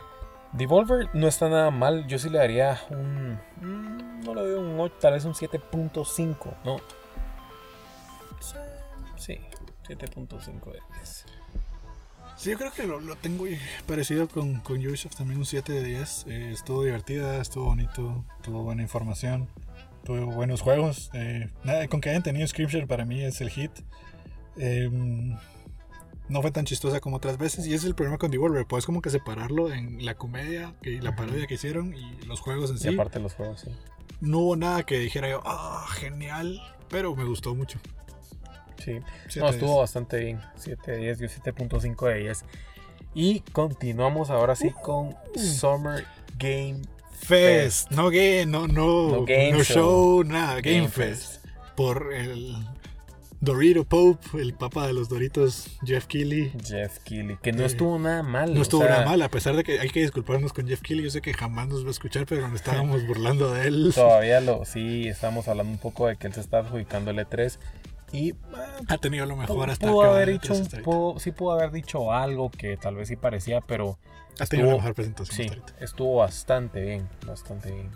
Devolver 0.52 1.08
no 1.14 1.28
está 1.28 1.48
nada 1.48 1.70
mal. 1.70 2.06
Yo 2.06 2.18
sí 2.18 2.28
le 2.28 2.38
daría 2.38 2.80
un. 2.90 3.38
Mm, 3.60 4.24
no 4.24 4.34
le 4.34 4.40
doy 4.42 4.54
un 4.54 4.78
8, 4.78 4.94
tal 5.00 5.12
vez 5.14 5.24
un 5.24 5.34
7.5, 5.34 6.54
¿no? 6.64 6.76
Sí, 9.16 9.40
7.5 9.88 10.72
de 10.72 10.80
10. 10.98 11.26
Sí, 12.36 12.50
yo 12.50 12.58
creo 12.58 12.72
que 12.72 12.86
lo, 12.86 13.00
tengo 13.16 13.44
parecido 13.86 14.28
con, 14.28 14.60
con 14.60 14.78
Ubisoft, 14.78 15.16
también 15.16 15.38
un 15.38 15.46
7 15.46 15.72
de 15.72 15.84
10. 15.84 16.26
Eh, 16.28 16.50
estuvo 16.52 16.84
divertida, 16.84 17.40
estuvo 17.40 17.66
bonito, 17.66 18.24
tuvo 18.42 18.62
buena 18.62 18.82
información, 18.82 19.48
tuvo 20.04 20.26
buenos 20.26 20.60
juegos. 20.60 21.10
Eh, 21.14 21.48
nada, 21.62 21.86
con 21.88 22.00
que 22.00 22.10
hayan 22.10 22.22
tenido 22.22 22.46
Scripture 22.46 22.86
para 22.86 23.04
mí 23.04 23.22
es 23.22 23.40
el 23.40 23.50
hit. 23.50 23.70
Em, 24.56 25.36
no 26.28 26.42
fue 26.42 26.50
tan 26.50 26.64
chistosa 26.64 27.00
como 27.00 27.16
otras 27.16 27.38
veces 27.38 27.66
y 27.66 27.74
ese 27.74 27.76
es 27.76 27.84
el 27.84 27.94
problema 27.94 28.18
con 28.18 28.30
Devolver. 28.30 28.66
Puedes 28.66 28.86
como 28.86 29.00
que 29.00 29.10
separarlo 29.10 29.72
en 29.72 30.04
la 30.04 30.14
comedia 30.14 30.74
y 30.82 31.00
la 31.00 31.14
parodia 31.14 31.46
que 31.46 31.54
hicieron 31.54 31.94
y 31.94 32.24
los 32.26 32.40
juegos 32.40 32.70
en 32.70 32.78
sí. 32.78 32.90
Y 32.90 32.94
aparte 32.94 33.20
los 33.20 33.34
juegos, 33.34 33.60
sí. 33.60 33.70
No 34.20 34.38
hubo 34.38 34.56
nada 34.56 34.84
que 34.84 34.98
dijera 34.98 35.28
yo, 35.28 35.42
ah, 35.44 35.86
genial, 35.90 36.60
pero 36.88 37.14
me 37.14 37.24
gustó 37.24 37.54
mucho. 37.54 37.78
Sí, 38.78 39.00
no, 39.40 39.48
estuvo 39.48 39.78
bastante 39.78 40.18
bien. 40.18 40.40
7 40.56 40.92
de 40.92 40.98
10, 40.98 41.18
yo 41.20 41.26
7.5 41.26 42.08
de 42.08 42.18
10. 42.20 42.44
Y 43.14 43.40
continuamos 43.52 44.30
ahora 44.30 44.56
sí 44.56 44.70
con 44.82 45.08
uh. 45.08 45.38
Summer 45.38 46.04
Game 46.38 46.82
Fest. 47.24 47.90
No, 47.90 48.10
game, 48.10 48.46
no, 48.46 48.66
no, 48.66 49.24
no, 49.24 49.64
show. 49.64 50.22
nada, 50.24 50.60
Game, 50.60 50.88
Fest. 50.88 51.44
Por 51.74 52.12
el 52.12 52.54
Dorito 53.40 53.84
Pope, 53.84 54.40
el 54.40 54.54
papa 54.54 54.86
de 54.86 54.92
los 54.92 55.08
Doritos, 55.08 55.68
Jeff 55.84 56.06
Keighley. 56.06 56.52
Jeff 56.64 56.98
Keighley, 56.98 57.38
que 57.42 57.52
no 57.52 57.62
eh, 57.62 57.66
estuvo 57.66 57.98
nada 57.98 58.22
mal. 58.22 58.54
No 58.54 58.60
estuvo 58.60 58.84
nada 58.84 59.06
mal, 59.06 59.22
a 59.22 59.28
pesar 59.28 59.56
de 59.56 59.64
que 59.64 59.80
hay 59.80 59.88
que 59.88 60.00
disculparnos 60.00 60.52
con 60.52 60.66
Jeff 60.68 60.82
Keighley. 60.82 61.04
Yo 61.04 61.10
sé 61.10 61.22
que 61.22 61.32
jamás 61.32 61.68
nos 61.68 61.84
va 61.84 61.88
a 61.88 61.92
escuchar, 61.92 62.26
pero 62.26 62.46
nos 62.46 62.56
estábamos 62.56 63.06
burlando 63.06 63.52
de 63.52 63.68
él. 63.68 63.92
Todavía 63.94 64.40
lo, 64.40 64.64
sí, 64.64 65.08
estábamos 65.08 65.48
hablando 65.48 65.72
un 65.72 65.78
poco 65.78 66.06
de 66.06 66.16
que 66.16 66.26
él 66.26 66.34
se 66.34 66.40
está 66.40 66.58
adjudicando 66.58 67.10
el 67.10 67.18
E3. 67.18 67.58
Y 68.14 68.30
eh, 68.30 68.36
ha 68.88 68.98
tenido 68.98 69.26
lo 69.26 69.36
mejor 69.36 69.70
hasta 69.70 69.90
pudo 69.90 70.02
haber 70.02 70.30
dicho 70.30 70.54
sí 70.54 71.32
pudo 71.32 71.52
haber 71.52 71.72
dicho 71.72 72.12
algo 72.12 72.50
que 72.50 72.76
tal 72.76 72.94
vez 72.94 73.08
sí 73.08 73.16
parecía 73.16 73.60
pero 73.60 73.98
ha 74.38 74.46
tenido 74.46 74.70
la 74.70 74.76
mejor 74.76 74.94
presentación 74.94 75.48
sí 75.48 75.62
estuvo 75.80 76.16
bastante 76.16 76.80
bien 76.80 77.08
bastante 77.26 77.72
bien 77.72 77.90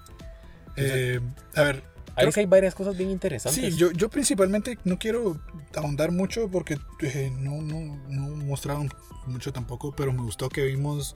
eh, 0.76 1.20
a 1.54 1.62
ver 1.62 1.82
Ahí 2.16 2.28
hay 2.34 2.46
varias 2.46 2.74
cosas 2.74 2.96
bien 2.96 3.10
interesantes. 3.10 3.74
Sí, 3.74 3.78
yo, 3.78 3.92
yo 3.92 4.08
principalmente 4.08 4.76
no 4.82 4.98
quiero 4.98 5.40
ahondar 5.76 6.10
mucho 6.10 6.48
porque 6.50 6.76
eh, 7.00 7.32
no, 7.38 7.62
no, 7.62 7.96
no 8.08 8.44
mostraron 8.44 8.90
mucho 9.26 9.52
tampoco, 9.52 9.94
pero 9.94 10.12
me 10.12 10.22
gustó 10.22 10.48
que 10.48 10.64
vimos 10.64 11.14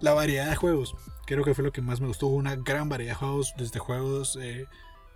la 0.00 0.14
variedad 0.14 0.48
de 0.48 0.56
juegos. 0.56 0.96
Creo 1.26 1.44
que 1.44 1.52
fue 1.52 1.62
lo 1.62 1.72
que 1.72 1.82
más 1.82 2.00
me 2.00 2.06
gustó. 2.06 2.28
Una 2.28 2.56
gran 2.56 2.88
variedad 2.88 3.12
de 3.12 3.16
juegos, 3.16 3.52
desde 3.58 3.80
juegos 3.80 4.38
eh, 4.40 4.64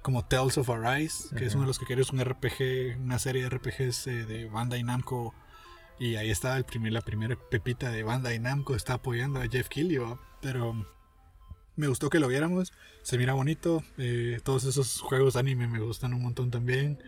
como 0.05 0.23
Tales 0.23 0.59
of 0.59 0.69
Arise, 0.69 1.35
que 1.35 1.47
es 1.47 1.55
uno 1.55 1.63
de 1.63 1.69
los 1.69 1.79
que 1.79 1.87
quiero, 1.87 2.03
es 2.03 2.11
un 2.11 2.23
RPG, 2.23 3.01
una 3.01 3.19
serie 3.19 3.43
de 3.43 3.49
RPGs 3.49 4.07
eh, 4.09 4.27
de 4.27 4.45
Bandai 4.45 4.83
Namco. 4.83 5.35
Y 5.99 6.17
ahí 6.17 6.31
está 6.31 6.59
el 6.59 6.65
primer, 6.65 6.93
la 6.93 7.01
primera 7.01 7.39
pepita 7.51 7.91
de 7.91 8.03
Bandai 8.03 8.39
Namco, 8.39 8.75
está 8.75 8.95
apoyando 8.95 9.41
a 9.41 9.49
Jeff 9.49 9.71
Keighley, 9.71 9.99
pero 10.43 10.87
me 11.75 11.89
gustó 11.89 12.11
que 12.11 12.19
lo 12.21 12.29
viéramos. 12.29 12.75
Se 13.03 13.17
mira 13.17 13.33
bonito. 13.33 13.83
Eh, 13.97 14.41
todos 14.45 14.65
esos 14.65 15.01
juegos 15.01 15.37
anime 15.37 15.69
me 15.69 15.81
gustan 15.81 16.13
un 16.13 16.21
montón 16.21 16.51
también. 16.51 17.03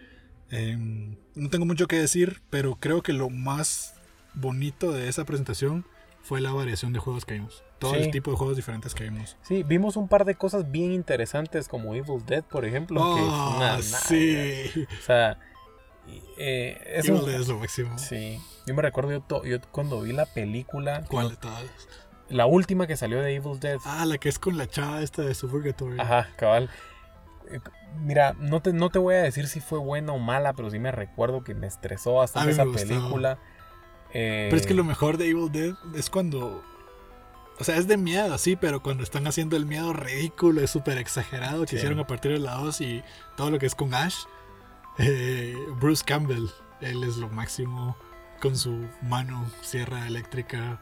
Em, 0.51 1.17
no 1.35 1.51
tengo 1.51 1.67
mucho 1.67 1.89
que 1.89 1.99
decir, 1.99 2.41
pero 2.49 2.77
creo 2.77 3.03
que 3.03 3.13
lo 3.13 3.29
más 3.29 3.95
bonito 4.33 4.91
de 4.91 5.09
esa 5.09 5.27
presentación 5.27 5.85
fue 6.27 6.41
la 6.41 6.53
variación 6.53 6.93
de 6.93 6.99
juegos 6.99 7.25
que 7.25 7.35
vimos. 7.35 7.63
Todo 7.79 7.95
el 7.95 8.11
tipo 8.11 8.33
de 8.33 8.37
juegos 8.37 8.57
diferentes 8.57 8.95
que 8.95 9.05
vimos. 9.05 9.37
Sí, 9.43 9.63
vimos 9.63 9.97
un 9.97 10.09
par 10.09 10.25
de 10.25 10.35
cosas 10.35 10.71
bien 10.73 10.91
interesantes 10.91 11.69
como 11.69 11.95
Evil 11.95 12.25
Dead, 12.27 12.43
por 12.43 12.65
ejemplo. 12.65 13.01
Oh, 13.01 13.79
sí. 13.81 14.87
O 14.99 15.03
sea, 15.03 15.39
eh, 16.37 17.01
Evil 17.05 17.25
Dead 17.25 17.41
es 17.41 17.49
lo 17.49 17.59
máximo. 17.59 17.97
Sí. 17.97 18.41
Yo 18.67 18.75
me 18.75 18.83
recuerdo 18.83 19.13
yo, 19.13 19.45
yo 19.45 19.61
cuando 19.71 20.01
vi 20.01 20.13
la 20.13 20.27
película. 20.27 21.05
¿Cuál 21.09 21.31
de 21.31 21.37
todas? 21.37 21.63
La 22.29 22.47
última 22.47 22.89
que 22.89 22.97
salió 22.97 23.21
de 23.23 23.37
Evil 23.37 23.61
Dead. 23.61 23.79
Ah, 23.85 24.05
la 24.05 24.19
que 24.19 24.29
es 24.29 24.41
con 24.41 24.59
la 24.59 24.67
chava 24.67 25.03
esta 25.03 25.23
de 25.23 25.33
Purgatory. 25.33 26.01
Ajá, 26.01 26.29
cabal. 26.37 26.69
Eh, 27.49 27.61
mira, 28.01 28.35
no 28.41 28.61
te, 28.61 28.73
no 28.73 28.91
te 28.91 28.99
voy 28.99 29.15
a 29.15 29.23
decir 29.23 29.47
si 29.47 29.61
fue 29.61 29.79
buena 29.79 30.13
o 30.13 30.19
mala, 30.19 30.55
pero 30.55 30.71
sí 30.71 30.81
me 30.81 30.91
recuerdo 30.91 31.45
que 31.45 31.55
me 31.55 31.69
estresó 31.69 32.15
bastante 32.15 32.51
esa 32.51 32.65
película. 32.65 33.39
Pero 34.17 34.57
es 34.57 34.67
que 34.67 34.75
lo 34.75 34.85
mejor 34.85 35.19
de 35.19 35.29
Evil 35.29 35.51
Dead 35.51 35.75
es 35.95 36.11
cuando. 36.11 36.63
O 37.59 37.65
sea, 37.65 37.77
es 37.77 37.89
de 37.89 37.97
miedo, 37.97 38.37
sí, 38.37 38.55
pero 38.55 38.83
cuando 38.83 39.03
están 39.03 39.27
haciendo 39.27 39.57
el 39.57 39.65
miedo 39.65 39.95
ridículo, 39.95 40.61
es 40.61 40.71
súper 40.71 40.99
exagerado, 40.99 41.65
que 41.65 41.77
hicieron 41.77 41.99
a 42.01 42.07
partir 42.07 42.33
de 42.33 42.39
la 42.39 42.55
2 42.57 42.81
y 42.83 43.03
todo 43.37 43.51
lo 43.51 43.59
que 43.59 43.67
es 43.67 43.75
con 43.75 43.95
Ash. 43.95 44.25
Eh, 44.99 45.57
Bruce 45.81 46.05
Campbell, 46.05 46.47
él 46.81 47.05
es 47.05 47.17
lo 47.17 47.29
máximo 47.29 47.97
con 48.41 48.57
su 48.59 48.87
mano, 49.03 49.51
sierra 49.63 50.07
eléctrica. 50.07 50.81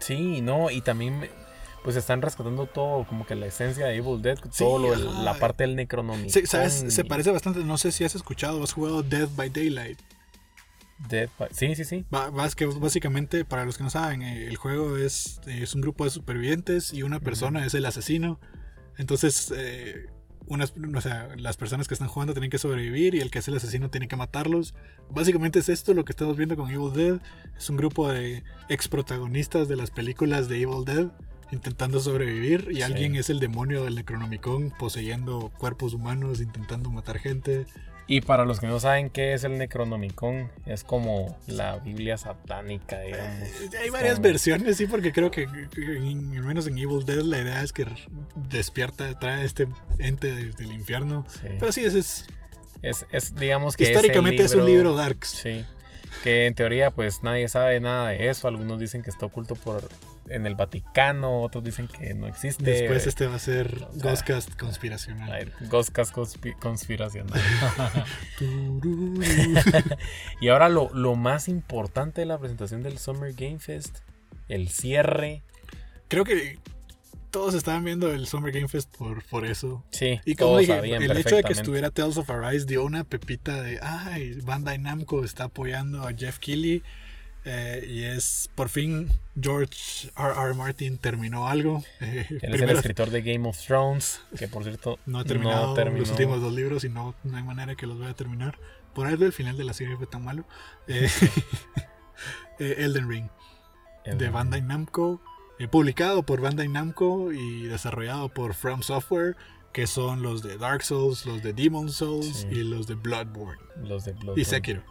Sí, 0.00 0.40
no, 0.40 0.70
y 0.70 0.80
también 0.80 1.28
pues 1.84 1.96
están 1.96 2.20
rescatando 2.20 2.66
todo, 2.66 3.04
como 3.06 3.24
que 3.24 3.34
la 3.34 3.46
esencia 3.46 3.86
de 3.86 3.96
Evil 3.96 4.20
Dead, 4.20 4.38
todo 4.56 4.94
la 5.22 5.34
parte 5.38 5.64
del 5.64 5.76
Necronomicon. 5.76 6.30
Sí, 6.30 6.46
sabes, 6.46 6.84
se 6.88 7.04
parece 7.04 7.30
bastante, 7.30 7.60
no 7.60 7.78
sé 7.78 7.92
si 7.92 8.04
has 8.04 8.14
escuchado, 8.14 8.62
has 8.62 8.72
jugado 8.72 9.02
Dead 9.02 9.28
by 9.34 9.48
Daylight. 9.50 9.98
Dead 11.08 11.28
by... 11.38 11.48
Sí, 11.52 11.74
sí, 11.74 11.84
sí. 11.84 12.04
que 12.56 12.66
básicamente, 12.66 13.44
para 13.44 13.64
los 13.64 13.76
que 13.76 13.84
no 13.84 13.90
saben, 13.90 14.22
eh, 14.22 14.46
el 14.46 14.56
juego 14.56 14.96
es, 14.96 15.40
es 15.46 15.74
un 15.74 15.80
grupo 15.80 16.04
de 16.04 16.10
supervivientes 16.10 16.92
y 16.92 17.02
una 17.02 17.20
persona 17.20 17.64
es 17.64 17.74
el 17.74 17.86
asesino. 17.86 18.40
Entonces, 18.96 19.52
eh, 19.56 20.06
unas, 20.46 20.74
o 20.94 21.00
sea, 21.00 21.28
las 21.36 21.56
personas 21.56 21.88
que 21.88 21.94
están 21.94 22.08
jugando 22.08 22.32
tienen 22.32 22.50
que 22.50 22.58
sobrevivir 22.58 23.14
y 23.14 23.20
el 23.20 23.30
que 23.30 23.38
es 23.38 23.48
el 23.48 23.56
asesino 23.56 23.90
tiene 23.90 24.08
que 24.08 24.16
matarlos. 24.16 24.74
Básicamente 25.10 25.58
es 25.58 25.68
esto 25.68 25.94
lo 25.94 26.04
que 26.04 26.12
estamos 26.12 26.36
viendo 26.36 26.56
con 26.56 26.70
Evil 26.70 26.92
Dead. 26.92 27.20
Es 27.56 27.70
un 27.70 27.76
grupo 27.76 28.10
de 28.10 28.42
ex 28.68 28.88
protagonistas 28.88 29.68
de 29.68 29.76
las 29.76 29.90
películas 29.90 30.48
de 30.48 30.62
Evil 30.62 30.84
Dead 30.84 31.06
intentando 31.50 31.98
sobrevivir 32.00 32.68
y 32.70 32.82
alguien 32.82 33.16
es 33.16 33.30
el 33.30 33.40
demonio 33.40 33.84
del 33.84 33.94
Necronomicon 33.94 34.70
poseyendo 34.78 35.50
cuerpos 35.58 35.94
humanos, 35.94 36.40
intentando 36.40 36.90
matar 36.90 37.18
gente. 37.18 37.66
Y 38.10 38.22
para 38.22 38.46
los 38.46 38.58
que 38.58 38.66
no 38.66 38.80
saben 38.80 39.10
qué 39.10 39.34
es 39.34 39.44
el 39.44 39.58
Necronomicon, 39.58 40.50
es 40.64 40.82
como 40.82 41.38
la 41.46 41.78
Biblia 41.78 42.16
satánica, 42.16 43.00
digamos. 43.00 43.48
Eh, 43.50 43.78
hay 43.82 43.90
varias 43.90 44.18
versiones, 44.22 44.78
sí, 44.78 44.86
porque 44.86 45.12
creo 45.12 45.30
que, 45.30 45.44
al 45.44 46.42
menos 46.42 46.66
en 46.66 46.78
Evil 46.78 47.04
Dead 47.04 47.20
la 47.20 47.38
idea 47.38 47.62
es 47.62 47.74
que 47.74 47.86
despierta, 48.48 49.18
trae 49.18 49.44
este 49.44 49.68
ente 49.98 50.34
del, 50.34 50.72
infierno. 50.72 51.26
Pero 51.60 51.70
sí, 51.70 51.84
ese 51.84 51.98
es... 51.98 52.26
Es, 52.80 53.04
es 53.12 53.34
digamos 53.34 53.76
que... 53.76 53.84
Históricamente 53.84 54.42
es, 54.42 54.54
un 54.54 54.64
libro 54.64 54.94
darks. 54.94 55.28
Sí. 55.28 55.66
Que 56.24 56.46
en 56.46 56.54
teoría 56.54 56.90
pues 56.90 57.22
nadie 57.22 57.46
sabe 57.48 57.78
nada 57.80 58.08
de 58.08 58.30
eso. 58.30 58.48
Algunos 58.48 58.80
dicen 58.80 59.02
que 59.02 59.10
está 59.10 59.26
oculto 59.26 59.54
por 59.54 59.86
en 60.30 60.46
el 60.46 60.54
Vaticano, 60.54 61.42
otros 61.42 61.64
dicen 61.64 61.88
que 61.88 62.14
no 62.14 62.26
existe. 62.26 62.64
Después 62.64 63.06
este 63.06 63.26
va 63.26 63.36
a 63.36 63.38
ser 63.38 63.86
Ghostcast 63.94 64.58
conspiracional. 64.58 65.52
Ghostcast 65.68 66.14
conspiracional. 66.60 67.40
y 70.40 70.48
ahora 70.48 70.68
lo, 70.68 70.90
lo, 70.94 71.14
más 71.16 71.48
importante 71.48 72.20
de 72.22 72.26
la 72.26 72.38
presentación 72.38 72.82
del 72.82 72.98
Summer 72.98 73.32
Game 73.32 73.58
Fest, 73.58 73.98
el 74.48 74.68
cierre. 74.68 75.42
Creo 76.08 76.24
que 76.24 76.58
todos 77.30 77.54
estaban 77.54 77.84
viendo 77.84 78.12
el 78.12 78.26
Summer 78.26 78.52
Game 78.52 78.68
Fest 78.68 78.94
por, 78.96 79.24
por 79.24 79.44
eso. 79.44 79.84
Sí, 79.90 80.20
y 80.24 80.34
como 80.34 80.58
dije, 80.58 80.78
el 80.78 81.16
hecho 81.16 81.36
de 81.36 81.42
que 81.42 81.52
estuviera 81.52 81.90
Tales 81.90 82.16
of 82.16 82.30
Arise 82.30 82.66
dio 82.66 82.84
una 82.84 83.04
pepita 83.04 83.62
de, 83.62 83.78
ay, 83.82 84.40
Bandai 84.42 84.78
Namco 84.78 85.24
está 85.24 85.44
apoyando 85.44 86.06
a 86.06 86.12
Jeff 86.12 86.38
Keighley 86.38 86.82
eh, 87.44 87.86
y 87.88 88.02
es 88.02 88.50
por 88.54 88.68
fin 88.68 89.08
George 89.40 90.10
R. 90.16 90.32
R. 90.36 90.54
Martin 90.54 90.98
terminó 90.98 91.48
algo. 91.48 91.82
Eh, 92.00 92.26
Él 92.42 92.54
es 92.54 92.60
el 92.62 92.70
escritor 92.70 93.10
de 93.10 93.22
Game 93.22 93.48
of 93.48 93.58
Thrones, 93.58 94.20
que 94.38 94.48
por 94.48 94.62
cierto 94.62 94.98
no 95.06 95.18
ha 95.18 95.24
terminado 95.24 95.74
los 95.90 96.10
últimos 96.10 96.40
dos 96.40 96.52
libros 96.52 96.84
y 96.84 96.88
no, 96.88 97.14
no 97.24 97.36
hay 97.36 97.42
manera 97.42 97.74
que 97.74 97.86
los 97.86 97.98
vaya 97.98 98.12
a 98.12 98.16
terminar. 98.16 98.58
Por 98.94 99.06
algo 99.06 99.24
el 99.24 99.32
final 99.32 99.56
de 99.56 99.64
la 99.64 99.72
serie 99.72 99.96
fue 99.96 100.06
tan 100.06 100.24
malo. 100.24 100.44
Eh, 100.86 101.08
Elden 102.58 103.08
Ring, 103.08 103.28
de 104.04 104.30
Bandai 104.30 104.62
Namco, 104.62 105.20
publicado 105.70 106.22
por 106.22 106.40
Bandai 106.40 106.68
Namco 106.68 107.32
y 107.32 107.64
desarrollado 107.64 108.28
por 108.28 108.54
From 108.54 108.82
Software 108.82 109.36
que 109.72 109.86
son 109.86 110.22
los 110.22 110.42
de 110.42 110.58
Dark 110.58 110.82
Souls, 110.82 111.26
los 111.26 111.42
de 111.42 111.52
Demon 111.52 111.90
Souls 111.90 112.46
y 112.50 112.64
los 112.64 112.86
de 112.86 112.94
Bloodborne. 112.94 113.62
Los 113.84 114.04
de 114.04 114.12
Bloodborne. 114.12 114.40
Y 114.40 114.44
Sekiro. 114.44 114.82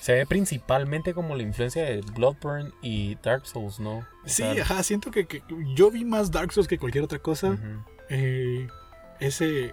Se 0.00 0.14
ve 0.14 0.26
principalmente 0.26 1.14
como 1.14 1.34
la 1.34 1.42
influencia 1.42 1.84
de 1.84 2.00
Bloodborne 2.00 2.72
y 2.82 3.16
Dark 3.16 3.46
Souls, 3.46 3.80
¿no? 3.80 4.06
sí, 4.24 4.42
ajá, 4.42 4.82
siento 4.82 5.10
que, 5.10 5.42
yo 5.74 5.90
vi 5.90 6.04
más 6.04 6.30
Dark 6.30 6.52
Souls 6.52 6.68
que 6.68 6.78
cualquier 6.78 7.04
otra 7.04 7.18
cosa. 7.18 7.58
Eh, 8.08 8.68
ese 9.20 9.72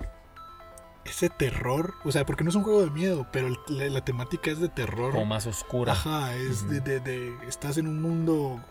ese 1.06 1.30
terror, 1.30 1.95
o 2.06 2.12
sea, 2.12 2.26
porque 2.26 2.43
no 2.43 2.49
es 2.49 2.56
un 2.56 2.64
juego 2.64 2.82
de 2.82 2.89
miedo, 2.89 3.28
pero 3.32 3.49
la, 3.68 4.06
temática 4.06 4.51
es 4.51 4.60
de 4.60 4.70
terror. 4.70 5.12
Como 5.12 5.26
más 5.26 5.45
oscura. 5.47 5.93
Ajá, 5.93 6.34
es 6.36 6.68
de, 6.70 6.80
de, 6.80 7.36
estás 7.47 7.78
en 7.78 7.88
un 7.88 8.01
mundo 8.01 8.62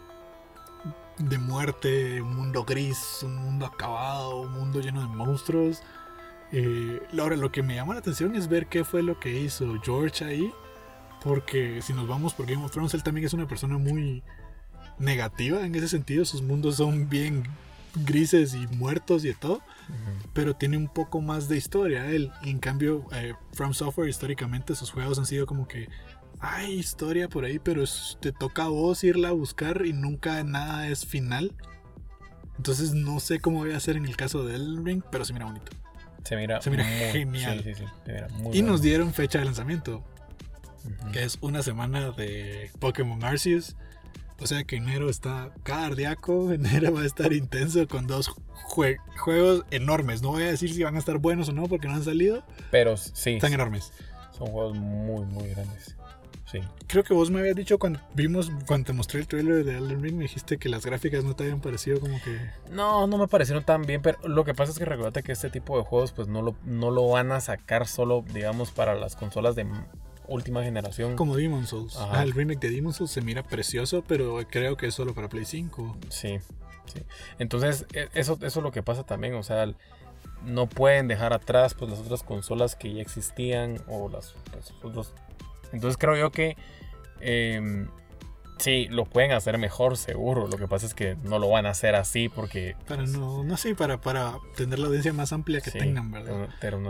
de 1.19 1.39
muerte, 1.39 2.23
un 2.23 2.35
mundo 2.35 2.65
gris, 2.65 3.21
un 3.23 3.37
mundo 3.37 3.67
acabado, 3.67 4.41
un 4.41 4.53
mundo 4.53 4.81
lleno 4.81 5.03
de 5.03 5.09
monstruos. 5.09 5.83
Eh, 6.53 7.01
ahora, 7.19 7.37
lo 7.37 7.53
que 7.53 7.63
me 7.63 7.75
llama 7.75 7.95
la 7.95 8.01
atención 8.01 8.35
es 8.35 8.49
ver 8.49 8.67
qué 8.67 8.85
fue 8.85 9.03
lo 9.03 9.19
que 9.19 9.31
hizo 9.31 9.75
George 9.83 10.25
ahí. 10.25 10.53
Porque 11.25 11.81
si 11.83 11.93
nos 11.93 12.09
vamos 12.09 12.35
por 12.35 12.47
Game 12.47 12.65
of 12.65 12.73
Thrones, 12.73 12.95
él 12.95 13.03
también 13.03 13.27
es 13.27 13.33
una 13.33 13.47
persona 13.47 13.79
muy 13.79 14.23
negativa 14.99 15.65
en 15.65 15.75
ese 15.75 15.89
sentido. 15.89 16.25
Sus 16.25 16.43
mundos 16.43 16.77
son 16.77 17.09
bien 17.09 17.45
grises 18.07 18.55
y 18.55 18.67
muertos 18.77 19.25
y 19.25 19.29
de 19.29 19.35
todo. 19.35 19.63
Pero 20.33 20.55
tiene 20.55 20.77
un 20.77 20.89
poco 20.89 21.21
más 21.21 21.49
de 21.49 21.57
historia 21.57 22.11
él. 22.11 22.31
en 22.43 22.59
cambio, 22.59 23.05
eh, 23.13 23.35
From 23.53 23.75
Software 23.75 24.09
históricamente 24.09 24.75
sus 24.75 24.91
juegos 24.91 25.19
han 25.19 25.27
sido 25.27 25.47
como 25.47 25.69
que 25.69 25.89
hay 26.41 26.73
historia 26.73 27.29
por 27.29 27.45
ahí, 27.45 27.59
pero 27.59 27.85
te 28.21 28.33
toca 28.33 28.65
a 28.65 28.69
vos 28.69 29.05
irla 29.05 29.29
a 29.29 29.33
buscar 29.33 29.85
y 29.87 29.93
nunca 29.93 30.43
nada 30.43 30.89
es 30.89 31.07
final. 31.07 31.55
Entonces 32.57 32.95
no 32.95 33.21
sé 33.21 33.41
cómo 33.41 33.59
voy 33.59 33.73
a 33.73 33.77
hacer 33.77 33.97
en 33.97 34.07
el 34.07 34.17
caso 34.17 34.45
de 34.45 34.57
Elden 34.57 34.85
Ring, 34.85 35.03
pero 35.11 35.25
se 35.25 35.33
mira 35.33 35.47
bonito. 35.47 35.73
Se 36.25 36.37
mira, 36.37 36.61
genial. 37.13 37.65
y 38.53 38.63
nos 38.63 38.83
dieron 38.83 39.13
fecha 39.13 39.41
de 39.41 39.45
lanzamiento, 39.45 40.05
que 41.13 41.25
es 41.25 41.39
una 41.41 41.63
semana 41.63 42.11
de 42.13 42.71
Pokémon 42.79 43.23
Arceus. 43.25 43.77
O 44.41 44.47
sea 44.47 44.65
que 44.65 44.77
enero 44.77 45.09
está 45.09 45.53
cardíaco, 45.63 46.53
enero 46.53 46.95
va 46.95 47.03
a 47.03 47.07
estar 47.07 47.33
intenso 47.33 47.87
con 47.87 48.07
dos 48.07 48.35
juegos 48.65 49.65
enormes. 49.71 50.23
No 50.23 50.31
voy 50.31 50.43
a 50.43 50.51
decir 50.51 50.73
si 50.73 50.83
van 50.83 50.97
a 50.97 50.99
estar 50.99 51.19
buenos 51.19 51.49
o 51.49 51.53
no 51.53 51.69
porque 51.69 51.89
no 51.89 51.95
han 51.95 52.05
salido. 52.05 52.43
Pero 52.71 52.97
sí. 52.97 53.35
Están 53.35 53.53
enormes. 53.53 53.93
Son 54.37 54.49
juegos 54.49 54.77
muy, 54.77 55.25
muy 55.27 55.49
grandes. 55.51 55.97
Sí. 56.51 56.59
Creo 56.87 57.03
que 57.03 57.15
vos 57.15 57.31
me 57.31 57.41
habías 57.41 57.57
dicho 57.57 57.79
cuando 57.79 58.01
vimos, 58.15 58.51
cuando 58.67 58.89
te 58.89 58.93
mostré 58.93 59.21
el 59.21 59.27
trailer 59.27 59.65
de 59.65 59.79
Elden 59.79 60.03
Ring, 60.03 60.17
me 60.17 60.25
dijiste 60.25 60.59
que 60.59 60.69
las 60.69 60.85
gráficas 60.85 61.25
no 61.25 61.35
te 61.35 61.45
habían 61.45 61.61
parecido 61.61 61.99
como 61.99 62.21
que. 62.21 62.39
No, 62.71 63.07
no 63.07 63.17
me 63.17 63.27
parecieron 63.27 63.65
tan 63.65 63.83
bien, 63.83 64.03
pero 64.03 64.19
lo 64.29 64.45
que 64.45 64.53
pasa 64.53 64.73
es 64.73 64.79
que 64.79 64.85
recuerda 64.85 65.23
que 65.23 65.33
este 65.33 65.49
tipo 65.49 65.79
de 65.79 65.85
juegos, 65.85 66.13
pues 66.13 66.29
no 66.29 66.43
lo, 66.43 66.55
no 66.65 66.91
lo 66.91 67.09
van 67.09 67.33
a 67.33 67.41
sacar 67.41 67.87
solo, 67.87 68.23
digamos, 68.35 68.71
para 68.71 68.95
las 68.95 69.17
consolas 69.17 69.55
de 69.55 69.67
última 70.29 70.63
generación. 70.63 71.17
Como 71.17 71.37
Demon 71.37 71.67
Souls. 71.67 71.99
El 72.15 72.33
remake 72.33 72.61
de 72.61 72.71
Demon 72.71 72.93
Souls 72.93 73.11
se 73.11 73.21
mira 73.21 73.43
precioso, 73.43 74.05
pero 74.07 74.39
creo 74.49 74.77
que 74.77 74.87
es 74.87 74.95
solo 74.95 75.15
para 75.15 75.29
Play 75.29 75.45
5. 75.45 75.97
Sí, 76.09 76.39
sí. 76.87 77.03
Entonces, 77.39 77.87
e, 77.93 78.09
eso, 78.15 78.39
eso 78.43 78.61
es 78.61 78.63
lo 78.63 78.73
que 78.73 78.83
pasa 78.83 79.05
también, 79.05 79.35
o 79.35 79.43
sea, 79.43 79.67
no 80.45 80.69
pueden 80.69 81.09
dejar 81.09 81.33
atrás 81.33 81.75
pues 81.75 81.91
las 81.91 82.01
otras 82.01 82.23
consolas 82.23 82.75
que 82.77 82.93
ya 82.93 83.03
existían 83.03 83.81
o 83.87 84.09
las 84.09 84.35
otros 84.83 85.13
entonces 85.73 85.97
creo 85.97 86.17
yo 86.17 86.31
que 86.31 86.57
em, 87.21 87.89
sí, 88.59 88.87
lo 88.91 89.05
pueden 89.05 89.33
hacer 89.33 89.59
mejor, 89.59 89.97
seguro. 89.97 90.47
Lo 90.47 90.57
que 90.57 90.69
pasa 90.69 90.87
es 90.87 90.95
que 90.95 91.17
no 91.25 91.39
lo 91.39 91.49
van 91.49 91.67
a 91.67 91.71
hacer 91.71 91.95
así 91.95 92.29
porque... 92.29 92.77
Para 92.87 93.05
no, 93.05 93.45
no 93.45 93.57
sé, 93.57 93.75
para, 93.75 94.01
para 94.01 94.39
tener 94.57 94.79
la 94.79 94.87
audiencia 94.87 95.13
más 95.13 95.33
amplia 95.33 95.61
que 95.61 95.71
tengan, 95.71 96.11
¿verdad? 96.11 96.49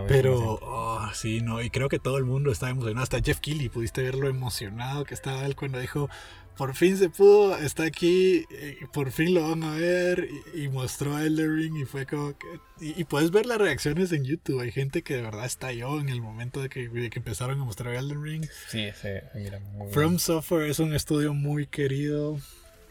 Pero, 0.09 0.59
oh, 0.63 1.09
sí, 1.15 1.41
no, 1.41 1.63
y 1.63 1.71
creo 1.71 1.89
que 1.89 1.99
todo 1.99 2.19
el 2.19 2.25
mundo 2.25 2.53
estaba 2.53 2.71
emocionado. 2.71 3.03
Hasta 3.03 3.21
Jeff 3.21 3.41
Keighley, 3.41 3.69
pudiste 3.69 4.03
ver 4.03 4.15
lo 4.15 4.29
emocionado 4.29 5.05
que 5.05 5.15
estaba 5.15 5.45
él 5.47 5.57
cuando 5.57 5.79
dijo, 5.79 6.09
por 6.57 6.75
fin 6.75 6.97
se 6.97 7.09
pudo, 7.09 7.57
está 7.57 7.85
aquí, 7.85 8.45
por 8.93 9.11
fin 9.11 9.35
lo 9.35 9.49
van 9.49 9.63
a 9.63 9.75
ver 9.75 10.29
y, 10.55 10.69
mostró 10.69 11.19
Elder 11.19 11.51
Ring 11.51 11.77
y 11.77 11.85
fue 11.85 12.07
como 12.07 12.37
que... 12.37 12.47
Y, 12.81 13.05
puedes 13.05 13.31
ver 13.31 13.47
las 13.47 13.59
reacciones 13.59 14.13
en 14.13 14.25
YouTube, 14.25 14.61
hay 14.61 14.71
gente 14.71 15.03
que 15.03 15.17
de 15.17 15.23
verdad 15.23 15.45
estalló 15.45 16.01
en 16.01 16.09
el 16.09 16.21
momento 16.21 16.61
de 16.61 16.69
que, 16.69 16.91
que 16.91 17.19
empezaron 17.19 17.61
a 17.61 17.65
mostrar 17.65 17.95
Elden 17.95 18.23
Ring. 18.23 18.47
Sí, 18.69 18.91
sí, 19.01 19.09
mira, 19.35 19.61
muy 19.61 19.91
From 19.93 20.19
Software 20.19 20.69
es 20.69 20.79
un 20.79 20.95
estudio 20.95 21.33
muy 21.33 21.67
querido, 21.67 22.39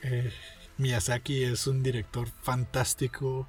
eh, 0.03 0.31
Miyazaki 0.77 1.43
es 1.43 1.67
un 1.67 1.83
director 1.83 2.27
fantástico. 2.27 3.47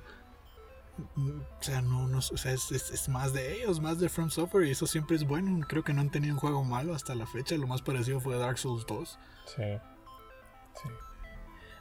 O 1.16 1.62
sea, 1.62 1.80
no, 1.80 2.06
no, 2.06 2.18
o 2.18 2.22
sea 2.22 2.52
es, 2.52 2.70
es, 2.70 3.08
más 3.08 3.32
de 3.32 3.54
ellos, 3.56 3.80
más 3.80 3.98
de 3.98 4.10
From 4.10 4.30
Software, 4.30 4.66
y 4.66 4.72
eso 4.72 4.86
siempre 4.86 5.16
es 5.16 5.24
bueno. 5.24 5.66
Creo 5.66 5.82
que 5.82 5.94
no 5.94 6.02
han 6.02 6.10
tenido 6.10 6.34
un 6.34 6.40
juego 6.40 6.64
malo 6.64 6.94
hasta 6.94 7.14
la 7.14 7.26
fecha. 7.26 7.56
Lo 7.56 7.66
más 7.66 7.80
parecido 7.80 8.20
fue 8.20 8.36
Dark 8.36 8.58
Souls 8.58 8.86
2. 8.86 9.18
Sí. 9.56 9.62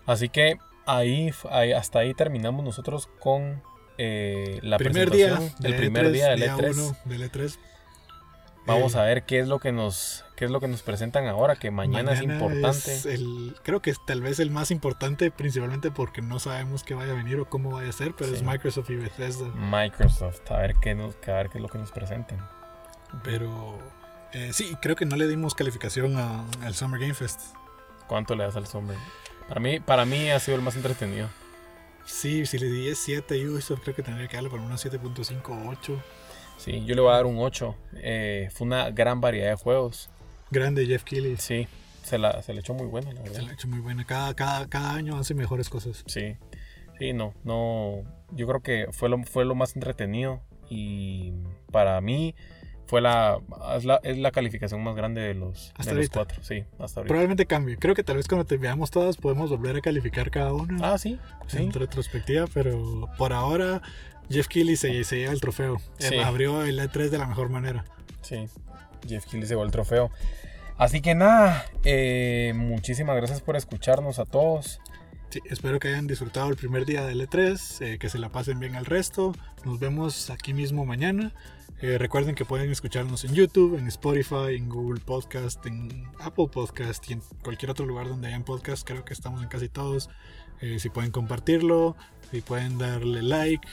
Así 0.06 0.30
que 0.30 0.58
ahí, 0.86 1.32
hasta 1.76 2.00
ahí 2.00 2.14
terminamos 2.14 2.64
nosotros 2.66 3.10
con 3.20 3.62
eh, 3.98 4.60
la 4.62 4.78
primer 4.78 5.10
presentación 5.10 5.54
del 5.60 5.76
primer 5.76 6.06
e 6.06 6.12
día 6.12 6.30
del 6.30 6.42
E3. 6.42 7.56
E 7.56 7.72
Vamos 8.66 8.96
eh, 8.96 9.00
a 9.00 9.04
ver 9.04 9.24
qué 9.24 9.40
es 9.40 9.48
lo 9.48 9.60
que 9.60 9.72
nos 9.72 10.24
qué 10.36 10.46
es 10.46 10.52
lo 10.52 10.60
que 10.60 10.68
nos 10.68 10.82
presentan 10.82 11.28
ahora, 11.28 11.56
que 11.56 11.70
mañana, 11.70 12.14
es 12.14 12.22
importante. 12.22 12.92
creo 13.62 13.82
que 13.82 13.92
es 13.92 13.98
tal 14.08 14.22
vez 14.22 14.40
el 14.40 14.50
más 14.50 14.72
importante, 14.72 15.30
principalmente 15.30 15.92
porque 15.92 16.24
no 16.24 16.40
sabemos 16.40 16.84
qué 16.84 16.96
vaya 16.96 17.12
a 17.12 17.16
venir 17.16 17.40
o 17.40 17.48
cómo 17.48 17.72
vaya 17.72 17.90
a 17.90 17.92
ser, 17.92 18.16
pero 18.18 18.34
es 18.34 18.42
Microsoft 18.42 18.90
y 18.90 18.96
Bethesda. 18.96 19.46
Microsoft, 19.54 20.50
a 20.50 20.58
ver 20.58 20.76
qué, 20.82 20.96
nos, 20.96 21.16
a 21.28 21.34
ver 21.34 21.50
qué 21.50 21.60
es 21.60 21.62
lo 21.62 21.70
que 21.70 21.78
nos 21.78 21.92
presentan. 21.92 22.40
Pero 23.24 23.78
eh, 24.34 24.50
sí, 24.52 24.76
creo 24.82 24.96
que 24.96 25.06
no 25.06 25.16
le 25.16 25.28
dimos 25.28 25.54
calificación 25.54 26.18
al 26.18 26.74
Summer 26.74 27.00
Game 27.00 27.14
Fest. 27.14 27.40
¿Cuánto 28.12 28.36
le 28.36 28.44
das 28.44 28.58
al 28.58 28.68
Summer? 28.68 28.98
Para 29.48 29.62
mí, 29.62 29.80
para 29.80 30.04
mí 30.04 30.30
ha 30.32 30.40
sido 30.42 30.58
el 30.58 30.62
más 30.62 30.76
entretenido. 30.76 31.30
Sí, 32.04 32.46
si 32.46 32.60
le 32.60 32.66
di 32.66 32.94
7 32.94 33.42
eso 33.58 33.78
creo 33.78 33.96
que 33.96 34.04
tendría 34.04 34.28
que 34.28 34.36
darle 34.36 34.50
por 34.50 34.60
unos 34.60 34.86
7.5 34.86 35.48
o 35.48 35.70
8. 35.70 36.04
Sí, 36.58 36.84
yo 36.84 36.94
le 36.94 37.00
voy 37.00 37.14
a 37.14 37.16
dar 37.16 37.26
un 37.26 37.40
8. 37.40 37.74
Eh, 38.04 38.50
fue 38.52 38.68
una 38.68 38.92
gran 38.92 39.22
variedad 39.22 39.52
de 39.52 39.56
juegos. 39.56 40.10
Grande 40.50 40.86
Jeff 40.86 41.06
Keighley. 41.06 41.38
Sí, 41.38 41.70
se, 42.04 42.18
la, 42.18 42.42
se 42.42 42.54
le 42.54 42.60
echó 42.60 42.74
muy 42.74 42.88
buena, 42.88 43.14
la 43.14 43.22
verdad. 43.22 43.40
Se 43.40 43.44
le 43.44 43.54
echó 43.54 43.70
muy 43.70 43.80
buena. 43.80 44.06
Cada, 44.06 44.34
cada, 44.34 44.68
cada 44.68 44.94
año 44.94 45.18
hace 45.18 45.34
mejores 45.34 45.70
cosas. 45.70 46.04
Sí, 46.06 46.36
sí, 47.00 47.14
no, 47.14 47.34
no. 47.46 48.04
Yo 48.32 48.46
creo 48.46 48.60
que 48.60 48.88
fue 48.92 49.08
lo, 49.08 49.24
fue 49.24 49.46
lo 49.46 49.56
más 49.56 49.74
entretenido. 49.74 50.42
Y 50.70 51.32
para 51.72 52.02
mí, 52.02 52.36
fue 52.92 53.00
la 53.00 53.40
es, 53.78 53.86
la 53.86 54.02
es, 54.04 54.18
la, 54.18 54.32
calificación 54.32 54.84
más 54.84 54.98
grande 54.98 55.22
de 55.22 55.34
los, 55.34 55.72
hasta 55.78 55.94
de 55.94 56.02
los 56.02 56.10
cuatro. 56.10 56.44
Sí, 56.44 56.66
hasta 56.78 57.00
ahorita. 57.00 57.08
Probablemente 57.08 57.46
cambie. 57.46 57.78
Creo 57.78 57.96
que 57.96 58.04
tal 58.04 58.18
vez 58.18 58.28
cuando 58.28 58.44
te 58.44 58.58
veamos 58.58 58.92
todas 58.92 59.16
podemos 59.16 59.50
volver 59.50 59.78
a 59.78 59.80
calificar 59.80 60.30
cada 60.30 60.52
una. 60.52 60.92
Ah, 60.92 60.98
sí. 60.98 61.18
En 61.54 61.72
retrospectiva, 61.72 62.48
pero 62.54 63.10
por 63.18 63.32
ahora 63.32 63.82
Jeff 64.30 64.50
Keighley 64.50 64.76
se, 64.76 65.06
se 65.06 65.20
lleva 65.20 65.32
el 65.32 65.40
trofeo. 65.40 65.78
Abrió 66.26 66.66
el 66.66 66.80
E3 66.80 67.08
de 67.08 67.18
la 67.18 67.28
mejor 67.28 67.48
manera. 67.48 67.86
Sí, 68.20 68.50
Jeff 69.08 69.24
Keighley 69.24 69.48
se 69.48 69.54
llevó 69.54 69.64
el 69.64 69.72
trofeo. 69.72 70.12
Así 70.78 71.00
que 71.00 71.16
nada, 71.16 71.66
eh, 71.86 72.52
muchísimas 72.58 73.16
gracias 73.16 73.40
por 73.40 73.56
escucharnos 73.56 74.20
a 74.20 74.26
todos. 74.26 74.82
Espero 75.46 75.80
que 75.80 75.88
hayan 75.88 76.08
disfrutado 76.08 76.50
el 76.50 76.58
primer 76.58 76.86
día 76.86 77.06
del 77.06 77.22
E3, 77.22 77.82
eh, 77.82 77.98
que 77.98 78.10
se 78.10 78.20
la 78.20 78.30
pasen 78.30 78.60
bien 78.60 78.76
el 78.76 78.86
resto. 78.86 79.34
Nos 79.64 79.80
vemos 79.80 80.30
aquí 80.30 80.54
mismo 80.54 80.86
mañana. 80.86 81.32
Eh, 81.82 81.98
recuerden 81.98 82.36
que 82.36 82.44
pueden 82.44 82.70
escucharnos 82.70 83.24
en 83.24 83.34
YouTube, 83.34 83.78
en 83.78 83.88
Spotify, 83.88 84.56
en 84.58 84.68
Google 84.68 85.00
Podcast, 85.00 85.66
en 85.66 86.06
Apple 86.20 86.48
Podcast 86.52 87.10
y 87.10 87.14
en 87.14 87.22
cualquier 87.44 87.72
otro 87.72 87.86
lugar 87.86 88.10
donde 88.10 88.28
hayan 88.28 88.44
podcast. 88.44 88.86
Creo 88.86 89.06
que 89.06 89.14
estamos 89.14 89.42
en 89.42 89.48
casi 89.48 89.70
todos. 89.70 90.10
Eh, 90.60 90.80
si 90.80 90.90
pueden 90.90 91.12
compartirlo, 91.12 91.96
si 92.32 92.42
pueden 92.42 92.78
darle 92.78 93.22
like. 93.22 93.68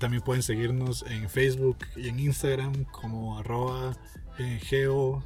también 0.00 0.22
pueden 0.22 0.42
seguirnos 0.42 1.04
en 1.08 1.28
Facebook 1.30 1.78
y 1.94 2.08
en 2.08 2.18
Instagram 2.18 2.84
como 2.84 3.38
arroba 3.38 3.96
geo 4.62 5.22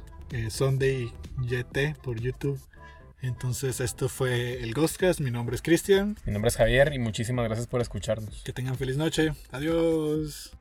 por 2.03 2.19
YouTube. 2.19 2.59
Entonces 3.25 3.79
esto 3.79 4.07
fue 4.07 4.61
el 4.61 4.73
Ghostcast. 4.73 5.19
Mi 5.19 5.31
nombre 5.31 5.55
es 5.55 5.61
Cristian. 5.61 6.15
Mi 6.25 6.31
nombre 6.31 6.49
es 6.49 6.57
Javier 6.57 6.93
y 6.93 6.99
muchísimas 6.99 7.45
gracias 7.45 7.67
por 7.67 7.81
escucharnos. 7.81 8.43
Que 8.43 8.53
tengan 8.53 8.75
feliz 8.75 8.97
noche. 8.97 9.33
Adiós. 9.51 10.54